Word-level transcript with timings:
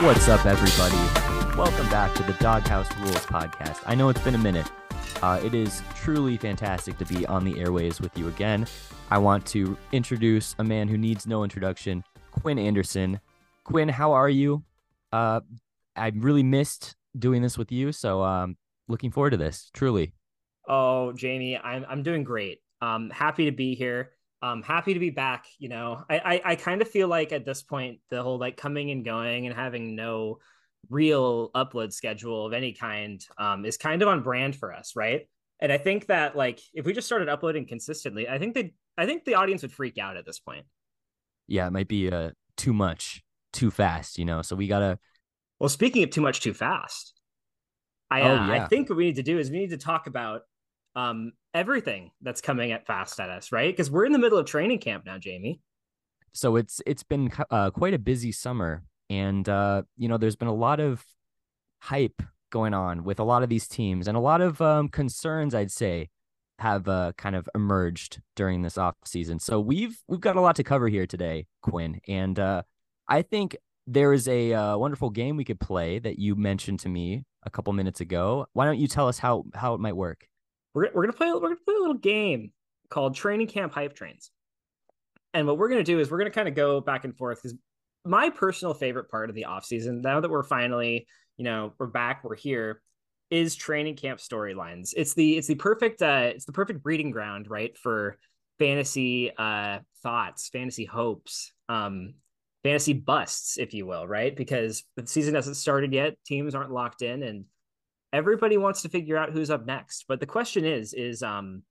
What's 0.00 0.28
up, 0.28 0.44
everybody? 0.44 1.56
Welcome 1.56 1.88
back 1.88 2.14
to 2.16 2.24
the 2.24 2.32
Doghouse 2.34 2.94
Rules 2.98 3.24
podcast. 3.26 3.80
I 3.86 3.94
know 3.94 4.08
it's 4.08 4.20
been 4.20 4.34
a 4.34 4.38
minute. 4.38 4.66
Uh, 5.22 5.40
it 5.42 5.54
is 5.54 5.82
truly 5.94 6.36
fantastic 6.36 6.98
to 6.98 7.04
be 7.04 7.24
on 7.26 7.44
the 7.44 7.60
airways 7.60 8.00
with 8.00 8.18
you 8.18 8.26
again. 8.26 8.66
I 9.10 9.18
want 9.18 9.46
to 9.46 9.78
introduce 9.92 10.56
a 10.58 10.64
man 10.64 10.88
who 10.88 10.98
needs 10.98 11.28
no 11.28 11.44
introduction, 11.44 12.02
Quinn 12.32 12.58
Anderson. 12.58 13.20
Quinn, 13.62 13.88
how 13.88 14.12
are 14.12 14.28
you? 14.28 14.64
Uh, 15.12 15.40
I 15.94 16.10
really 16.16 16.42
missed 16.42 16.96
doing 17.16 17.40
this 17.40 17.56
with 17.56 17.70
you, 17.70 17.92
so 17.92 18.24
um, 18.24 18.56
looking 18.88 19.12
forward 19.12 19.30
to 19.30 19.36
this. 19.36 19.70
Truly. 19.74 20.12
Oh, 20.68 21.12
Jamie, 21.12 21.56
I'm 21.56 21.86
I'm 21.88 22.02
doing 22.02 22.24
great. 22.24 22.60
Um, 22.82 23.10
happy 23.10 23.44
to 23.44 23.52
be 23.52 23.76
here. 23.76 24.10
Um, 24.44 24.62
happy 24.62 24.92
to 24.92 25.00
be 25.00 25.10
back. 25.10 25.46
You 25.58 25.70
know, 25.70 26.04
I 26.10 26.18
I, 26.18 26.40
I 26.44 26.56
kind 26.56 26.82
of 26.82 26.88
feel 26.88 27.08
like 27.08 27.32
at 27.32 27.46
this 27.46 27.62
point 27.62 28.00
the 28.10 28.22
whole 28.22 28.38
like 28.38 28.56
coming 28.58 28.90
and 28.90 29.04
going 29.04 29.46
and 29.46 29.54
having 29.54 29.96
no 29.96 30.38
real 30.90 31.50
upload 31.52 31.92
schedule 31.92 32.46
of 32.46 32.52
any 32.52 32.74
kind 32.74 33.24
um, 33.38 33.64
is 33.64 33.78
kind 33.78 34.02
of 34.02 34.08
on 34.08 34.22
brand 34.22 34.54
for 34.54 34.74
us, 34.74 34.92
right? 34.94 35.22
And 35.60 35.72
I 35.72 35.78
think 35.78 36.08
that 36.08 36.36
like 36.36 36.60
if 36.74 36.84
we 36.84 36.92
just 36.92 37.06
started 37.06 37.28
uploading 37.28 37.66
consistently, 37.66 38.28
I 38.28 38.38
think 38.38 38.54
they 38.54 38.74
I 38.98 39.06
think 39.06 39.24
the 39.24 39.36
audience 39.36 39.62
would 39.62 39.72
freak 39.72 39.96
out 39.96 40.18
at 40.18 40.26
this 40.26 40.38
point. 40.38 40.66
Yeah, 41.46 41.66
it 41.66 41.72
might 41.72 41.88
be 41.88 42.10
uh, 42.10 42.30
too 42.56 42.74
much, 42.74 43.22
too 43.52 43.70
fast, 43.70 44.18
you 44.18 44.24
know. 44.24 44.42
So 44.42 44.56
we 44.56 44.66
gotta. 44.66 44.98
Well, 45.58 45.68
speaking 45.68 46.02
of 46.02 46.10
too 46.10 46.20
much, 46.20 46.40
too 46.40 46.52
fast, 46.52 47.14
I 48.10 48.22
uh, 48.22 48.28
oh, 48.28 48.34
yeah. 48.34 48.64
I 48.64 48.68
think 48.68 48.90
what 48.90 48.98
we 48.98 49.06
need 49.06 49.16
to 49.16 49.22
do 49.22 49.38
is 49.38 49.50
we 49.50 49.58
need 49.58 49.70
to 49.70 49.78
talk 49.78 50.06
about 50.06 50.42
um 50.96 51.32
everything 51.54 52.10
that's 52.20 52.40
coming 52.40 52.72
at 52.72 52.86
fast 52.86 53.20
at 53.20 53.30
us, 53.30 53.52
right? 53.52 53.72
Because 53.72 53.90
we're 53.90 54.04
in 54.04 54.12
the 54.12 54.18
middle 54.18 54.38
of 54.38 54.46
training 54.46 54.80
camp 54.80 55.04
now, 55.06 55.18
Jamie. 55.18 55.60
So 56.32 56.56
it's 56.56 56.82
it's 56.84 57.04
been 57.04 57.30
uh, 57.50 57.70
quite 57.70 57.94
a 57.94 57.98
busy 57.98 58.32
summer, 58.32 58.82
and 59.08 59.48
uh, 59.48 59.82
you 59.96 60.08
know, 60.08 60.18
there's 60.18 60.36
been 60.36 60.48
a 60.48 60.54
lot 60.54 60.80
of 60.80 61.04
hype 61.80 62.22
going 62.50 62.74
on 62.74 63.04
with 63.04 63.20
a 63.20 63.24
lot 63.24 63.42
of 63.42 63.48
these 63.48 63.68
teams, 63.68 64.08
and 64.08 64.16
a 64.16 64.20
lot 64.20 64.40
of 64.40 64.60
um, 64.60 64.88
concerns, 64.88 65.54
I'd 65.54 65.70
say, 65.70 66.08
have 66.58 66.88
uh, 66.88 67.12
kind 67.16 67.36
of 67.36 67.48
emerged 67.54 68.20
during 68.34 68.62
this 68.62 68.76
off 68.76 68.96
season. 69.04 69.38
So 69.38 69.60
we've 69.60 69.96
we've 70.08 70.20
got 70.20 70.34
a 70.34 70.40
lot 70.40 70.56
to 70.56 70.64
cover 70.64 70.88
here 70.88 71.06
today, 71.06 71.46
Quinn, 71.62 72.00
and 72.08 72.36
uh, 72.38 72.62
I 73.08 73.22
think 73.22 73.56
there 73.86 74.12
is 74.12 74.26
a 74.26 74.52
uh, 74.52 74.76
wonderful 74.76 75.10
game 75.10 75.36
we 75.36 75.44
could 75.44 75.60
play 75.60 76.00
that 76.00 76.18
you 76.18 76.34
mentioned 76.34 76.80
to 76.80 76.88
me 76.88 77.22
a 77.44 77.50
couple 77.50 77.72
minutes 77.72 78.00
ago. 78.00 78.46
Why 78.54 78.64
don't 78.64 78.78
you 78.78 78.88
tell 78.88 79.06
us 79.06 79.18
how 79.18 79.44
how 79.54 79.74
it 79.74 79.80
might 79.80 79.96
work? 79.96 80.26
We're 80.74 80.90
we're 80.92 81.02
gonna 81.02 81.12
play 81.12 81.32
we're 81.32 81.40
gonna 81.40 81.56
play 81.56 81.74
a 81.74 81.80
little 81.80 81.94
game 81.94 82.52
called 82.90 83.14
Training 83.14 83.46
Camp 83.46 83.72
Hype 83.72 83.94
Trains, 83.94 84.30
and 85.32 85.46
what 85.46 85.56
we're 85.56 85.68
gonna 85.68 85.84
do 85.84 86.00
is 86.00 86.10
we're 86.10 86.18
gonna 86.18 86.30
kind 86.30 86.48
of 86.48 86.54
go 86.54 86.80
back 86.80 87.04
and 87.04 87.16
forth 87.16 87.42
because 87.42 87.56
my 88.04 88.28
personal 88.28 88.74
favorite 88.74 89.10
part 89.10 89.30
of 89.30 89.34
the 89.34 89.46
off 89.46 89.64
season, 89.64 90.02
now 90.02 90.20
that 90.20 90.30
we're 90.30 90.42
finally 90.42 91.06
you 91.36 91.44
know 91.44 91.72
we're 91.78 91.86
back, 91.86 92.24
we're 92.24 92.36
here, 92.36 92.82
is 93.30 93.54
training 93.54 93.96
camp 93.96 94.18
storylines. 94.18 94.92
It's 94.96 95.14
the 95.14 95.36
it's 95.36 95.46
the 95.46 95.54
perfect 95.54 96.02
uh 96.02 96.30
it's 96.34 96.44
the 96.44 96.52
perfect 96.52 96.82
breeding 96.82 97.10
ground, 97.10 97.48
right, 97.48 97.76
for 97.78 98.18
fantasy 98.58 99.32
uh 99.36 99.78
thoughts, 100.02 100.48
fantasy 100.48 100.84
hopes, 100.84 101.52
um 101.68 102.14
fantasy 102.64 102.94
busts, 102.94 103.58
if 103.58 103.74
you 103.74 103.86
will, 103.86 104.06
right? 104.06 104.34
Because 104.34 104.84
the 104.96 105.06
season 105.06 105.34
hasn't 105.34 105.56
started 105.56 105.92
yet, 105.92 106.16
teams 106.24 106.54
aren't 106.54 106.72
locked 106.72 107.02
in 107.02 107.22
and 107.22 107.44
everybody 108.14 108.56
wants 108.56 108.80
to 108.82 108.88
figure 108.88 109.16
out 109.16 109.32
who's 109.32 109.50
up 109.50 109.66
next. 109.66 110.04
But 110.08 110.20
the 110.20 110.26
question 110.26 110.64
is 110.64 110.94
is 110.94 111.22
um 111.22 111.62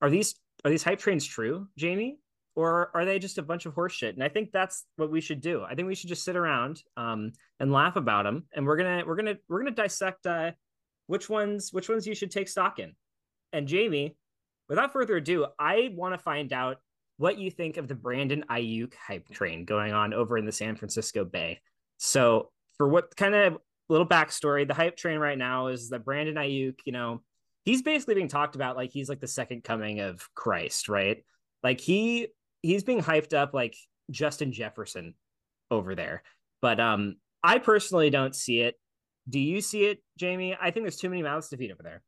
are 0.00 0.10
these 0.10 0.34
are 0.64 0.70
these 0.70 0.82
hype 0.82 0.98
trains 0.98 1.24
true, 1.24 1.68
Jamie? 1.76 2.18
Or 2.56 2.90
are 2.94 3.04
they 3.04 3.18
just 3.18 3.38
a 3.38 3.42
bunch 3.42 3.64
of 3.64 3.74
horseshit? 3.74 4.14
And 4.14 4.24
I 4.24 4.28
think 4.28 4.50
that's 4.50 4.84
what 4.96 5.10
we 5.10 5.20
should 5.20 5.40
do. 5.40 5.62
I 5.62 5.74
think 5.74 5.86
we 5.86 5.94
should 5.94 6.08
just 6.08 6.24
sit 6.24 6.36
around 6.36 6.82
um, 6.96 7.32
and 7.60 7.70
laugh 7.72 7.96
about 7.96 8.24
them. 8.24 8.44
And 8.52 8.66
we're 8.66 8.76
gonna 8.76 9.04
we're 9.06 9.14
gonna 9.14 9.36
we're 9.48 9.60
gonna 9.60 9.70
dissect 9.70 10.26
uh, 10.26 10.50
which 11.06 11.28
ones 11.28 11.72
which 11.72 11.88
ones 11.88 12.06
you 12.06 12.14
should 12.14 12.30
take 12.30 12.48
stock 12.48 12.78
in. 12.78 12.94
And 13.52 13.68
Jamie, 13.68 14.16
without 14.68 14.92
further 14.92 15.16
ado, 15.16 15.46
I 15.58 15.90
want 15.94 16.14
to 16.14 16.18
find 16.18 16.52
out 16.52 16.78
what 17.18 17.38
you 17.38 17.50
think 17.50 17.76
of 17.76 17.86
the 17.86 17.94
Brandon 17.94 18.44
Aiyuk 18.50 18.94
hype 18.94 19.28
train 19.28 19.64
going 19.64 19.92
on 19.92 20.12
over 20.12 20.36
in 20.36 20.46
the 20.46 20.52
San 20.52 20.74
Francisco 20.76 21.24
Bay. 21.24 21.60
So, 21.98 22.50
for 22.76 22.88
what 22.88 23.14
kind 23.16 23.34
of 23.34 23.58
little 23.90 24.06
backstory, 24.06 24.66
the 24.66 24.74
hype 24.74 24.96
train 24.96 25.18
right 25.18 25.36
now 25.36 25.66
is 25.66 25.90
that 25.90 26.04
Brandon 26.04 26.36
Aiyuk, 26.36 26.76
you 26.84 26.92
know, 26.92 27.22
he's 27.64 27.82
basically 27.82 28.14
being 28.14 28.28
talked 28.28 28.54
about 28.54 28.76
like 28.76 28.92
he's 28.92 29.08
like 29.08 29.20
the 29.20 29.28
second 29.28 29.64
coming 29.64 30.00
of 30.00 30.26
Christ, 30.34 30.88
right? 30.88 31.22
Like 31.62 31.80
he 31.80 32.28
he's 32.62 32.84
being 32.84 33.02
hyped 33.02 33.34
up 33.34 33.52
like 33.52 33.74
Justin 34.10 34.52
Jefferson 34.52 35.14
over 35.70 35.94
there. 35.94 36.22
But 36.62 36.80
um 36.80 37.16
I 37.42 37.58
personally 37.58 38.10
don't 38.10 38.34
see 38.34 38.60
it. 38.60 38.76
Do 39.28 39.40
you 39.40 39.60
see 39.60 39.84
it, 39.84 40.02
Jamie? 40.18 40.56
I 40.60 40.70
think 40.70 40.84
there's 40.84 40.96
too 40.96 41.10
many 41.10 41.22
mouths 41.22 41.48
to 41.48 41.56
feed 41.56 41.72
over 41.72 41.82
there. 41.82 42.02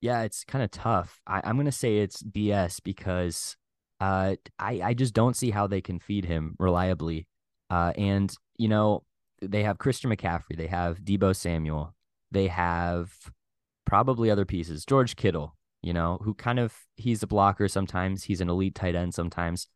Yeah, 0.00 0.22
it's 0.22 0.44
kind 0.44 0.62
of 0.62 0.70
tough. 0.70 1.20
I, 1.26 1.40
I'm 1.44 1.56
gonna 1.56 1.72
say 1.72 1.98
it's 1.98 2.22
BS 2.22 2.82
because 2.82 3.56
uh, 4.00 4.34
I 4.58 4.80
I 4.82 4.94
just 4.94 5.14
don't 5.14 5.36
see 5.36 5.50
how 5.50 5.66
they 5.66 5.80
can 5.80 5.98
feed 5.98 6.24
him 6.26 6.56
reliably. 6.58 7.26
Uh, 7.70 7.92
and 7.96 8.34
you 8.58 8.68
know 8.68 9.02
they 9.48 9.62
have 9.62 9.78
Christian 9.78 10.10
McCaffrey, 10.10 10.56
they 10.56 10.66
have 10.66 11.00
Deebo 11.00 11.34
Samuel, 11.34 11.94
they 12.30 12.48
have 12.48 13.12
probably 13.84 14.30
other 14.30 14.44
pieces. 14.44 14.84
George 14.84 15.16
Kittle, 15.16 15.56
you 15.82 15.92
know, 15.92 16.18
who 16.22 16.34
kind 16.34 16.58
of 16.58 16.74
he's 16.96 17.22
a 17.22 17.26
blocker 17.26 17.68
sometimes, 17.68 18.24
he's 18.24 18.40
an 18.40 18.48
elite 18.48 18.74
tight 18.74 18.94
end 18.94 19.14
sometimes. 19.14 19.66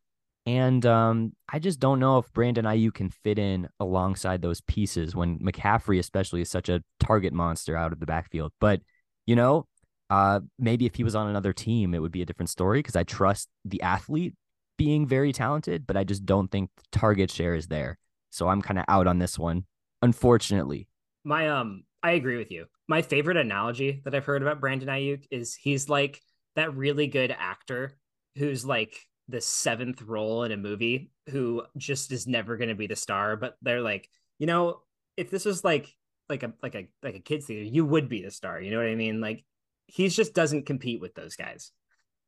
And 0.46 0.86
um, 0.86 1.32
I 1.52 1.58
just 1.58 1.78
don't 1.78 2.00
know 2.00 2.16
if 2.16 2.32
Brandon 2.32 2.64
Aiyuk 2.64 2.94
can 2.94 3.10
fit 3.10 3.38
in 3.38 3.68
alongside 3.80 4.40
those 4.40 4.62
pieces 4.62 5.14
when 5.14 5.38
McCaffrey, 5.40 5.98
especially, 5.98 6.40
is 6.40 6.48
such 6.48 6.70
a 6.70 6.82
target 7.00 7.34
monster 7.34 7.76
out 7.76 7.92
of 7.92 8.00
the 8.00 8.06
backfield. 8.06 8.52
But, 8.58 8.80
you 9.26 9.36
know, 9.36 9.66
uh, 10.08 10.40
maybe 10.58 10.86
if 10.86 10.94
he 10.94 11.04
was 11.04 11.14
on 11.14 11.28
another 11.28 11.52
team, 11.52 11.92
it 11.92 12.00
would 12.00 12.12
be 12.12 12.22
a 12.22 12.24
different 12.24 12.48
story 12.48 12.78
because 12.78 12.96
I 12.96 13.02
trust 13.02 13.48
the 13.66 13.82
athlete 13.82 14.34
being 14.78 15.06
very 15.06 15.34
talented, 15.34 15.86
but 15.86 15.98
I 15.98 16.04
just 16.04 16.24
don't 16.24 16.50
think 16.50 16.70
the 16.76 16.98
target 16.98 17.30
share 17.30 17.54
is 17.54 17.66
there. 17.66 17.98
So 18.30 18.48
I'm 18.48 18.62
kind 18.62 18.78
of 18.78 18.84
out 18.88 19.06
on 19.06 19.18
this 19.18 19.38
one, 19.38 19.64
unfortunately. 20.02 20.88
My 21.24 21.48
um, 21.48 21.84
I 22.02 22.12
agree 22.12 22.36
with 22.36 22.50
you. 22.50 22.66
My 22.88 23.02
favorite 23.02 23.36
analogy 23.36 24.00
that 24.04 24.14
I've 24.14 24.24
heard 24.24 24.42
about 24.42 24.60
Brandon 24.60 24.88
Aiyuk 24.88 25.24
is 25.30 25.54
he's 25.54 25.88
like 25.88 26.20
that 26.56 26.74
really 26.74 27.06
good 27.06 27.34
actor 27.36 27.96
who's 28.36 28.64
like 28.64 28.96
the 29.28 29.40
seventh 29.40 30.02
role 30.02 30.44
in 30.44 30.52
a 30.52 30.56
movie 30.56 31.10
who 31.28 31.62
just 31.76 32.12
is 32.12 32.26
never 32.26 32.56
going 32.56 32.70
to 32.70 32.74
be 32.74 32.86
the 32.86 32.96
star 32.96 33.36
but 33.36 33.56
they're 33.62 33.82
like 33.82 34.08
you 34.38 34.46
know 34.46 34.80
if 35.16 35.30
this 35.30 35.44
was 35.44 35.62
like 35.62 35.94
like 36.28 36.42
a 36.42 36.52
like 36.62 36.74
a 36.74 36.86
like 37.02 37.14
a 37.14 37.20
kids 37.20 37.46
theater 37.46 37.64
you 37.64 37.84
would 37.84 38.08
be 38.08 38.22
the 38.22 38.30
star 38.30 38.60
you 38.60 38.70
know 38.70 38.78
what 38.78 38.86
i 38.86 38.94
mean 38.94 39.20
like 39.20 39.44
he 39.86 40.08
just 40.08 40.34
doesn't 40.34 40.66
compete 40.66 41.00
with 41.00 41.14
those 41.14 41.36
guys 41.36 41.72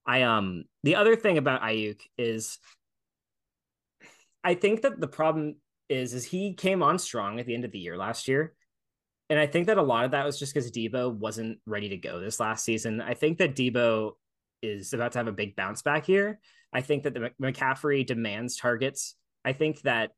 i 0.06 0.22
um 0.22 0.64
the 0.82 0.96
other 0.96 1.16
thing 1.16 1.38
about 1.38 1.62
Aiyuk 1.62 2.00
is 2.18 2.58
i 4.44 4.54
think 4.54 4.82
that 4.82 5.00
the 5.00 5.08
problem 5.08 5.56
is 5.90 6.14
is 6.14 6.24
he 6.24 6.54
came 6.54 6.82
on 6.82 6.98
strong 6.98 7.38
at 7.38 7.44
the 7.44 7.54
end 7.54 7.66
of 7.66 7.72
the 7.72 7.78
year 7.78 7.98
last 7.98 8.28
year 8.28 8.54
and 9.30 9.38
I 9.38 9.46
think 9.46 9.68
that 9.68 9.78
a 9.78 9.82
lot 9.82 10.04
of 10.04 10.10
that 10.10 10.26
was 10.26 10.40
just 10.40 10.52
because 10.52 10.72
Deebo 10.72 11.14
wasn't 11.14 11.60
ready 11.64 11.90
to 11.90 11.96
go 11.96 12.18
this 12.18 12.40
last 12.40 12.64
season. 12.64 13.00
I 13.00 13.14
think 13.14 13.38
that 13.38 13.54
Deebo 13.54 14.12
is 14.60 14.92
about 14.92 15.12
to 15.12 15.18
have 15.18 15.28
a 15.28 15.32
big 15.32 15.54
bounce 15.54 15.82
back 15.82 16.04
here. 16.04 16.40
I 16.72 16.80
think 16.80 17.04
that 17.04 17.14
the 17.14 17.30
McCaffrey 17.40 18.04
demands 18.04 18.56
targets. 18.56 19.14
I 19.44 19.52
think 19.52 19.82
that 19.82 20.10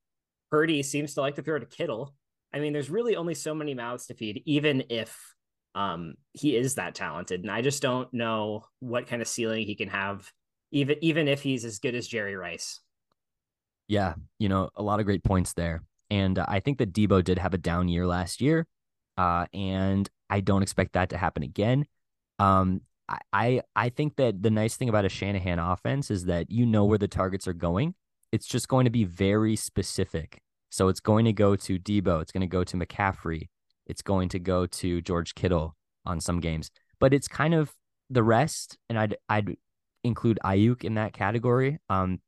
Purdy 0.51 0.83
seems 0.83 1.15
to 1.15 1.21
like 1.21 1.35
to 1.35 1.43
throw 1.43 1.59
to 1.59 1.67
Kittle. 1.67 2.15
I 2.55 2.61
mean, 2.61 2.73
there's 2.73 2.91
really 2.91 3.15
only 3.15 3.35
so 3.35 3.55
many 3.55 3.75
mouths 3.75 4.07
to 4.07 4.15
feed, 4.15 4.43
even 4.47 4.85
if 4.89 5.15
um, 5.75 6.15
he 6.33 6.57
is 6.57 6.77
that 6.77 6.95
talented. 6.95 7.43
And 7.43 7.51
I 7.51 7.61
just 7.61 7.83
don't 7.83 8.13
know 8.15 8.65
what 8.81 9.09
kind 9.09 9.21
of 9.21 9.29
ceiling 9.29 9.67
he 9.67 9.75
can 9.75 9.89
have, 9.89 10.31
even 10.71 10.97
even 11.03 11.29
if 11.29 11.43
he's 11.43 11.67
as 11.67 11.81
good 11.81 11.95
as 11.95 12.09
Jerry 12.09 12.35
Rice. 12.35 12.81
Yeah, 13.89 14.15
you 14.39 14.49
know, 14.49 14.71
a 14.77 14.83
lot 14.83 15.01
of 15.01 15.07
great 15.07 15.25
points 15.25 15.53
there. 15.55 15.83
And 16.11 16.39
uh, 16.39 16.47
I 16.49 16.61
think 16.61 16.79
that 16.79 16.93
Deebo 16.93 17.25
did 17.25 17.39
have 17.39 17.55
a 17.55 17.59
down 17.59 17.89
year 17.89 18.07
last 18.07 18.41
year. 18.41 18.67
Uh, 19.17 19.47
and 19.53 20.09
I 20.31 20.41
don't 20.41 20.63
expect 20.63 20.93
that 20.95 21.11
to 21.11 21.19
happen 21.19 21.43
again. 21.43 21.87
Um, 22.39 22.83
I 23.33 23.63
I 23.77 23.89
think 23.91 24.17
that 24.17 24.43
the 24.43 24.51
nice 24.51 24.77
thing 24.77 24.89
about 24.89 25.05
a 25.05 25.09
Shanahan 25.09 25.59
offense 25.59 26.11
is 26.11 26.25
that 26.27 26.51
you 26.51 26.65
know 26.65 26.85
where 26.85 26.99
the 26.99 27.09
targets 27.09 27.47
are 27.47 27.53
going. 27.53 27.95
It's 28.31 28.47
just 28.47 28.69
going 28.69 28.85
to 28.85 28.91
be 28.91 29.05
very 29.05 29.57
specific. 29.57 30.41
So 30.71 30.89
it's 30.89 31.01
going 31.01 31.27
to 31.27 31.33
go 31.33 31.55
to 31.57 31.79
Deebo. 31.79 32.23
It's 32.23 32.33
going 32.33 32.41
to 32.41 32.47
go 32.47 32.65
to 32.65 32.77
McCaffrey. 32.77 33.49
It's 33.87 34.01
going 34.01 34.31
to 34.31 34.39
go 34.39 34.67
to 34.67 35.03
George 35.03 35.35
Kittle 35.35 35.77
on 36.07 36.21
some 36.21 36.41
games. 36.41 36.71
But 36.99 37.13
it's 37.13 37.29
kind 37.29 37.53
of 37.53 37.75
the 38.09 38.23
rest, 38.23 38.79
and 38.89 38.99
I'd 38.99 39.17
I'd 39.29 39.57
include 40.05 40.39
Aiyuk 40.45 40.85
in 40.85 40.95
that 40.95 41.13
category. 41.13 41.79
Um, 41.89 42.21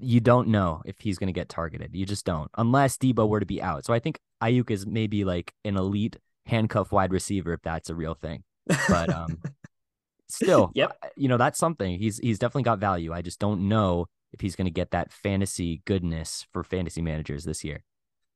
you 0.00 0.20
don't 0.20 0.48
know 0.48 0.82
if 0.84 1.00
he's 1.00 1.18
going 1.18 1.28
to 1.28 1.32
get 1.32 1.48
targeted. 1.48 1.94
You 1.94 2.04
just 2.06 2.24
don't, 2.24 2.50
unless 2.56 2.96
Deebo 2.96 3.28
were 3.28 3.40
to 3.40 3.46
be 3.46 3.62
out. 3.62 3.84
So 3.84 3.92
I 3.92 3.98
think 3.98 4.18
Aiyuk 4.42 4.70
is 4.70 4.86
maybe 4.86 5.24
like 5.24 5.54
an 5.64 5.76
elite 5.76 6.16
handcuff 6.46 6.92
wide 6.92 7.12
receiver 7.12 7.52
if 7.52 7.62
that's 7.62 7.90
a 7.90 7.94
real 7.94 8.14
thing. 8.14 8.42
But 8.88 9.12
um, 9.12 9.40
still, 10.28 10.72
yep. 10.74 10.96
you 11.16 11.28
know, 11.28 11.36
that's 11.36 11.58
something. 11.58 11.98
He's 11.98 12.18
he's 12.18 12.38
definitely 12.38 12.64
got 12.64 12.78
value. 12.78 13.12
I 13.12 13.22
just 13.22 13.38
don't 13.38 13.68
know 13.68 14.06
if 14.32 14.40
he's 14.40 14.56
going 14.56 14.66
to 14.66 14.70
get 14.70 14.90
that 14.90 15.12
fantasy 15.12 15.82
goodness 15.84 16.46
for 16.52 16.64
fantasy 16.64 17.02
managers 17.02 17.44
this 17.44 17.62
year. 17.62 17.84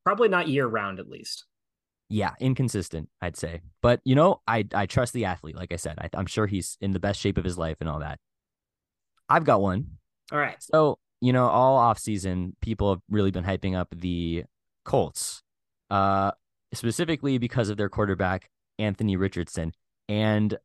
probably 0.04 0.28
not 0.28 0.48
year 0.48 0.66
round 0.66 1.00
at 1.00 1.08
least. 1.08 1.44
Yeah, 2.08 2.32
inconsistent, 2.40 3.10
I'd 3.20 3.36
say. 3.36 3.60
But 3.82 4.00
you 4.04 4.14
know, 4.14 4.40
I 4.46 4.64
I 4.72 4.86
trust 4.86 5.12
the 5.12 5.26
athlete. 5.26 5.56
Like 5.56 5.72
I 5.72 5.76
said, 5.76 5.98
I, 5.98 6.08
I'm 6.14 6.26
sure 6.26 6.46
he's 6.46 6.78
in 6.80 6.92
the 6.92 7.00
best 7.00 7.20
shape 7.20 7.36
of 7.36 7.44
his 7.44 7.58
life 7.58 7.78
and 7.80 7.88
all 7.88 7.98
that. 7.98 8.18
I've 9.28 9.44
got 9.44 9.60
one. 9.60 9.98
All 10.32 10.38
right. 10.38 10.56
So 10.62 10.98
you 11.20 11.32
know, 11.32 11.46
all 11.46 11.76
off 11.76 11.98
season, 11.98 12.54
people 12.60 12.90
have 12.90 13.00
really 13.10 13.30
been 13.30 13.44
hyping 13.44 13.76
up 13.76 13.88
the 13.96 14.44
Colts, 14.84 15.42
uh, 15.90 16.32
specifically 16.72 17.38
because 17.38 17.68
of 17.68 17.76
their 17.76 17.88
quarterback 17.88 18.50
Anthony 18.78 19.16
Richardson, 19.16 19.72
and 20.08 20.56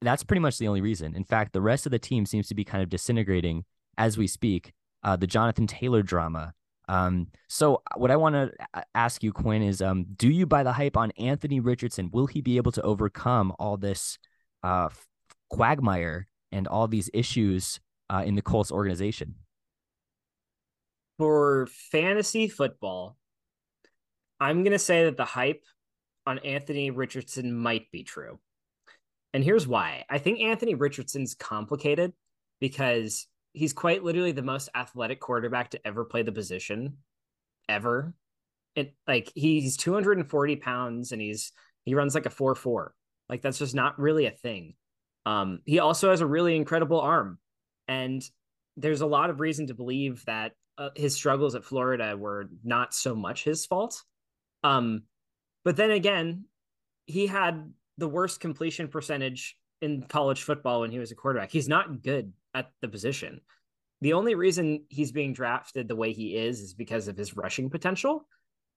that's 0.00 0.22
pretty 0.22 0.40
much 0.40 0.58
the 0.58 0.68
only 0.68 0.80
reason. 0.80 1.14
In 1.14 1.24
fact, 1.24 1.52
the 1.52 1.60
rest 1.60 1.86
of 1.86 1.92
the 1.92 1.98
team 1.98 2.24
seems 2.26 2.48
to 2.48 2.54
be 2.54 2.64
kind 2.64 2.82
of 2.82 2.88
disintegrating 2.88 3.64
as 3.96 4.16
we 4.16 4.26
speak. 4.26 4.72
Uh, 5.04 5.16
the 5.16 5.26
Jonathan 5.28 5.66
Taylor 5.66 6.02
drama. 6.02 6.54
Um, 6.88 7.28
so 7.48 7.82
what 7.96 8.10
I 8.10 8.16
want 8.16 8.34
to 8.34 8.52
ask 8.94 9.22
you, 9.22 9.32
Quinn, 9.32 9.62
is 9.62 9.80
um, 9.80 10.06
do 10.16 10.28
you 10.28 10.46
buy 10.46 10.62
the 10.62 10.72
hype 10.72 10.96
on 10.96 11.12
Anthony 11.12 11.60
Richardson? 11.60 12.10
Will 12.12 12.26
he 12.26 12.40
be 12.40 12.56
able 12.56 12.72
to 12.72 12.82
overcome 12.82 13.52
all 13.58 13.76
this 13.76 14.18
uh, 14.64 14.88
quagmire 15.50 16.26
and 16.50 16.66
all 16.66 16.88
these 16.88 17.10
issues 17.12 17.78
uh, 18.10 18.22
in 18.26 18.34
the 18.34 18.42
Colts 18.42 18.72
organization? 18.72 19.34
For 21.18 21.68
fantasy 21.90 22.48
football, 22.48 23.16
I'm 24.40 24.62
going 24.62 24.72
to 24.72 24.78
say 24.78 25.04
that 25.04 25.16
the 25.16 25.24
hype 25.24 25.64
on 26.26 26.38
Anthony 26.40 26.90
Richardson 26.90 27.56
might 27.56 27.90
be 27.90 28.04
true. 28.04 28.38
And 29.34 29.42
here's 29.42 29.66
why. 29.66 30.04
I 30.08 30.18
think 30.18 30.40
Anthony 30.40 30.74
Richardson's 30.74 31.34
complicated 31.34 32.12
because 32.60 33.26
he's 33.52 33.72
quite 33.72 34.04
literally 34.04 34.32
the 34.32 34.42
most 34.42 34.68
athletic 34.74 35.20
quarterback 35.20 35.70
to 35.70 35.86
ever 35.86 36.04
play 36.04 36.22
the 36.22 36.32
position 36.32 36.98
ever. 37.68 38.14
It 38.74 38.94
like 39.06 39.32
he's 39.34 39.76
240 39.76 40.56
pounds 40.56 41.12
and 41.12 41.20
he's 41.20 41.52
he 41.84 41.94
runs 41.94 42.14
like 42.14 42.26
a 42.26 42.30
4-4. 42.30 42.90
Like 43.28 43.42
that's 43.42 43.58
just 43.58 43.74
not 43.74 43.98
really 43.98 44.26
a 44.26 44.30
thing. 44.30 44.74
Um, 45.26 45.60
he 45.64 45.78
also 45.78 46.10
has 46.10 46.20
a 46.20 46.26
really 46.26 46.56
incredible 46.56 47.00
arm. 47.00 47.38
And 47.86 48.22
there's 48.76 49.00
a 49.00 49.06
lot 49.06 49.30
of 49.30 49.40
reason 49.40 49.66
to 49.66 49.74
believe 49.74 50.24
that 50.26 50.52
uh, 50.78 50.90
his 50.94 51.14
struggles 51.14 51.54
at 51.54 51.64
Florida 51.64 52.16
were 52.16 52.48
not 52.62 52.94
so 52.94 53.14
much 53.14 53.44
his 53.44 53.66
fault. 53.66 54.02
Um, 54.62 55.02
but 55.64 55.76
then 55.76 55.90
again, 55.90 56.44
he 57.06 57.26
had 57.26 57.72
the 57.98 58.08
worst 58.08 58.40
completion 58.40 58.88
percentage 58.88 59.56
in 59.82 60.02
college 60.02 60.42
football 60.42 60.80
when 60.80 60.90
he 60.90 60.98
was 60.98 61.10
a 61.10 61.16
quarterback. 61.16 61.50
He's 61.50 61.68
not 61.68 62.02
good 62.02 62.32
at 62.54 62.70
the 62.80 62.88
position. 62.88 63.40
The 64.00 64.12
only 64.12 64.36
reason 64.36 64.84
he's 64.88 65.10
being 65.10 65.32
drafted 65.32 65.88
the 65.88 65.96
way 65.96 66.12
he 66.12 66.36
is 66.36 66.60
is 66.60 66.74
because 66.74 67.08
of 67.08 67.16
his 67.16 67.36
rushing 67.36 67.70
potential. 67.70 68.26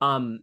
Um, 0.02 0.40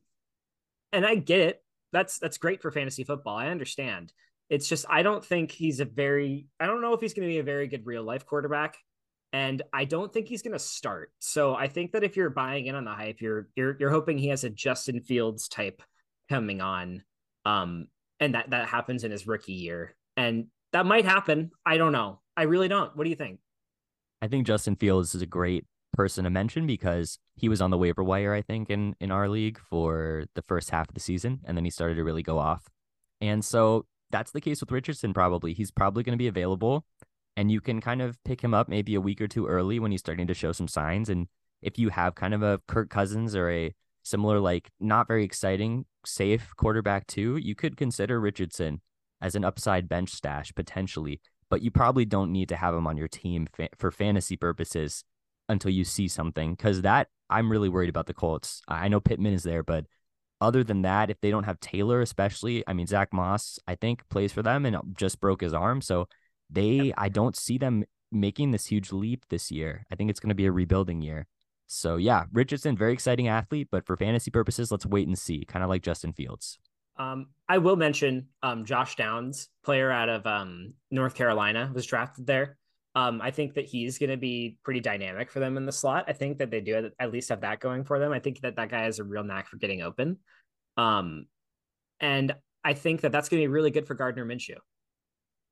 and 0.93 1.04
I 1.04 1.16
get 1.16 1.40
it. 1.40 1.62
That's 1.93 2.19
that's 2.19 2.38
great 2.38 2.62
for 2.62 2.70
fantasy 2.70 3.02
football. 3.02 3.37
I 3.37 3.49
understand. 3.49 4.12
It's 4.49 4.69
just 4.69 4.87
I 4.88 5.02
don't 5.02 5.25
think 5.25 5.50
he's 5.50 5.81
a 5.81 5.84
very 5.84 6.46
I 6.61 6.66
don't 6.66 6.81
know 6.81 6.94
if 6.94 7.00
he's 7.00 7.14
going 7.14 7.26
to 7.26 7.32
be 7.32 7.40
a 7.40 7.44
very 7.44 7.66
good 7.66 7.87
real 7.87 8.04
life 8.04 8.25
quarterback 8.25 8.76
and 9.32 9.62
I 9.72 9.84
don't 9.84 10.12
think 10.12 10.28
he's 10.28 10.42
going 10.42 10.54
to 10.54 10.58
start. 10.58 11.12
So 11.19 11.54
I 11.54 11.69
think 11.69 11.92
that 11.92 12.04
if 12.04 12.16
you're 12.16 12.30
buying 12.30 12.66
in 12.66 12.75
on 12.75 12.84
the 12.84 12.92
hype, 12.92 13.20
you're 13.20 13.48
you're 13.56 13.76
you're 13.78 13.90
hoping 13.90 14.19
he 14.19 14.28
has 14.28 14.44
a 14.44 14.50
Justin 14.50 15.00
Fields 15.00 15.48
type 15.48 15.82
coming 16.28 16.60
on, 16.60 17.02
um, 17.44 17.88
and 18.20 18.34
that 18.34 18.50
that 18.50 18.69
happens 18.69 19.04
in 19.04 19.10
his 19.10 19.26
rookie 19.26 19.52
year, 19.52 19.94
and 20.16 20.46
that 20.72 20.86
might 20.86 21.04
happen. 21.04 21.50
I 21.64 21.76
don't 21.76 21.92
know. 21.92 22.20
I 22.36 22.42
really 22.44 22.69
don't. 22.69 22.96
What 22.96 23.04
do 23.04 23.10
you 23.10 23.16
think? 23.16 23.40
I 24.22 24.28
think 24.28 24.46
Justin 24.46 24.76
Fields 24.76 25.14
is 25.14 25.22
a 25.22 25.26
great 25.26 25.66
person 25.92 26.25
to 26.25 26.30
mention 26.30 26.66
because 26.66 27.19
he 27.36 27.48
was 27.48 27.60
on 27.60 27.70
the 27.70 27.78
waiver 27.78 28.04
wire, 28.04 28.32
I 28.32 28.42
think, 28.42 28.70
in 28.70 28.94
in 29.00 29.10
our 29.10 29.28
league 29.28 29.58
for 29.69 30.25
the 30.34 30.42
first 30.42 30.70
half 30.70 30.88
of 30.88 30.94
the 30.94 31.00
season, 31.00 31.40
and 31.44 31.56
then 31.56 31.64
he 31.64 31.70
started 31.70 31.96
to 31.96 32.04
really 32.04 32.22
go 32.22 32.38
off. 32.38 32.64
And 33.20 33.44
so 33.44 33.84
that's 34.10 34.30
the 34.30 34.40
case 34.40 34.60
with 34.60 34.72
Richardson. 34.72 35.12
Probably 35.12 35.52
he's 35.52 35.70
probably 35.70 36.02
going 36.02 36.16
to 36.16 36.22
be 36.22 36.28
available 36.28 36.86
and 37.38 37.52
you 37.52 37.61
can 37.61 37.81
kind 37.81 38.02
of 38.02 38.19
pick 38.25 38.43
him 38.43 38.52
up 38.52 38.69
maybe 38.69 38.96
a 38.96 39.00
week 39.00 39.20
or 39.20 39.29
two 39.29 39.46
early 39.46 39.79
when 39.79 39.93
he's 39.93 40.00
starting 40.00 40.26
to 40.26 40.35
show 40.35 40.50
some 40.50 40.67
signs. 40.67 41.08
And 41.08 41.29
if 41.62 41.79
you 41.79 41.88
have 41.90 42.17
kind 42.17 42.35
of 42.35 42.43
a 42.43 42.61
Kirk 42.67 42.90
Cousins 42.90 43.37
or 43.37 43.49
a 43.49 43.73
similar, 44.02 44.40
like 44.40 44.70
not 44.81 45.06
very 45.06 45.23
exciting, 45.23 45.85
safe 46.05 46.52
quarterback 46.56 47.06
too, 47.06 47.37
you 47.37 47.55
could 47.55 47.76
consider 47.76 48.19
Richardson 48.19 48.81
as 49.20 49.37
an 49.37 49.44
upside 49.44 49.88
bench 49.88 50.11
stash 50.11 50.52
potentially, 50.52 51.20
but 51.49 51.62
you 51.62 51.70
probably 51.70 52.05
don't 52.05 52.32
need 52.32 52.49
to 52.49 52.56
have 52.56 52.75
him 52.75 52.88
on 52.88 52.96
your 52.96 53.06
team 53.06 53.46
fa- 53.55 53.69
for 53.79 53.93
fantasy 53.93 54.37
purposes 54.37 55.05
until 55.49 55.70
you 55.70 55.85
see 55.85 56.08
something. 56.08 56.56
Cause 56.56 56.82
that 56.82 57.06
I'm 57.31 57.52
really 57.52 57.69
worried 57.69 57.88
about 57.88 58.06
the 58.06 58.14
Colts. 58.14 58.62
I 58.67 58.88
know 58.88 58.99
Pittman 58.99 59.32
is 59.32 59.44
there, 59.44 59.62
but 59.62 59.85
other 60.40 60.64
than 60.64 60.82
that, 60.82 61.08
if 61.08 61.20
they 61.20 61.31
don't 61.31 61.44
have 61.44 61.61
Taylor, 61.61 62.00
especially, 62.00 62.64
I 62.67 62.73
mean, 62.73 62.88
Zack 62.88 63.12
Moss, 63.12 63.61
I 63.69 63.76
think 63.76 64.08
plays 64.08 64.32
for 64.32 64.43
them 64.43 64.67
and 64.67 64.76
just 64.96 65.20
broke 65.20 65.40
his 65.40 65.55
arm. 65.55 65.82
So 65.82 66.08
they, 66.50 66.71
yep. 66.71 66.95
I 66.99 67.09
don't 67.09 67.37
see 67.37 67.59
them 67.59 67.85
making 68.11 68.50
this 68.50 68.67
huge 68.67 68.93
leap 68.93 69.25
this 69.29 69.50
year. 69.50 69.85
I 69.91 69.97
think 69.97 70.11
it's 70.11 70.21
going 70.21 70.31
to 70.31 70.35
be 70.35 70.47
a 70.47 70.53
rebuilding 70.53 71.03
year. 71.03 71.27
So 71.67 71.97
yeah, 71.97 72.25
Richardson, 72.33 72.77
very 72.77 72.95
exciting 72.95 73.29
athlete, 73.29 73.69
but 73.71 73.85
for 73.87 73.97
fantasy 73.97 74.31
purposes, 74.31 74.71
let's 74.71 74.87
wait 74.87 75.06
and 75.06 75.19
see. 75.19 75.45
Kind 75.45 75.62
of 75.62 75.69
like 75.69 75.83
Justin 75.83 76.12
Fields. 76.12 76.59
Um, 76.97 77.27
I 77.49 77.59
will 77.59 77.77
mention 77.77 78.29
um, 78.43 78.65
Josh 78.65 78.97
Downs, 78.97 79.49
player 79.65 79.91
out 79.91 80.09
of 80.09 80.27
um, 80.27 80.73
North 80.91 81.15
Carolina, 81.15 81.71
was 81.73 81.87
drafted 81.87 82.27
there. 82.27 82.56
Um, 82.95 83.21
I 83.23 83.31
think 83.31 83.55
that 83.55 83.67
he's 83.67 83.99
going 83.99 84.11
to 84.11 84.17
be 84.17 84.56
pretty 84.65 84.81
dynamic 84.81 85.31
for 85.31 85.39
them 85.39 85.56
in 85.56 85.67
the 85.67 85.73
slot. 85.73 86.06
I 86.09 86.12
think 86.12 86.39
that 86.39 86.50
they 86.50 86.61
do 86.61 86.91
at 86.99 87.12
least 87.12 87.29
have 87.29 87.43
that 87.43 87.61
going 87.61 87.85
for 87.85 87.99
them. 87.99 88.12
I 88.12 88.19
think 88.19 88.41
that 88.41 88.56
that 88.56 88.71
guy 88.71 88.83
has 88.83 88.99
a 88.99 89.05
real 89.05 89.23
knack 89.23 89.47
for 89.47 89.59
getting 89.59 89.83
open. 89.83 90.19
Um, 90.77 91.27
and 92.00 92.35
I 92.65 92.75
think 92.75 93.03
that 93.03 93.12
that's 93.12 93.29
going 93.29 93.41
to 93.41 93.45
be 93.45 93.53
really 93.53 93.71
good 93.71 93.87
for 93.87 93.95
Gardner 93.95 94.25
Minshew. 94.25 94.56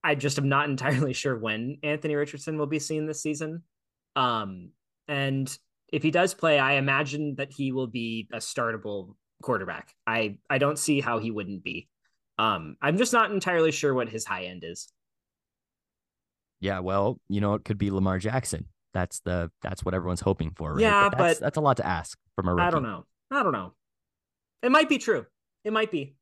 I 0.07 0.15
just 0.15 0.39
am 0.39 0.49
not 0.49 0.69
entirely 0.71 1.13
sure 1.13 1.37
when 1.37 1.79
Anthony 1.83 2.15
Richardson 2.15 2.59
will 2.59 2.67
be 2.67 2.79
seen 2.79 3.07
this 3.07 3.23
season. 3.23 3.63
Um, 4.15 4.71
and 5.09 5.57
if 5.93 6.03
he 6.03 6.11
does 6.11 6.33
play, 6.33 6.59
I 6.59 6.75
imagine 6.75 7.35
that 7.37 7.53
he 7.53 7.73
will 7.73 7.87
be 7.87 8.29
a 8.33 8.39
startable 8.39 9.15
quarterback. 9.43 9.95
I 10.07 10.39
I 10.49 10.59
don't 10.59 10.79
see 10.79 11.01
how 11.01 11.19
he 11.19 11.31
wouldn't 11.31 11.63
be. 11.63 11.89
Um, 12.39 12.77
I'm 12.81 12.99
just 12.99 13.13
not 13.13 13.31
entirely 13.31 13.73
sure 13.73 13.95
what 13.95 14.09
his 14.09 14.25
high 14.25 14.45
end 14.45 14.63
is. 14.65 14.89
Yeah, 16.61 16.81
well, 16.81 17.21
you 17.29 17.41
know, 17.41 17.55
it 17.55 17.65
could 17.65 17.79
be 17.79 17.91
Lamar 17.91 18.19
Jackson. 18.19 18.67
That's 18.95 19.21
the 19.21 19.51
that's 19.63 19.85
what 19.85 19.95
everyone's 19.95 20.21
hoping 20.21 20.53
for, 20.57 20.73
right? 20.73 20.81
Yeah, 20.81 21.09
but 21.11 21.19
that's, 21.19 21.39
but 21.39 21.45
that's 21.45 21.57
a 21.59 21.61
lot 21.61 21.77
to 21.79 21.87
ask 21.87 22.19
from 22.35 22.49
a 22.49 22.55
rookie. 22.55 22.67
I 22.67 22.71
don't 22.71 22.83
know. 22.83 23.05
I 23.31 23.43
don't 23.43 23.53
know. 23.53 23.75
It 24.63 24.71
might 24.71 24.89
be 24.89 24.99
true. 24.99 25.27
It 25.65 25.73
might 25.73 25.91
be. 25.91 26.17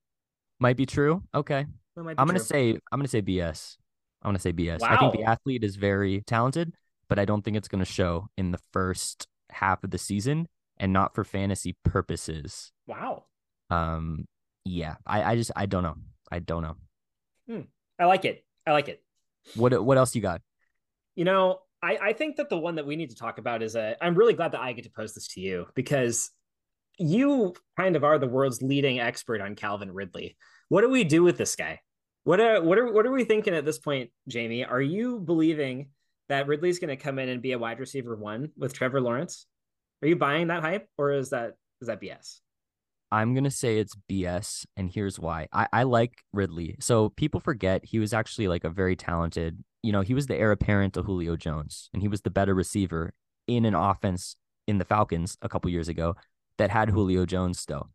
Might 0.59 0.77
be 0.77 0.87
true. 0.87 1.23
Okay. 1.35 1.67
I'm 1.97 2.27
gonna 2.27 2.39
say 2.39 2.71
I'm 2.93 2.99
gonna 2.99 3.09
say 3.09 3.23
BS. 3.23 3.77
I'm 4.23 4.29
gonna 4.29 4.39
say 4.39 4.53
BS. 4.53 4.81
Wow. 4.81 4.89
I 4.91 4.99
think 4.99 5.13
the 5.13 5.25
athlete 5.25 5.65
is 5.65 5.77
very 5.77 6.23
talented, 6.23 6.73
but 7.09 7.19
I 7.19 7.25
don't 7.25 7.43
think 7.43 7.57
it's 7.57 7.69
gonna 7.69 7.85
show 7.85 8.29
in 8.37 8.51
the 8.51 8.61
first 8.73 9.29
half 9.51 9.85
of 9.85 9.91
the 9.91 9.99
season 9.99 10.49
and 10.79 10.93
not 10.93 11.15
for 11.15 11.25
fantasy 11.25 11.77
purposes. 11.85 12.73
Wow. 12.87 13.25
Um. 13.71 14.27
Yeah. 14.65 14.97
I. 15.07 15.23
I 15.23 15.37
just. 15.37 15.53
I 15.55 15.67
don't 15.67 15.83
know. 15.83 15.97
I 16.31 16.39
don't 16.39 16.63
know. 16.63 16.77
Hmm. 17.49 17.61
I 17.99 18.07
like 18.07 18.25
it. 18.25 18.45
I 18.67 18.73
like 18.73 18.89
it. 18.89 19.03
What. 19.55 19.85
What 19.85 19.99
else 19.99 20.15
you 20.15 20.23
got? 20.23 20.41
You 21.15 21.25
know, 21.25 21.61
I. 21.83 21.99
I 21.99 22.13
think 22.13 22.37
that 22.37 22.49
the 22.49 22.59
one 22.59 22.77
that 22.77 22.87
we 22.87 22.97
need 22.97 23.11
to 23.11 23.17
talk 23.17 23.39
about 23.39 23.63
is 23.63 23.77
a. 23.77 23.97
I'm 24.01 24.15
really 24.15 24.35
glad 24.35 24.53
that 24.53 24.61
I 24.61 24.73
get 24.73 24.85
to 24.85 24.91
pose 24.91 25.15
this 25.15 25.29
to 25.29 25.41
you 25.41 25.67
because 25.75 26.31
you 26.99 27.55
kind 27.77 27.97
of 27.97 28.05
are 28.05 28.19
the 28.19 28.29
world's 28.29 28.63
leading 28.63 29.01
expert 29.01 29.41
on 29.41 29.55
Calvin 29.55 29.93
Ridley. 29.93 30.37
What 30.69 30.83
do 30.83 30.91
we 30.91 31.05
do 31.05 31.23
with 31.23 31.37
this 31.37 31.57
guy? 31.57 31.81
What 32.25 32.41
are 32.41 32.63
what 32.63 32.79
are 32.79 32.91
what 32.91 33.07
are 33.07 33.13
we 33.13 33.25
thinking 33.25 33.55
at 33.55 33.65
this 33.65 33.79
point, 33.79 34.11
Jamie? 34.29 34.65
Are 34.65 34.81
you 34.81 35.21
believing 35.21 35.89
that 36.31 36.47
Ridley's 36.47 36.79
going 36.79 36.97
to 36.97 37.03
come 37.03 37.19
in 37.19 37.29
and 37.29 37.43
be 37.43 37.53
a 37.53 37.59
wide 37.59 37.79
receiver 37.79 38.17
one 38.17 38.51
with 38.57 38.73
Trevor 38.73 39.01
Lawrence? 39.01 39.47
Are 40.03 40.09
you 40.09 40.17
buying 40.17 40.49
that 40.49 40.63
hype, 40.63 40.89
or 40.97 41.13
is 41.13 41.31
that 41.31 41.57
is 41.81 41.89
that 41.89 42.01
BS? 42.01 42.41
I'm 43.13 43.35
gonna 43.35 43.51
say 43.51 43.79
it's 43.79 43.95
BS, 44.11 44.67
and 44.77 44.91
here's 44.91 45.21
why. 45.21 45.49
I, 45.53 45.69
I 45.73 45.83
like 45.85 46.23
Ridley. 46.33 46.77
So 46.81 47.11
people 47.11 47.41
forget 47.41 47.85
he 47.85 47.99
was 47.99 48.13
actually 48.13 48.49
like 48.49 48.65
a 48.65 48.71
very 48.71 48.97
talented. 48.97 49.63
You 49.83 49.93
know, 49.93 50.01
he 50.01 50.15
was 50.15 50.27
the 50.27 50.37
heir 50.37 50.51
apparent 50.51 50.95
to 50.95 51.03
Julio 51.03 51.37
Jones, 51.37 51.91
and 51.93 52.03
he 52.03 52.09
was 52.09 52.23
the 52.23 52.31
better 52.31 52.55
receiver 52.55 53.13
in 53.47 53.67
an 53.67 53.75
offense 53.75 54.37
in 54.67 54.79
the 54.79 54.85
Falcons 54.85 55.37
a 55.43 55.49
couple 55.49 55.71
years 55.71 55.89
ago 55.89 56.17
that 56.57 56.71
had 56.71 56.89
Julio 56.89 57.27
Jones 57.27 57.61
still. 57.61 57.91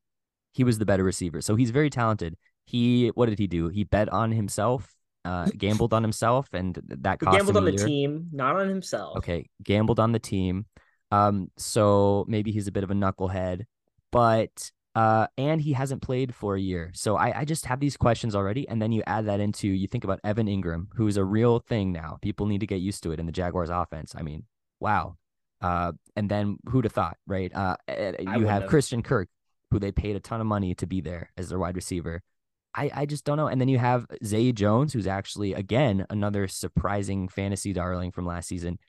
He 0.53 0.63
was 0.63 0.77
the 0.77 0.85
better 0.85 1.03
receiver, 1.03 1.41
so 1.41 1.55
he's 1.55 1.71
very 1.71 1.89
talented 1.89 2.37
he 2.69 3.07
what 3.15 3.27
did 3.29 3.39
he 3.39 3.47
do? 3.47 3.69
He 3.69 3.83
bet 3.83 4.09
on 4.09 4.31
himself, 4.31 4.93
uh, 5.25 5.47
gambled 5.57 5.93
on 5.93 6.03
himself, 6.03 6.53
and 6.53 6.79
that 6.87 7.19
cost 7.19 7.33
he 7.33 7.37
gambled 7.37 7.57
on 7.57 7.65
the 7.65 7.73
year. 7.73 7.85
team, 7.85 8.27
not 8.31 8.55
on 8.55 8.69
himself. 8.69 9.17
Okay, 9.17 9.49
gambled 9.63 9.99
on 9.99 10.11
the 10.11 10.19
team. 10.19 10.65
Um, 11.11 11.49
so 11.57 12.25
maybe 12.27 12.51
he's 12.51 12.67
a 12.67 12.71
bit 12.71 12.83
of 12.83 12.91
a 12.91 12.93
knucklehead, 12.93 13.63
but 14.11 14.71
uh, 14.93 15.25
and 15.37 15.59
he 15.59 15.73
hasn't 15.73 16.03
played 16.03 16.35
for 16.35 16.55
a 16.55 16.59
year. 16.59 16.91
So 16.93 17.15
I, 17.15 17.39
I 17.39 17.45
just 17.45 17.65
have 17.65 17.79
these 17.79 17.97
questions 17.97 18.35
already, 18.35 18.69
and 18.69 18.79
then 18.79 18.91
you 18.91 19.01
add 19.07 19.25
that 19.25 19.39
into 19.39 19.67
you 19.67 19.87
think 19.87 20.03
about 20.03 20.19
Evan 20.23 20.47
Engram, 20.47 20.87
who 20.93 21.07
is 21.07 21.17
a 21.17 21.25
real 21.25 21.59
thing 21.59 21.91
now. 21.91 22.19
People 22.21 22.45
need 22.45 22.59
to 22.59 22.67
get 22.67 22.81
used 22.81 23.01
to 23.03 23.11
it 23.11 23.19
in 23.19 23.25
the 23.25 23.31
Jaguars 23.31 23.69
offense. 23.71 24.13
I 24.15 24.21
mean, 24.21 24.43
wow. 24.79 25.15
Uh, 25.61 25.93
and 26.15 26.29
then 26.29 26.57
who'd 26.69 26.85
have 26.85 26.93
thought, 26.93 27.17
right? 27.25 27.51
Uh, 27.53 27.75
you 27.89 28.45
have, 28.45 28.61
have 28.61 28.67
Christian 28.67 29.01
Kirk, 29.01 29.27
who 29.71 29.79
they 29.79 29.91
paid 29.91 30.15
a 30.15 30.19
ton 30.19 30.39
of 30.39 30.47
money 30.47 30.75
to 30.75 30.85
be 30.85 31.01
there 31.01 31.31
as 31.35 31.49
their 31.49 31.59
wide 31.59 31.75
receiver. 31.75 32.21
I, 32.75 32.91
I 32.93 33.05
just 33.05 33.25
don't 33.25 33.37
know. 33.37 33.47
And 33.47 33.59
then 33.59 33.67
you 33.67 33.77
have 33.77 34.05
Zay 34.23 34.51
Jones, 34.51 34.93
who's 34.93 35.07
actually, 35.07 35.53
again, 35.53 36.05
another 36.09 36.47
surprising 36.47 37.27
fantasy 37.27 37.73
darling 37.73 38.11
from 38.11 38.25
last 38.25 38.47
season. 38.47 38.79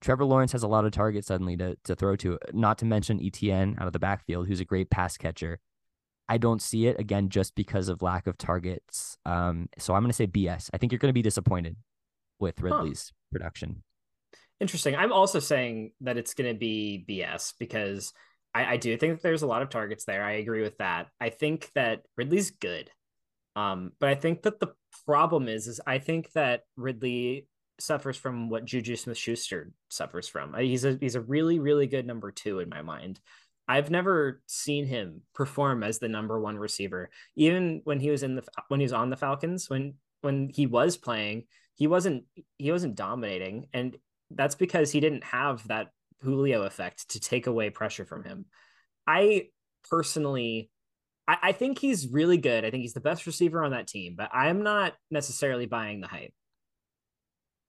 Trevor 0.00 0.24
Lawrence 0.24 0.52
has 0.52 0.62
a 0.62 0.68
lot 0.68 0.84
of 0.84 0.92
targets 0.92 1.28
suddenly 1.28 1.56
to, 1.58 1.76
to 1.84 1.94
throw 1.94 2.16
to, 2.16 2.38
not 2.52 2.78
to 2.78 2.86
mention 2.86 3.20
ETN 3.20 3.80
out 3.80 3.86
of 3.86 3.92
the 3.92 3.98
backfield, 3.98 4.48
who's 4.48 4.60
a 4.60 4.64
great 4.64 4.90
pass 4.90 5.16
catcher. 5.16 5.58
I 6.28 6.38
don't 6.38 6.62
see 6.62 6.86
it 6.86 6.98
again 6.98 7.28
just 7.28 7.54
because 7.54 7.88
of 7.88 8.02
lack 8.02 8.26
of 8.26 8.38
targets. 8.38 9.18
Um, 9.26 9.68
so 9.78 9.94
I'm 9.94 10.02
going 10.02 10.10
to 10.10 10.16
say 10.16 10.26
BS. 10.26 10.70
I 10.72 10.78
think 10.78 10.92
you're 10.92 10.98
going 10.98 11.10
to 11.10 11.12
be 11.12 11.22
disappointed 11.22 11.76
with 12.38 12.60
Ridley's 12.60 13.12
huh. 13.12 13.28
production. 13.32 13.82
Interesting. 14.60 14.94
I'm 14.94 15.12
also 15.12 15.40
saying 15.40 15.92
that 16.02 16.18
it's 16.18 16.34
going 16.34 16.52
to 16.52 16.58
be 16.58 17.04
BS 17.08 17.54
because 17.58 18.12
I, 18.54 18.64
I 18.64 18.76
do 18.76 18.96
think 18.96 19.14
that 19.14 19.22
there's 19.22 19.42
a 19.42 19.46
lot 19.46 19.62
of 19.62 19.70
targets 19.70 20.04
there. 20.04 20.22
I 20.22 20.32
agree 20.32 20.62
with 20.62 20.78
that. 20.78 21.08
I 21.20 21.30
think 21.30 21.70
that 21.74 22.02
Ridley's 22.16 22.50
good. 22.50 22.90
Um, 23.56 23.92
but 23.98 24.08
I 24.08 24.14
think 24.14 24.42
that 24.42 24.60
the 24.60 24.74
problem 25.06 25.48
is, 25.48 25.66
is 25.66 25.80
I 25.86 25.98
think 25.98 26.32
that 26.32 26.62
Ridley 26.76 27.46
suffers 27.78 28.16
from 28.16 28.48
what 28.48 28.64
Juju 28.64 28.96
Smith 28.96 29.18
Schuster 29.18 29.72
suffers 29.88 30.28
from. 30.28 30.54
He's 30.54 30.84
a 30.84 30.98
he's 31.00 31.14
a 31.14 31.20
really 31.20 31.58
really 31.58 31.86
good 31.86 32.06
number 32.06 32.30
two 32.30 32.60
in 32.60 32.68
my 32.68 32.82
mind. 32.82 33.20
I've 33.66 33.90
never 33.90 34.42
seen 34.46 34.86
him 34.86 35.22
perform 35.34 35.82
as 35.82 35.98
the 35.98 36.08
number 36.08 36.40
one 36.40 36.58
receiver. 36.58 37.10
Even 37.36 37.82
when 37.84 38.00
he 38.00 38.10
was 38.10 38.22
in 38.22 38.36
the 38.36 38.42
when 38.68 38.80
he 38.80 38.84
was 38.84 38.92
on 38.92 39.10
the 39.10 39.16
Falcons, 39.16 39.70
when 39.70 39.94
when 40.22 40.48
he 40.48 40.66
was 40.66 40.96
playing, 40.96 41.44
he 41.74 41.86
wasn't 41.86 42.24
he 42.58 42.72
wasn't 42.72 42.96
dominating, 42.96 43.66
and 43.72 43.96
that's 44.30 44.54
because 44.54 44.90
he 44.92 45.00
didn't 45.00 45.24
have 45.24 45.66
that 45.68 45.88
Julio 46.22 46.62
effect 46.62 47.10
to 47.10 47.20
take 47.20 47.46
away 47.46 47.70
pressure 47.70 48.04
from 48.04 48.24
him. 48.24 48.44
I 49.06 49.48
personally 49.88 50.70
I, 51.30 51.38
I 51.42 51.52
think 51.52 51.78
he's 51.78 52.08
really 52.08 52.38
good. 52.38 52.64
I 52.64 52.70
think 52.70 52.80
he's 52.80 52.92
the 52.92 53.00
best 53.00 53.24
receiver 53.24 53.62
on 53.62 53.70
that 53.70 53.86
team, 53.86 54.14
but 54.16 54.30
I'm 54.32 54.64
not 54.64 54.94
necessarily 55.12 55.66
buying 55.66 56.00
the 56.00 56.08
hype. 56.08 56.34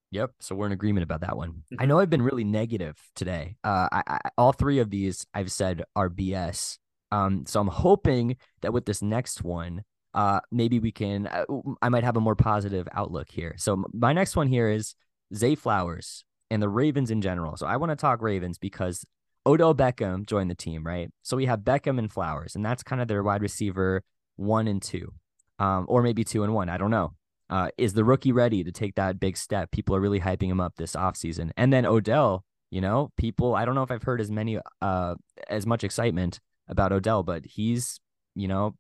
Yep. 0.10 0.32
So 0.40 0.56
we're 0.56 0.66
in 0.66 0.72
agreement 0.72 1.04
about 1.04 1.22
that 1.22 1.38
one. 1.38 1.62
I 1.72 1.76
mm-hmm. 1.76 1.88
know 1.88 2.00
I've 2.00 2.10
been 2.10 2.24
really 2.24 2.44
negative 2.44 2.98
today. 3.16 3.58
Uh, 3.64 3.88
I, 3.92 4.04
I, 4.08 4.20
all 4.36 4.52
three 4.52 4.80
of 4.80 4.90
these 4.90 5.28
I've 5.36 5.52
said 5.52 5.84
are 5.96 6.10
BS. 6.10 6.80
Um, 7.12 7.46
so 7.46 7.62
I'm 7.62 7.68
hoping 7.68 8.38
that 8.62 8.74
with 8.74 8.86
this 8.86 9.04
next 9.04 9.44
one, 9.44 9.84
uh, 10.16 10.40
maybe 10.52 10.80
we 10.80 10.92
can. 10.92 11.28
Uh, 11.28 11.46
I 11.84 11.90
might 11.90 12.04
have 12.04 12.18
a 12.18 12.22
more 12.22 12.36
positive 12.36 12.88
outlook 12.94 13.30
here. 13.30 13.54
So 13.58 13.86
my 13.94 14.12
next 14.12 14.36
one 14.36 14.48
here 14.48 14.70
is 14.70 14.96
Zay 15.36 15.54
Flowers 15.54 16.26
and 16.50 16.64
the 16.64 16.68
Ravens 16.68 17.12
in 17.12 17.22
general. 17.22 17.58
So 17.58 17.68
I 17.68 17.78
want 17.78 17.92
to 17.92 17.96
talk 17.96 18.24
Ravens 18.24 18.58
because 18.58 19.06
Odell 19.46 19.74
Beckham 19.74 20.26
joined 20.26 20.52
the 20.52 20.56
team, 20.56 20.86
right? 20.86 21.10
So 21.24 21.38
we 21.38 21.46
have 21.46 21.62
Beckham 21.62 21.98
and 21.98 22.12
Flowers, 22.12 22.56
and 22.56 22.66
that's 22.66 22.84
kind 22.84 23.02
of 23.02 23.08
their 23.08 23.24
wide 23.24 23.42
receiver 23.42 24.04
one 24.36 24.68
and 24.68 24.82
two, 24.82 25.14
um, 25.60 25.86
or 25.88 26.02
maybe 26.02 26.24
two 26.24 26.44
and 26.44 26.54
one. 26.54 26.70
I 26.70 26.78
don't 26.78 26.92
know. 26.92 27.14
Uh, 27.50 27.70
is 27.78 27.94
the 27.94 28.06
rookie 28.06 28.32
ready 28.32 28.64
to 28.64 28.72
take 28.72 28.96
that 28.96 29.20
big 29.20 29.36
step? 29.36 29.72
People 29.72 29.96
are 29.96 30.00
really 30.00 30.22
hyping 30.22 30.50
him 30.50 30.62
up 30.62 30.76
this 30.78 30.96
offseason. 30.96 31.52
And 31.58 31.74
then 31.74 31.86
Odell, 31.86 32.46
you 32.70 32.80
know, 32.80 33.12
people, 33.18 33.56
I 33.56 33.66
don't 33.66 33.76
know 33.76 33.84
if 33.84 33.92
I've 33.92 34.04
heard 34.04 34.22
as 34.22 34.32
many, 34.32 34.58
uh, 34.82 35.16
as 35.50 35.66
much 35.66 35.84
excitement 35.84 36.40
about 36.70 36.94
Odell, 36.94 37.24
but 37.24 37.46
he's, 37.46 38.00
you 38.36 38.48
know, 38.48 38.76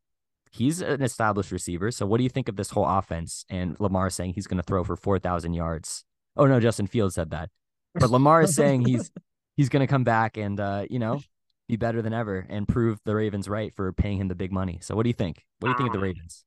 he's 0.51 0.81
an 0.81 1.01
established 1.01 1.51
receiver. 1.51 1.91
So 1.91 2.05
what 2.05 2.17
do 2.17 2.23
you 2.23 2.29
think 2.29 2.47
of 2.47 2.55
this 2.55 2.69
whole 2.69 2.85
offense? 2.87 3.43
And 3.49 3.77
Lamar 3.79 4.09
saying 4.09 4.33
he's 4.33 4.47
going 4.47 4.57
to 4.57 4.63
throw 4.63 4.85
for 4.85 4.95
4,000 4.95 5.53
yards. 5.53 6.05
Oh, 6.37 6.45
no, 6.45 6.61
Justin 6.61 6.87
Fields 6.87 7.15
said 7.15 7.31
that. 7.31 7.49
But 7.93 8.09
Lamar 8.09 8.43
is 8.43 8.55
saying 8.55 8.85
he's, 8.85 9.11
he's 9.55 9.69
going 9.69 9.81
to 9.81 9.87
come 9.87 10.03
back 10.03 10.37
and, 10.37 10.59
uh, 10.59 10.85
you 10.89 10.99
know, 10.99 11.21
be 11.67 11.77
better 11.77 12.01
than 12.01 12.13
ever 12.13 12.45
and 12.49 12.67
prove 12.67 12.99
the 13.05 13.15
Ravens 13.15 13.47
right 13.47 13.73
for 13.73 13.93
paying 13.93 14.17
him 14.17 14.27
the 14.27 14.35
big 14.35 14.51
money. 14.51 14.79
So 14.81 14.95
what 14.95 15.03
do 15.03 15.09
you 15.09 15.13
think? 15.13 15.45
What 15.59 15.67
do 15.67 15.71
you 15.71 15.77
think 15.77 15.89
of 15.89 15.93
the 15.93 16.05
Ravens? 16.05 16.43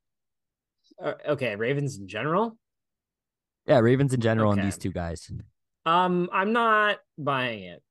Uh, 1.03 1.13
okay, 1.29 1.57
Ravens 1.57 1.99
in 1.99 2.07
general. 2.07 2.59
Yeah, 3.67 3.79
Ravens 3.79 4.13
in 4.13 4.21
general 4.21 4.53
okay. 4.53 4.61
and 4.61 4.67
these 4.67 4.79
two 4.79 4.93
guys. 4.93 5.31
Um, 5.87 6.29
I'm 6.33 6.53
not 6.53 6.99
buying 7.19 7.65
it. 7.65 7.83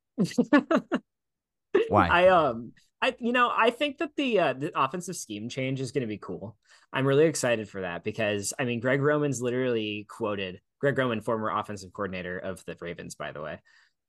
Why? 1.89 2.07
I 2.11 2.27
um, 2.27 2.73
I 3.01 3.15
you 3.19 3.33
know 3.33 3.51
I 3.55 3.71
think 3.71 3.97
that 3.97 4.11
the 4.15 4.39
uh, 4.39 4.53
the 4.53 4.71
offensive 4.79 5.15
scheme 5.15 5.49
change 5.49 5.81
is 5.81 5.91
going 5.91 6.01
to 6.01 6.07
be 6.07 6.17
cool. 6.17 6.55
I'm 6.91 7.07
really 7.07 7.25
excited 7.25 7.67
for 7.67 7.81
that 7.81 8.03
because 8.03 8.53
I 8.57 8.65
mean 8.65 8.79
Greg 8.79 9.01
Roman's 9.01 9.41
literally 9.41 10.05
quoted 10.07 10.61
Greg 10.79 10.97
Roman, 10.97 11.21
former 11.21 11.49
offensive 11.49 11.91
coordinator 11.93 12.37
of 12.37 12.63
the 12.65 12.77
Ravens, 12.79 13.15
by 13.15 13.31
the 13.31 13.41
way, 13.41 13.59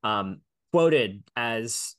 um, 0.03 0.41
quoted 0.75 1.23
as 1.37 1.95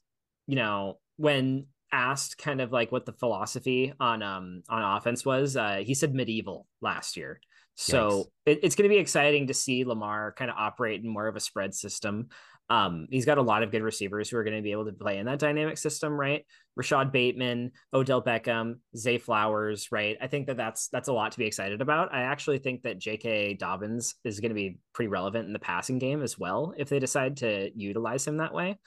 you 0.48 0.58
know 0.58 1.00
when 1.16 1.66
asked 1.94 2.38
kind 2.38 2.60
of 2.60 2.74
like 2.74 2.92
what 2.92 3.06
the 3.06 3.14
philosophy 3.14 3.94
on 4.02 4.22
um 4.22 4.64
on 4.68 4.98
offense 4.98 5.24
was, 5.26 5.56
uh, 5.56 5.78
he 5.78 5.94
said 5.94 6.14
medieval 6.14 6.68
last 6.82 7.16
year. 7.16 7.40
So 7.76 8.26
it, 8.46 8.60
it's 8.64 8.76
going 8.76 8.90
to 8.90 8.94
be 8.94 9.00
exciting 9.00 9.48
to 9.48 9.54
see 9.54 9.86
Lamar 9.86 10.34
kind 10.34 10.52
of 10.52 10.58
operate 10.58 11.02
in 11.02 11.10
more 11.10 11.28
of 11.28 11.38
a 11.38 11.40
spread 11.40 11.74
system. 11.74 12.28
Um, 12.70 13.08
he's 13.12 13.26
got 13.26 13.38
a 13.38 13.44
lot 13.44 13.62
of 13.62 13.72
good 13.72 13.84
receivers 13.84 14.30
who 14.30 14.38
are 14.38 14.44
going 14.44 14.56
to 14.56 14.64
be 14.64 14.72
able 14.72 14.86
to 14.86 14.92
play 14.92 15.20
in 15.20 15.28
that 15.28 15.40
dynamic 15.40 15.78
system, 15.78 16.14
right? 16.14 16.46
Rashod 16.76 17.12
Bateman, 17.12 17.72
Odell 17.94 18.24
Beckham, 18.24 18.80
Zay 18.98 19.18
Flowers, 19.18 19.92
right? 19.92 20.18
I 20.20 20.28
think 20.28 20.48
that 20.48 20.58
that's 20.58 20.88
that's 20.88 21.08
a 21.08 21.14
lot 21.14 21.32
to 21.34 21.38
be 21.38 21.46
excited 21.46 21.82
about. 21.82 22.14
I 22.14 22.22
actually 22.22 22.58
think 22.58 22.84
that 22.84 22.98
J.K. 22.98 23.56
Dobbins 23.56 24.16
is 24.24 24.40
going 24.40 24.50
to 24.50 24.56
be 24.56 24.80
pretty 24.94 25.10
relevant 25.10 25.46
in 25.46 25.54
the 25.54 25.60
passing 25.60 26.00
game 26.00 26.24
as 26.24 26.40
well 26.40 26.74
if 26.78 26.90
they 26.90 27.00
decide 27.00 27.38
to 27.38 27.70
utilize 27.76 28.26
him 28.26 28.38
that 28.38 28.54
way. 28.54 28.80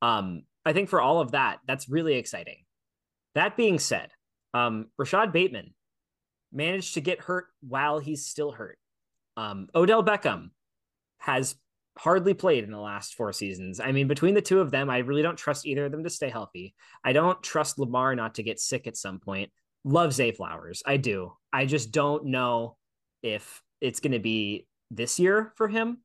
Um, 0.00 0.42
I 0.64 0.72
think 0.72 0.88
for 0.88 1.00
all 1.00 1.20
of 1.20 1.32
that, 1.32 1.58
that's 1.66 1.88
really 1.88 2.14
exciting. 2.14 2.58
That 3.34 3.56
being 3.56 3.78
said, 3.78 4.10
um, 4.52 4.86
Rashod 4.96 5.32
Bateman 5.32 5.74
managed 6.52 6.94
to 6.94 7.00
get 7.00 7.20
hurt 7.20 7.46
while 7.66 7.98
he's 7.98 8.26
still 8.26 8.52
hurt. 8.52 8.78
Um, 9.36 9.66
Odell 9.74 10.04
Beckham 10.04 10.50
has 11.18 11.56
hardly 11.96 12.34
played 12.34 12.64
in 12.64 12.70
the 12.70 12.78
last 12.78 13.14
four 13.14 13.32
seasons. 13.32 13.80
I 13.80 13.92
mean, 13.92 14.08
between 14.08 14.34
the 14.34 14.42
two 14.42 14.60
of 14.60 14.70
them, 14.70 14.90
I 14.90 14.98
really 14.98 15.22
don't 15.22 15.38
trust 15.38 15.66
either 15.66 15.86
of 15.86 15.92
them 15.92 16.04
to 16.04 16.10
stay 16.10 16.28
healthy. 16.28 16.74
I 17.04 17.12
don't 17.12 17.42
trust 17.42 17.78
Lamar 17.78 18.14
not 18.14 18.34
to 18.36 18.42
get 18.42 18.60
sick 18.60 18.86
at 18.86 18.96
some 18.96 19.20
point. 19.20 19.50
Love 19.84 20.12
Zay 20.12 20.32
Flowers. 20.32 20.82
I 20.84 20.96
do. 20.96 21.32
I 21.52 21.66
just 21.66 21.92
don't 21.92 22.26
know 22.26 22.76
if 23.22 23.62
it's 23.80 24.00
going 24.00 24.12
to 24.12 24.18
be 24.18 24.66
this 24.90 25.20
year 25.20 25.52
for 25.56 25.68
him. 25.68 25.98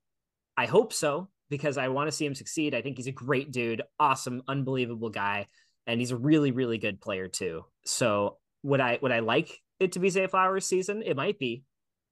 I 0.58 0.66
hope 0.66 0.94
so 0.94 1.30
because 1.50 1.78
I 1.78 1.88
want 1.88 2.08
to 2.08 2.12
see 2.12 2.26
him 2.26 2.36
succeed. 2.36 2.76
I 2.76 2.82
think 2.82 2.98
he's 2.98 3.08
a 3.08 3.12
great 3.12 3.52
dude, 3.52 3.82
awesome, 4.00 4.44
unbelievable 4.48 5.10
guy, 5.10 5.48
and 5.88 6.00
he's 6.00 6.12
a 6.12 6.18
really, 6.18 6.52
really 6.52 6.78
good 6.78 7.02
player 7.02 7.28
too. 7.28 7.66
So 7.86 8.38
would 8.64 8.82
I 8.82 9.00
would 9.02 9.12
I 9.12 9.20
like 9.20 9.58
it 9.80 9.94
to 9.94 10.00
be 10.00 10.10
Zay 10.10 10.28
Flowers 10.28 10.66
season? 10.66 11.02
It 11.04 11.16
might 11.16 11.40
be. 11.40 11.64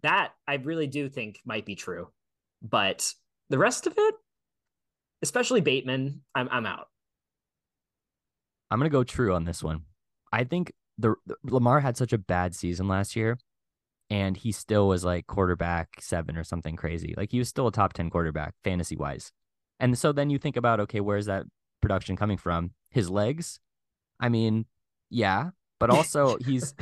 That 0.03 0.31
I 0.47 0.55
really 0.55 0.87
do 0.87 1.09
think 1.09 1.39
might 1.45 1.65
be 1.65 1.75
true. 1.75 2.07
But 2.61 3.11
the 3.49 3.57
rest 3.57 3.87
of 3.87 3.93
it, 3.97 4.15
especially 5.21 5.61
Bateman, 5.61 6.21
I'm 6.35 6.47
I'm 6.51 6.65
out. 6.65 6.87
I'm 8.69 8.79
gonna 8.79 8.89
go 8.89 9.03
true 9.03 9.33
on 9.33 9.45
this 9.45 9.63
one. 9.63 9.83
I 10.31 10.43
think 10.43 10.73
the, 10.97 11.15
the 11.25 11.35
Lamar 11.43 11.79
had 11.79 11.97
such 11.97 12.13
a 12.13 12.17
bad 12.17 12.55
season 12.55 12.87
last 12.87 13.15
year, 13.15 13.37
and 14.09 14.35
he 14.35 14.51
still 14.51 14.87
was 14.87 15.05
like 15.05 15.27
quarterback 15.27 15.89
seven 15.99 16.37
or 16.37 16.43
something 16.43 16.75
crazy. 16.75 17.13
Like 17.15 17.31
he 17.31 17.39
was 17.39 17.49
still 17.49 17.67
a 17.67 17.71
top 17.71 17.93
ten 17.93 18.09
quarterback 18.09 18.55
fantasy 18.63 18.95
wise. 18.95 19.31
And 19.79 19.97
so 19.97 20.11
then 20.11 20.29
you 20.29 20.39
think 20.39 20.57
about 20.57 20.79
okay, 20.81 20.99
where's 20.99 21.27
that 21.27 21.45
production 21.81 22.15
coming 22.15 22.37
from? 22.37 22.71
His 22.89 23.09
legs. 23.09 23.59
I 24.19 24.29
mean, 24.29 24.65
yeah, 25.09 25.51
but 25.79 25.89
also 25.91 26.37
he's 26.37 26.73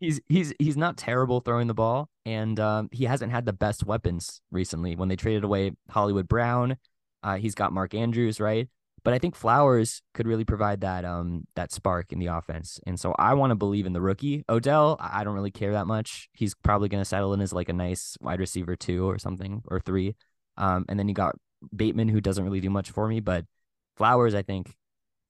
he's 0.00 0.20
he's 0.28 0.52
he's 0.58 0.76
not 0.76 0.96
terrible 0.96 1.40
throwing 1.40 1.66
the 1.66 1.74
ball, 1.74 2.08
and 2.24 2.58
um, 2.58 2.88
he 2.92 3.04
hasn't 3.04 3.32
had 3.32 3.46
the 3.46 3.52
best 3.52 3.84
weapons 3.84 4.40
recently. 4.50 4.96
When 4.96 5.08
they 5.08 5.16
traded 5.16 5.44
away 5.44 5.72
Hollywood 5.88 6.28
Brown, 6.28 6.76
uh, 7.22 7.36
he's 7.36 7.54
got 7.54 7.72
Mark 7.72 7.94
Andrews, 7.94 8.40
right? 8.40 8.68
But 9.02 9.14
I 9.14 9.18
think 9.18 9.34
Flowers 9.34 10.02
could 10.12 10.26
really 10.26 10.44
provide 10.44 10.82
that 10.82 11.04
um 11.04 11.44
that 11.54 11.72
spark 11.72 12.12
in 12.12 12.18
the 12.18 12.26
offense, 12.26 12.80
and 12.86 12.98
so 12.98 13.14
I 13.18 13.34
want 13.34 13.50
to 13.50 13.56
believe 13.56 13.86
in 13.86 13.92
the 13.92 14.00
rookie 14.00 14.44
Odell. 14.48 14.96
I 15.00 15.24
don't 15.24 15.34
really 15.34 15.50
care 15.50 15.72
that 15.72 15.86
much. 15.86 16.28
He's 16.32 16.54
probably 16.54 16.88
going 16.88 17.00
to 17.00 17.08
settle 17.08 17.32
in 17.32 17.40
as 17.40 17.52
like 17.52 17.68
a 17.68 17.74
nice 17.74 18.16
wide 18.20 18.40
receiver 18.40 18.76
two 18.76 19.08
or 19.08 19.18
something 19.18 19.62
or 19.68 19.80
three. 19.80 20.16
Um, 20.56 20.84
and 20.88 20.98
then 20.98 21.08
you 21.08 21.14
got 21.14 21.36
Bateman 21.74 22.08
who 22.08 22.20
doesn't 22.20 22.44
really 22.44 22.60
do 22.60 22.70
much 22.70 22.90
for 22.90 23.08
me, 23.08 23.20
but 23.20 23.44
Flowers 23.96 24.34
I 24.34 24.42
think 24.42 24.74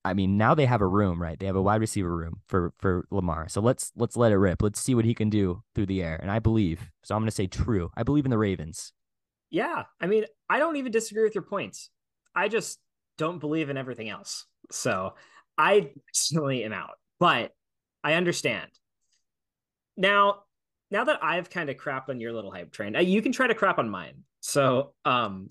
I 0.04 0.14
mean, 0.14 0.38
now 0.38 0.54
they 0.54 0.66
have 0.66 0.80
a 0.80 0.86
room, 0.86 1.20
right? 1.20 1.38
They 1.38 1.46
have 1.46 1.56
a 1.56 1.62
wide 1.62 1.80
receiver 1.80 2.14
room 2.14 2.40
for 2.48 2.72
for 2.78 3.06
Lamar. 3.10 3.48
So 3.48 3.60
let's 3.60 3.92
let's 3.96 4.16
let 4.16 4.32
it 4.32 4.38
rip. 4.38 4.62
Let's 4.62 4.80
see 4.80 4.94
what 4.94 5.04
he 5.04 5.14
can 5.14 5.28
do 5.28 5.62
through 5.74 5.86
the 5.86 6.02
air. 6.02 6.18
And 6.20 6.30
I 6.30 6.38
believe. 6.38 6.90
So 7.02 7.14
I'm 7.14 7.20
going 7.20 7.28
to 7.28 7.34
say 7.34 7.46
true. 7.46 7.90
I 7.96 8.02
believe 8.02 8.24
in 8.24 8.30
the 8.30 8.38
Ravens. 8.38 8.92
Yeah, 9.50 9.84
I 10.00 10.06
mean, 10.06 10.24
I 10.48 10.58
don't 10.58 10.76
even 10.76 10.92
disagree 10.92 11.24
with 11.24 11.34
your 11.34 11.42
points. 11.42 11.90
I 12.34 12.48
just 12.48 12.78
don't 13.18 13.40
believe 13.40 13.68
in 13.68 13.76
everything 13.76 14.08
else. 14.08 14.46
So 14.70 15.14
I 15.58 15.90
personally 16.06 16.64
am 16.64 16.72
out, 16.72 16.94
but 17.18 17.52
I 18.02 18.14
understand. 18.14 18.70
Now, 19.96 20.44
now 20.90 21.04
that 21.04 21.22
I've 21.22 21.50
kind 21.50 21.68
of 21.68 21.76
crapped 21.76 22.08
on 22.08 22.20
your 22.20 22.32
little 22.32 22.52
hype 22.52 22.72
train, 22.72 22.96
uh, 22.96 23.00
you 23.00 23.20
can 23.20 23.32
try 23.32 23.48
to 23.48 23.54
crap 23.54 23.78
on 23.78 23.90
mine. 23.90 24.22
So, 24.40 24.94
um, 25.04 25.48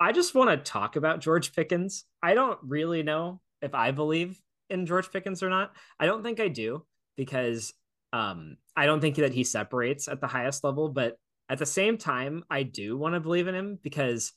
I 0.00 0.12
just 0.12 0.34
want 0.34 0.50
to 0.50 0.56
talk 0.56 0.96
about 0.96 1.20
George 1.20 1.54
Pickens. 1.54 2.04
I 2.22 2.34
don't 2.34 2.58
really 2.62 3.02
know 3.02 3.40
if 3.62 3.74
I 3.74 3.90
believe 3.92 4.38
in 4.70 4.86
George 4.86 5.10
Pickens 5.10 5.42
or 5.42 5.50
not. 5.50 5.72
I 6.00 6.06
don't 6.06 6.22
think 6.22 6.40
I 6.40 6.48
do. 6.48 6.84
because 7.16 7.72
um, 8.12 8.56
I 8.76 8.86
don't 8.86 9.00
think 9.00 9.16
that 9.16 9.32
he 9.32 9.44
separates 9.44 10.08
at 10.08 10.20
the 10.20 10.26
highest 10.26 10.64
level, 10.64 10.88
but 10.88 11.16
at 11.48 11.58
the 11.58 11.66
same 11.66 11.98
time, 11.98 12.44
I 12.50 12.62
do 12.62 12.96
want 12.96 13.14
to 13.14 13.20
believe 13.20 13.48
in 13.48 13.54
him 13.54 13.78
because 13.82 14.32